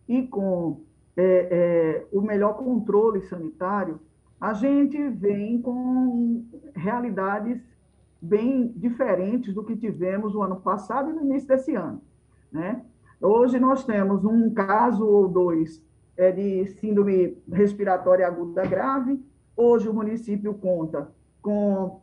e 0.09 0.27
com 0.27 0.83
é, 1.17 1.23
é, 1.51 2.07
o 2.13 2.21
melhor 2.21 2.55
controle 2.55 3.23
sanitário, 3.23 4.01
a 4.41 4.53
gente 4.53 5.09
vem 5.09 5.61
com 5.61 6.45
realidades 6.75 7.61
bem 8.21 8.69
diferentes 8.77 9.55
do 9.55 9.65
que 9.65 9.77
tivemos 9.77 10.35
o 10.35 10.43
ano 10.43 10.57
passado 10.57 11.11
e 11.11 11.13
no 11.13 11.23
início 11.23 11.49
desse 11.49 11.75
ano. 11.75 12.03
Né? 12.53 12.85
Hoje 13.21 13.59
nós 13.59 13.85
temos 13.85 14.25
um 14.25 14.53
caso 14.53 15.07
ou 15.07 15.29
dois 15.29 15.83
é, 16.17 16.31
de 16.31 16.67
síndrome 16.67 17.39
respiratória 17.51 18.27
aguda 18.27 18.67
grave. 18.67 19.23
Hoje 19.57 19.89
o 19.89 19.95
município 19.95 20.53
conta 20.55 21.11
com 21.41 22.01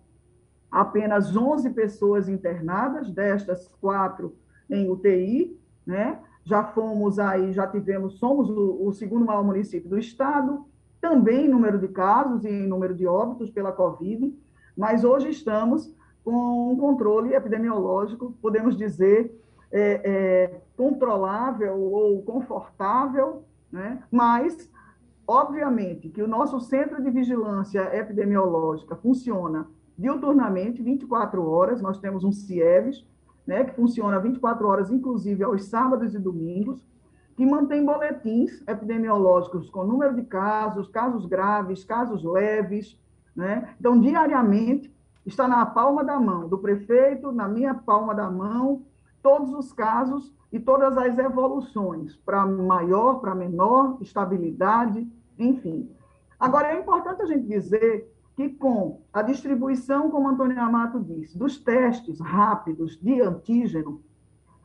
apenas 0.72 1.36
11 1.36 1.70
pessoas 1.72 2.28
internadas, 2.28 3.12
destas 3.12 3.68
quatro 3.80 4.36
em 4.70 4.89
UTI, 4.89 5.56
né? 5.86 6.20
Já 6.45 6.63
fomos 6.63 7.19
aí, 7.19 7.53
já 7.53 7.65
tivemos, 7.67 8.19
somos 8.19 8.49
o, 8.49 8.87
o, 8.87 8.93
segundo 8.93 9.25
maior 9.25 9.43
município 9.43 9.89
do 9.89 9.97
estado, 9.97 10.65
também 10.99 11.45
em 11.45 11.49
número 11.49 11.79
de 11.79 11.87
casos 11.87 12.43
e 12.45 12.49
em 12.49 12.67
número 12.67 12.93
de 12.93 13.07
óbitos 13.07 13.49
pela 13.49 13.71
Covid, 13.71 14.33
mas 14.75 15.03
hoje 15.03 15.29
estamos 15.29 15.93
com 16.23 16.71
um 16.71 16.77
controle 16.77 17.33
epidemiológico, 17.33 18.33
podemos 18.41 18.77
dizer, 18.77 19.37
é, 19.71 20.01
é, 20.03 20.61
controlável 20.77 21.79
ou 21.79 22.21
confortável, 22.23 23.43
né? 23.71 24.03
mas, 24.11 24.69
obviamente, 25.27 26.09
que 26.09 26.21
o 26.21 26.27
nosso 26.27 26.59
centro 26.59 27.01
de 27.01 27.09
vigilância 27.09 27.95
epidemiológica 27.95 28.95
funciona 28.95 29.67
diuturnamente, 29.97 30.81
24 30.81 31.45
horas, 31.47 31.81
nós 31.81 31.99
temos 31.99 32.23
um 32.23 32.31
CIEVES, 32.31 33.05
né, 33.45 33.63
que 33.63 33.75
funciona 33.75 34.19
24 34.19 34.67
horas, 34.67 34.91
inclusive 34.91 35.43
aos 35.43 35.65
sábados 35.65 36.13
e 36.13 36.19
domingos, 36.19 36.85
que 37.35 37.45
mantém 37.45 37.83
boletins 37.83 38.63
epidemiológicos 38.67 39.69
com 39.69 39.83
número 39.83 40.15
de 40.15 40.23
casos, 40.23 40.87
casos 40.87 41.25
graves, 41.25 41.83
casos 41.83 42.23
leves. 42.23 42.97
Né? 43.35 43.73
Então, 43.79 43.99
diariamente, 43.99 44.93
está 45.25 45.47
na 45.47 45.65
palma 45.65 46.03
da 46.03 46.19
mão 46.19 46.47
do 46.47 46.57
prefeito, 46.57 47.31
na 47.31 47.47
minha 47.47 47.73
palma 47.73 48.13
da 48.13 48.29
mão, 48.29 48.83
todos 49.21 49.53
os 49.53 49.71
casos 49.71 50.33
e 50.51 50.59
todas 50.59 50.95
as 50.97 51.17
evoluções, 51.17 52.15
para 52.17 52.45
maior, 52.45 53.19
para 53.19 53.33
menor, 53.33 53.97
estabilidade, 54.01 55.07
enfim. 55.39 55.89
Agora, 56.39 56.73
é 56.73 56.79
importante 56.79 57.21
a 57.23 57.25
gente 57.25 57.47
dizer 57.47 58.12
que 58.36 58.49
com 58.49 59.01
a 59.11 59.21
distribuição, 59.21 60.09
como 60.09 60.27
Antônio 60.27 60.59
Amato 60.59 60.99
disse, 60.99 61.38
dos 61.38 61.57
testes 61.57 62.19
rápidos 62.19 62.99
de 62.99 63.21
antígeno, 63.21 64.01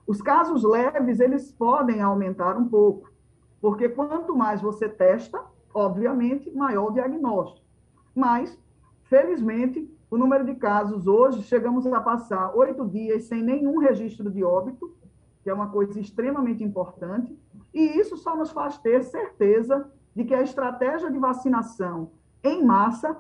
os 0.07 0.23
casos 0.23 0.65
leves, 0.65 1.21
eles 1.21 1.53
podem 1.53 2.01
aumentar 2.01 2.57
um 2.57 2.67
pouco, 2.67 3.13
porque 3.61 3.89
quanto 3.89 4.35
mais 4.35 4.63
você 4.63 4.89
testa, 4.89 5.43
obviamente, 5.75 6.51
maior 6.51 6.89
o 6.89 6.93
diagnóstico. 6.93 7.67
Mas, 8.15 8.59
felizmente, 9.03 9.89
o 10.11 10.17
número 10.17 10.47
de 10.47 10.55
casos 10.55 11.07
hoje, 11.07 11.43
chegamos 11.43 11.87
a 11.87 12.01
passar 12.01 12.57
oito 12.57 12.87
dias 12.87 13.25
sem 13.25 13.43
nenhum 13.43 13.79
registro 13.79 14.31
de 14.31 14.43
óbito, 14.43 14.97
que 15.43 15.51
é 15.51 15.55
uma 15.55 15.69
coisa 15.69 16.01
extremamente 16.01 16.65
importante, 16.65 17.39
e 17.75 17.99
isso 17.99 18.17
só 18.17 18.35
nos 18.35 18.51
faz 18.51 18.79
ter 18.79 19.05
certeza 19.05 19.91
de 20.17 20.25
que 20.25 20.35
a 20.35 20.43
estratégia 20.43 21.11
de 21.11 21.19
vacinação 21.19 22.13
em 22.43 22.65
massa 22.65 23.17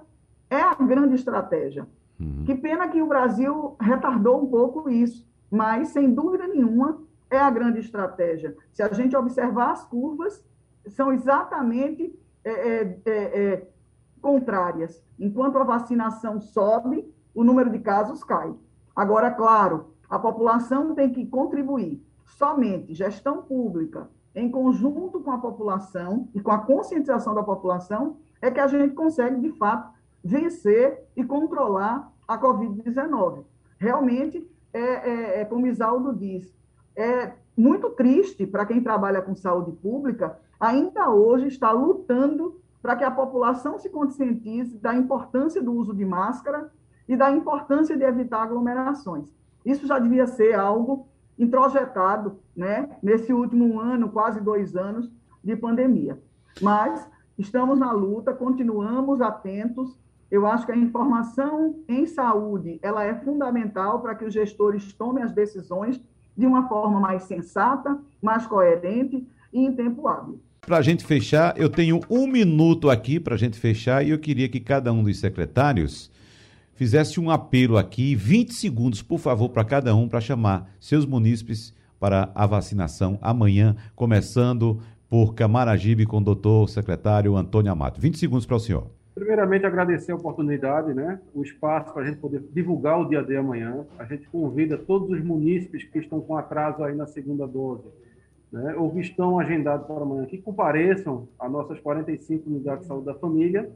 é 0.51 0.61
a 0.61 0.74
grande 0.74 1.14
estratégia. 1.14 1.86
Uhum. 2.18 2.44
Que 2.44 2.55
pena 2.55 2.88
que 2.88 3.01
o 3.01 3.07
Brasil 3.07 3.76
retardou 3.80 4.42
um 4.42 4.46
pouco 4.46 4.88
isso, 4.88 5.26
mas, 5.51 5.88
sem 5.88 6.12
dúvida 6.12 6.46
nenhuma, 6.46 7.01
é 7.30 7.38
a 7.38 7.51
grande 7.51 7.78
estratégia. 7.78 8.57
Se 8.72 8.82
a 8.82 8.92
gente 8.92 9.16
observar 9.16 9.72
as 9.72 9.84
curvas, 9.84 10.44
são 10.86 11.12
exatamente 11.12 12.18
é, 12.44 12.51
é, 12.51 12.99
é, 13.05 13.12
é 13.12 13.68
contrárias. 14.20 15.03
Enquanto 15.18 15.59
a 15.59 15.64
vacinação 15.64 16.40
sobe, 16.40 17.12
o 17.34 17.44
número 17.44 17.70
de 17.70 17.78
casos 17.78 18.24
cai. 18.24 18.53
Agora, 18.94 19.30
claro, 19.30 19.94
a 20.09 20.18
população 20.18 20.94
tem 20.94 21.11
que 21.11 21.26
contribuir. 21.26 22.03
Somente 22.24 22.94
gestão 22.94 23.42
pública, 23.42 24.09
em 24.34 24.51
conjunto 24.51 25.20
com 25.20 25.30
a 25.30 25.38
população 25.38 26.28
e 26.34 26.40
com 26.40 26.51
a 26.51 26.59
conscientização 26.59 27.34
da 27.34 27.42
população, 27.42 28.16
é 28.40 28.51
que 28.51 28.61
a 28.61 28.66
gente 28.66 28.94
consegue, 28.94 29.40
de 29.40 29.51
fato, 29.57 29.92
vencer 30.29 31.09
e 31.16 31.24
controlar 31.24 32.12
a 32.26 32.39
Covid-19. 32.39 33.45
Realmente, 33.79 34.47
é, 34.72 34.81
é, 34.81 35.41
é, 35.41 35.45
como 35.47 35.66
Isaldo 35.66 36.14
diz, 36.14 36.55
é 36.95 37.33
muito 37.57 37.91
triste 37.91 38.47
para 38.47 38.66
quem 38.66 38.83
trabalha 38.83 39.22
com 39.22 39.35
saúde 39.35 39.72
pública 39.72 40.39
ainda 40.61 41.11
hoje 41.11 41.47
estar 41.47 41.72
lutando 41.72 42.61
para 42.83 42.95
que 42.95 43.05
a 43.05 43.11
população 43.11 43.79
se 43.79 43.89
conscientize 43.89 44.76
da 44.79 44.95
importância 44.95 45.62
do 45.62 45.72
uso 45.72 45.95
de 45.95 46.05
máscara 46.05 46.70
e 47.09 47.16
da 47.16 47.31
importância 47.31 47.97
de 47.97 48.05
evitar 48.05 48.43
aglomerações. 48.43 49.33
Isso 49.64 49.87
já 49.87 49.99
devia 49.99 50.26
ser 50.26 50.55
algo 50.55 51.09
introjetado 51.39 52.39
né, 52.55 52.91
nesse 53.03 53.33
último 53.33 53.81
ano, 53.81 54.11
quase 54.11 54.41
dois 54.41 54.76
anos 54.76 55.11
de 55.43 55.57
pandemia. 55.57 56.20
Mas 56.61 57.09
estamos 57.39 57.79
na 57.79 57.93
luta, 57.93 58.35
continuamos 58.35 59.20
atentos 59.20 59.99
eu 60.31 60.47
acho 60.47 60.66
que 60.66 60.72
a 60.72 60.76
informação 60.76 61.76
em 61.89 62.07
saúde 62.07 62.79
ela 62.83 63.05
é 63.05 63.14
fundamental 63.14 64.01
para 64.01 64.14
que 64.14 64.24
os 64.24 64.35
gestores 64.35 64.93
tomem 64.93 65.24
as 65.24 65.33
decisões 65.33 66.01
de 66.37 66.47
uma 66.47 66.68
forma 66.68 67.01
mais 67.01 67.24
sensata, 67.24 67.99
mais 68.22 68.47
coerente 68.47 69.26
e 69.53 69.61
em 69.64 69.72
tempo 69.72 70.07
hábil. 70.07 70.41
Para 70.61 70.79
a 70.79 70.83
gente 70.83 71.05
fechar, 71.05 71.59
eu 71.59 71.70
tenho 71.70 72.01
um 72.11 72.26
minuto 72.26 72.91
aqui 72.91 73.18
para 73.18 73.35
a 73.35 73.39
gente 73.39 73.59
fechar 73.59 74.05
e 74.05 74.11
eu 74.11 74.18
queria 74.18 74.49
que 74.49 74.61
cada 74.61 74.93
um 74.93 75.03
dos 75.03 75.18
secretários 75.18 76.11
fizesse 76.74 77.18
um 77.18 77.31
apelo 77.31 77.76
aqui, 77.79 78.14
20 78.14 78.53
segundos, 78.53 79.03
por 79.03 79.18
favor, 79.18 79.49
para 79.49 79.64
cada 79.64 79.97
um, 79.97 80.09
para 80.09 80.20
chamar 80.20 80.70
seus 80.79 81.07
munícipes 81.07 81.74
para 81.99 82.31
a 82.35 82.47
vacinação 82.47 83.18
amanhã, 83.20 83.74
começando 83.97 84.81
por 85.09 85.35
Camaragibe 85.35 86.07
com 86.07 86.18
o 86.18 86.24
doutor 86.24 86.68
secretário 86.68 87.37
Antônio 87.37 87.72
Amato. 87.72 88.01
20 88.01 88.18
segundos 88.18 88.47
para 88.47 88.57
o 88.57 88.61
senhor. 88.61 88.97
Primeiramente, 89.19 89.66
agradecer 89.66 90.12
a 90.12 90.14
oportunidade, 90.14 90.95
né? 90.95 91.21
o 91.35 91.43
espaço 91.43 91.93
para 91.93 92.03
a 92.03 92.07
gente 92.07 92.21
poder 92.21 92.41
divulgar 92.53 93.01
o 93.01 93.09
dia 93.09 93.21
D 93.21 93.37
amanhã. 93.37 93.85
A 93.99 94.05
gente 94.05 94.29
convida 94.29 94.79
todos 94.79 95.11
os 95.11 95.21
munícipes 95.25 95.83
que 95.83 95.99
estão 95.99 96.21
com 96.21 96.37
atraso 96.37 96.85
aí 96.85 96.95
na 96.95 97.05
segunda 97.05 97.45
dose, 97.45 97.83
né? 98.53 98.77
ou 98.77 98.93
que 98.93 99.01
estão 99.01 99.41
agendados 99.41 99.89
para 99.89 100.03
amanhã, 100.03 100.25
que 100.25 100.39
compareçam 100.39 101.29
às 101.37 101.51
nossas 101.51 101.81
45 101.81 102.49
unidades 102.49 102.83
de 102.83 102.87
saúde 102.87 103.07
da 103.07 103.14
família 103.14 103.69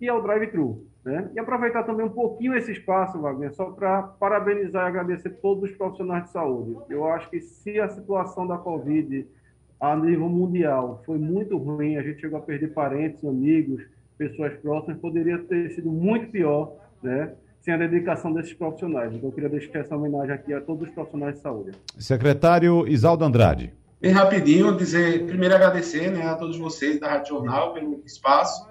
e 0.00 0.08
ao 0.08 0.22
drive-thru. 0.22 0.86
Né? 1.04 1.30
E 1.34 1.38
aproveitar 1.38 1.82
também 1.82 2.06
um 2.06 2.10
pouquinho 2.10 2.56
esse 2.56 2.72
espaço, 2.72 3.20
Wagner, 3.20 3.52
só 3.54 3.66
para 3.72 4.02
parabenizar 4.02 4.86
e 4.86 4.88
agradecer 4.88 5.28
todos 5.42 5.70
os 5.70 5.76
profissionais 5.76 6.24
de 6.24 6.30
saúde. 6.30 6.74
Eu 6.88 7.06
acho 7.06 7.28
que 7.28 7.38
se 7.38 7.78
a 7.78 7.88
situação 7.90 8.46
da 8.46 8.56
Covid 8.56 9.26
a 9.78 9.94
nível 9.94 10.30
mundial 10.30 11.02
foi 11.04 11.18
muito 11.18 11.58
ruim, 11.58 11.98
a 11.98 12.02
gente 12.02 12.22
chegou 12.22 12.38
a 12.38 12.42
perder 12.42 12.72
parentes, 12.72 13.22
amigos, 13.22 13.84
pessoas 14.16 14.54
próximas, 14.58 14.98
poderia 14.98 15.38
ter 15.38 15.70
sido 15.70 15.90
muito 15.90 16.28
pior, 16.30 16.76
né? 17.02 17.32
Sem 17.60 17.74
a 17.74 17.76
dedicação 17.76 18.32
desses 18.32 18.54
profissionais. 18.54 19.12
Então, 19.12 19.28
eu 19.28 19.32
queria 19.32 19.48
deixar 19.48 19.80
essa 19.80 19.96
homenagem 19.96 20.32
aqui 20.32 20.54
a 20.54 20.60
todos 20.60 20.88
os 20.88 20.94
profissionais 20.94 21.34
de 21.36 21.40
saúde. 21.40 21.72
Secretário 21.98 22.86
Isaldo 22.86 23.24
Andrade. 23.24 23.72
Bem 24.00 24.12
rapidinho, 24.12 24.76
dizer, 24.76 25.26
primeiro 25.26 25.54
agradecer 25.54 26.10
né, 26.10 26.26
a 26.26 26.34
todos 26.34 26.58
vocês 26.58 27.00
da 27.00 27.08
Rádio 27.08 27.30
Jornal 27.30 27.72
pelo 27.72 28.02
espaço, 28.04 28.68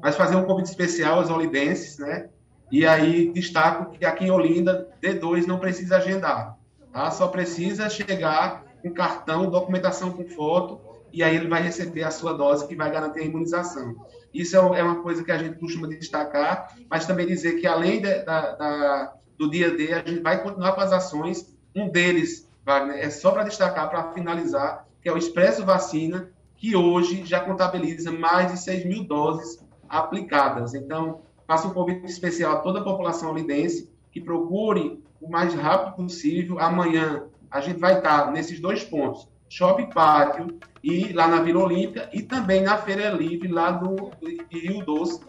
mas 0.00 0.16
fazer 0.16 0.36
um 0.36 0.44
convite 0.44 0.66
especial 0.66 1.18
aos 1.18 1.30
olidenses, 1.30 1.98
né? 1.98 2.28
E 2.70 2.86
aí 2.86 3.32
destaco 3.32 3.90
que 3.90 4.04
aqui 4.04 4.26
em 4.26 4.30
Olinda, 4.30 4.88
D2 5.02 5.46
não 5.46 5.58
precisa 5.58 5.96
agendar, 5.96 6.56
tá? 6.92 7.10
Só 7.10 7.26
precisa 7.26 7.90
chegar 7.90 8.64
com 8.80 8.90
cartão, 8.92 9.50
documentação 9.50 10.10
com 10.12 10.24
foto, 10.24 10.78
e 11.12 11.22
aí 11.22 11.36
ele 11.36 11.48
vai 11.48 11.62
receber 11.62 12.02
a 12.02 12.10
sua 12.10 12.32
dose 12.32 12.66
que 12.66 12.76
vai 12.76 12.90
garantir 12.90 13.20
a 13.20 13.24
imunização. 13.24 13.94
Isso 14.32 14.56
é, 14.56 14.80
é 14.80 14.82
uma 14.82 15.02
coisa 15.02 15.24
que 15.24 15.32
a 15.32 15.38
gente 15.38 15.58
costuma 15.58 15.86
destacar, 15.88 16.76
mas 16.90 17.06
também 17.06 17.26
dizer 17.26 17.60
que 17.60 17.66
além 17.66 18.00
da, 18.00 18.22
da, 18.22 19.14
do 19.36 19.50
dia 19.50 19.68
a 19.68 19.76
dia, 19.76 20.02
a 20.04 20.08
gente 20.08 20.22
vai 20.22 20.42
continuar 20.42 20.72
com 20.72 20.80
as 20.80 20.92
ações. 20.92 21.56
Um 21.74 21.88
deles, 21.88 22.48
Wagner, 22.64 22.98
é 22.98 23.10
só 23.10 23.30
para 23.30 23.44
destacar, 23.44 23.88
para 23.88 24.12
finalizar, 24.12 24.86
que 25.00 25.08
é 25.08 25.12
o 25.12 25.18
Expresso 25.18 25.64
Vacina, 25.64 26.30
que 26.56 26.74
hoje 26.74 27.24
já 27.24 27.40
contabiliza 27.40 28.10
mais 28.10 28.52
de 28.52 28.58
6 28.58 28.84
mil 28.84 29.04
doses 29.04 29.64
aplicadas. 29.88 30.74
Então, 30.74 31.20
faço 31.46 31.68
um 31.68 31.72
convite 31.72 32.04
especial 32.06 32.54
a 32.54 32.60
toda 32.60 32.80
a 32.80 32.84
população 32.84 33.34
lidense 33.34 33.90
que 34.10 34.20
procure 34.20 35.02
o 35.20 35.30
mais 35.30 35.54
rápido 35.54 35.94
possível. 35.94 36.58
Amanhã 36.58 37.24
a 37.50 37.60
gente 37.60 37.78
vai 37.78 37.98
estar 37.98 38.30
nesses 38.32 38.60
dois 38.60 38.84
pontos 38.84 39.28
Shopping 39.48 39.86
Pátio 39.86 40.58
e 40.82 41.12
lá 41.12 41.26
na 41.26 41.40
Vila 41.42 41.64
Olímpia 41.64 42.08
e 42.12 42.22
também 42.22 42.62
na 42.62 42.76
Feira 42.78 43.10
Livre 43.10 43.48
lá 43.48 43.70
do, 43.70 43.96
do 43.96 44.58
Rio 44.58 44.84
Doce, 44.84 45.20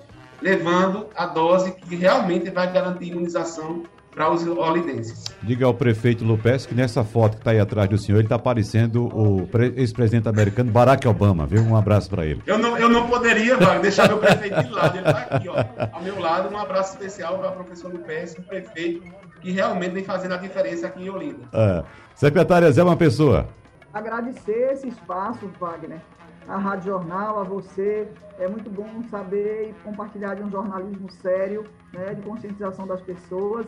levando 0.41 1.07
a 1.15 1.25
dose 1.25 1.71
que 1.71 1.95
realmente 1.95 2.49
vai 2.49 2.71
garantir 2.71 3.07
imunização 3.07 3.83
para 4.11 4.31
os 4.31 4.45
olidenses. 4.45 5.23
Diga 5.41 5.65
ao 5.65 5.73
prefeito 5.73 6.25
Lopes 6.25 6.65
que 6.65 6.73
nessa 6.73 7.03
foto 7.03 7.33
que 7.33 7.41
está 7.41 7.51
aí 7.51 7.59
atrás 7.59 7.89
do 7.89 7.97
senhor, 7.97 8.17
ele 8.17 8.25
está 8.25 8.39
parecendo 8.39 9.05
o 9.07 9.47
ex-presidente 9.77 10.27
americano 10.27 10.71
Barack 10.71 11.07
Obama, 11.07 11.45
viu? 11.45 11.61
Um 11.61 11.75
abraço 11.75 12.09
para 12.09 12.25
ele. 12.25 12.41
Eu 12.45 12.57
não, 12.57 12.77
eu 12.77 12.89
não 12.89 13.07
poderia, 13.07 13.55
Wagner, 13.55 13.81
deixar 13.81 14.07
meu 14.07 14.17
prefeito 14.17 14.61
de 14.63 14.69
lado, 14.71 14.97
ele 14.97 15.07
está 15.07 15.19
aqui, 15.19 15.47
ó, 15.47 15.55
ao 15.93 16.01
meu 16.01 16.19
lado. 16.19 16.53
Um 16.53 16.57
abraço 16.57 16.93
especial 16.93 17.37
para 17.37 17.51
o 17.51 17.53
professor 17.53 17.93
Lopes, 17.93 18.35
um 18.37 18.43
prefeito 18.43 19.03
que 19.41 19.51
realmente 19.51 19.91
vem 19.91 20.03
fazendo 20.03 20.33
a 20.33 20.37
diferença 20.37 20.87
aqui 20.87 21.03
em 21.03 21.09
Olinda. 21.09 21.47
É. 21.53 21.83
Secretária 22.15 22.69
Zé, 22.71 22.83
uma 22.83 22.97
pessoa 22.97 23.47
agradecer 23.93 24.71
esse 24.73 24.87
espaço, 24.87 25.47
Wagner, 25.59 26.01
a 26.47 26.57
Rádio 26.57 26.91
Jornal, 26.91 27.39
a 27.39 27.43
você. 27.43 28.11
É 28.37 28.47
muito 28.47 28.69
bom 28.69 29.03
saber 29.09 29.69
e 29.69 29.73
compartilhar 29.83 30.35
de 30.35 30.43
um 30.43 30.49
jornalismo 30.49 31.11
sério, 31.11 31.65
né, 31.93 32.13
de 32.13 32.21
conscientização 32.21 32.87
das 32.87 33.01
pessoas 33.01 33.67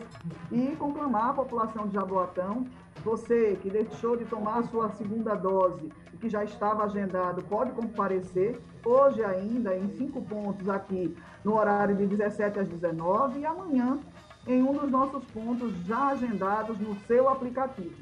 e 0.50 0.74
conclamar 0.76 1.30
a 1.30 1.34
população 1.34 1.86
de 1.86 1.94
Jaboatão. 1.94 2.66
Você 3.04 3.58
que 3.60 3.70
deixou 3.70 4.16
de 4.16 4.24
tomar 4.24 4.60
a 4.60 4.62
sua 4.64 4.90
segunda 4.90 5.34
dose 5.34 5.92
e 6.12 6.16
que 6.16 6.28
já 6.28 6.42
estava 6.42 6.84
agendado, 6.84 7.42
pode 7.44 7.72
comparecer 7.72 8.60
hoje 8.84 9.22
ainda 9.24 9.76
em 9.76 9.88
cinco 9.96 10.22
pontos 10.22 10.68
aqui 10.68 11.16
no 11.44 11.56
horário 11.56 11.94
de 11.94 12.06
17 12.06 12.60
às 12.60 12.68
19 12.68 13.40
e 13.40 13.46
amanhã 13.46 13.98
em 14.46 14.62
um 14.62 14.72
dos 14.72 14.90
nossos 14.90 15.24
pontos 15.26 15.72
já 15.84 16.08
agendados 16.08 16.78
no 16.78 16.96
seu 17.06 17.28
aplicativo. 17.28 18.01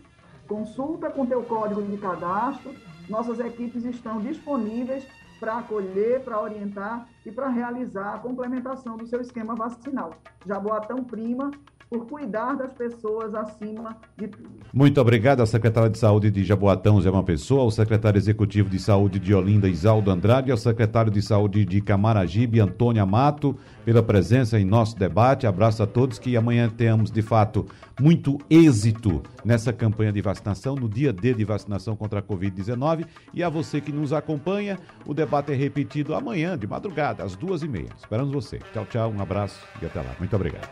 Consulta 0.51 1.09
com 1.09 1.25
teu 1.25 1.45
código 1.45 1.81
de 1.81 1.97
cadastro. 1.97 2.75
Nossas 3.09 3.39
equipes 3.39 3.85
estão 3.85 4.21
disponíveis 4.21 5.07
para 5.39 5.59
acolher, 5.59 6.25
para 6.25 6.41
orientar 6.41 7.07
e 7.25 7.31
para 7.31 7.49
realizar 7.49 8.15
a 8.15 8.19
complementação 8.19 8.97
do 8.97 9.07
seu 9.07 9.21
esquema 9.21 9.55
vacinal. 9.55 10.15
Jaboatão 10.47 11.05
Prima, 11.05 11.51
por 11.91 12.07
cuidar 12.07 12.55
das 12.55 12.73
pessoas 12.73 13.35
acima 13.35 13.97
de 14.17 14.29
tudo. 14.29 14.49
Muito 14.73 15.01
obrigado 15.01 15.41
à 15.41 15.47
secretária 15.47 15.91
de 15.91 15.99
Saúde 15.99 16.31
de 16.31 16.45
Jaboatão, 16.45 17.01
Zé 17.01 17.11
Uma 17.11 17.25
Pessoa, 17.25 17.63
ao 17.63 17.71
secretário 17.73 18.17
executivo 18.17 18.71
de 18.71 18.79
Saúde 18.79 19.19
de 19.19 19.35
Olinda, 19.35 19.69
Isaldo 19.69 20.09
Andrade, 20.09 20.53
ao 20.53 20.57
secretário 20.57 21.11
de 21.11 21.21
Saúde 21.21 21.65
de 21.65 21.81
Camaragibe, 21.81 22.61
Antônio 22.61 23.03
Amato, 23.03 23.57
pela 23.85 24.05
presença 24.05 24.57
em 24.61 24.65
nosso 24.65 24.97
debate. 24.97 25.49
Abraço 25.49 25.83
a 25.83 25.87
todos 25.87 26.21
que 26.21 26.37
amanhã 26.37 26.71
tenhamos, 26.71 27.11
de 27.11 27.23
fato, 27.23 27.67
muito 28.01 28.39
êxito 28.49 29.21
nessa 29.45 29.73
campanha 29.73 30.13
de 30.13 30.23
vacinação, 30.23 30.77
no 30.77 30.89
dia 30.89 31.13
D 31.13 31.35
de 31.35 31.45
vacinação 31.45 31.97
contra 31.97 32.21
a 32.21 32.23
Covid-19. 32.23 33.05
E 33.35 33.43
a 33.43 33.49
você 33.49 33.81
que 33.81 33.91
nos 33.91 34.13
acompanha, 34.13 34.79
o 35.05 35.13
debate 35.13 35.51
é 35.51 35.57
repetido 35.57 36.15
amanhã, 36.15 36.57
de 36.57 36.69
madrugada. 36.69 37.20
Às 37.21 37.37
duas 37.37 37.63
e 37.63 37.69
meia. 37.69 37.91
Esperamos 37.97 38.33
você. 38.33 38.59
Tchau, 38.73 38.87
tchau, 38.87 39.11
um 39.11 39.21
abraço 39.21 39.61
e 39.81 39.87
até 39.87 40.01
lá. 40.01 40.15
Muito 40.19 40.35
obrigado. 40.35 40.69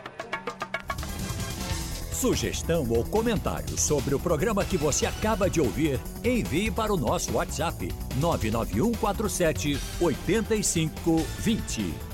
Sugestão 2.19 2.85
ou 2.89 3.05
comentário 3.05 3.77
sobre 3.77 4.13
o 4.13 4.19
programa 4.19 4.65
que 4.65 4.75
você 4.75 5.05
acaba 5.05 5.49
de 5.49 5.61
ouvir, 5.61 5.97
envie 6.21 6.69
para 6.69 6.93
o 6.93 6.97
nosso 6.97 7.31
WhatsApp 7.31 7.89
99147 8.19 9.79
8520. 10.01 12.08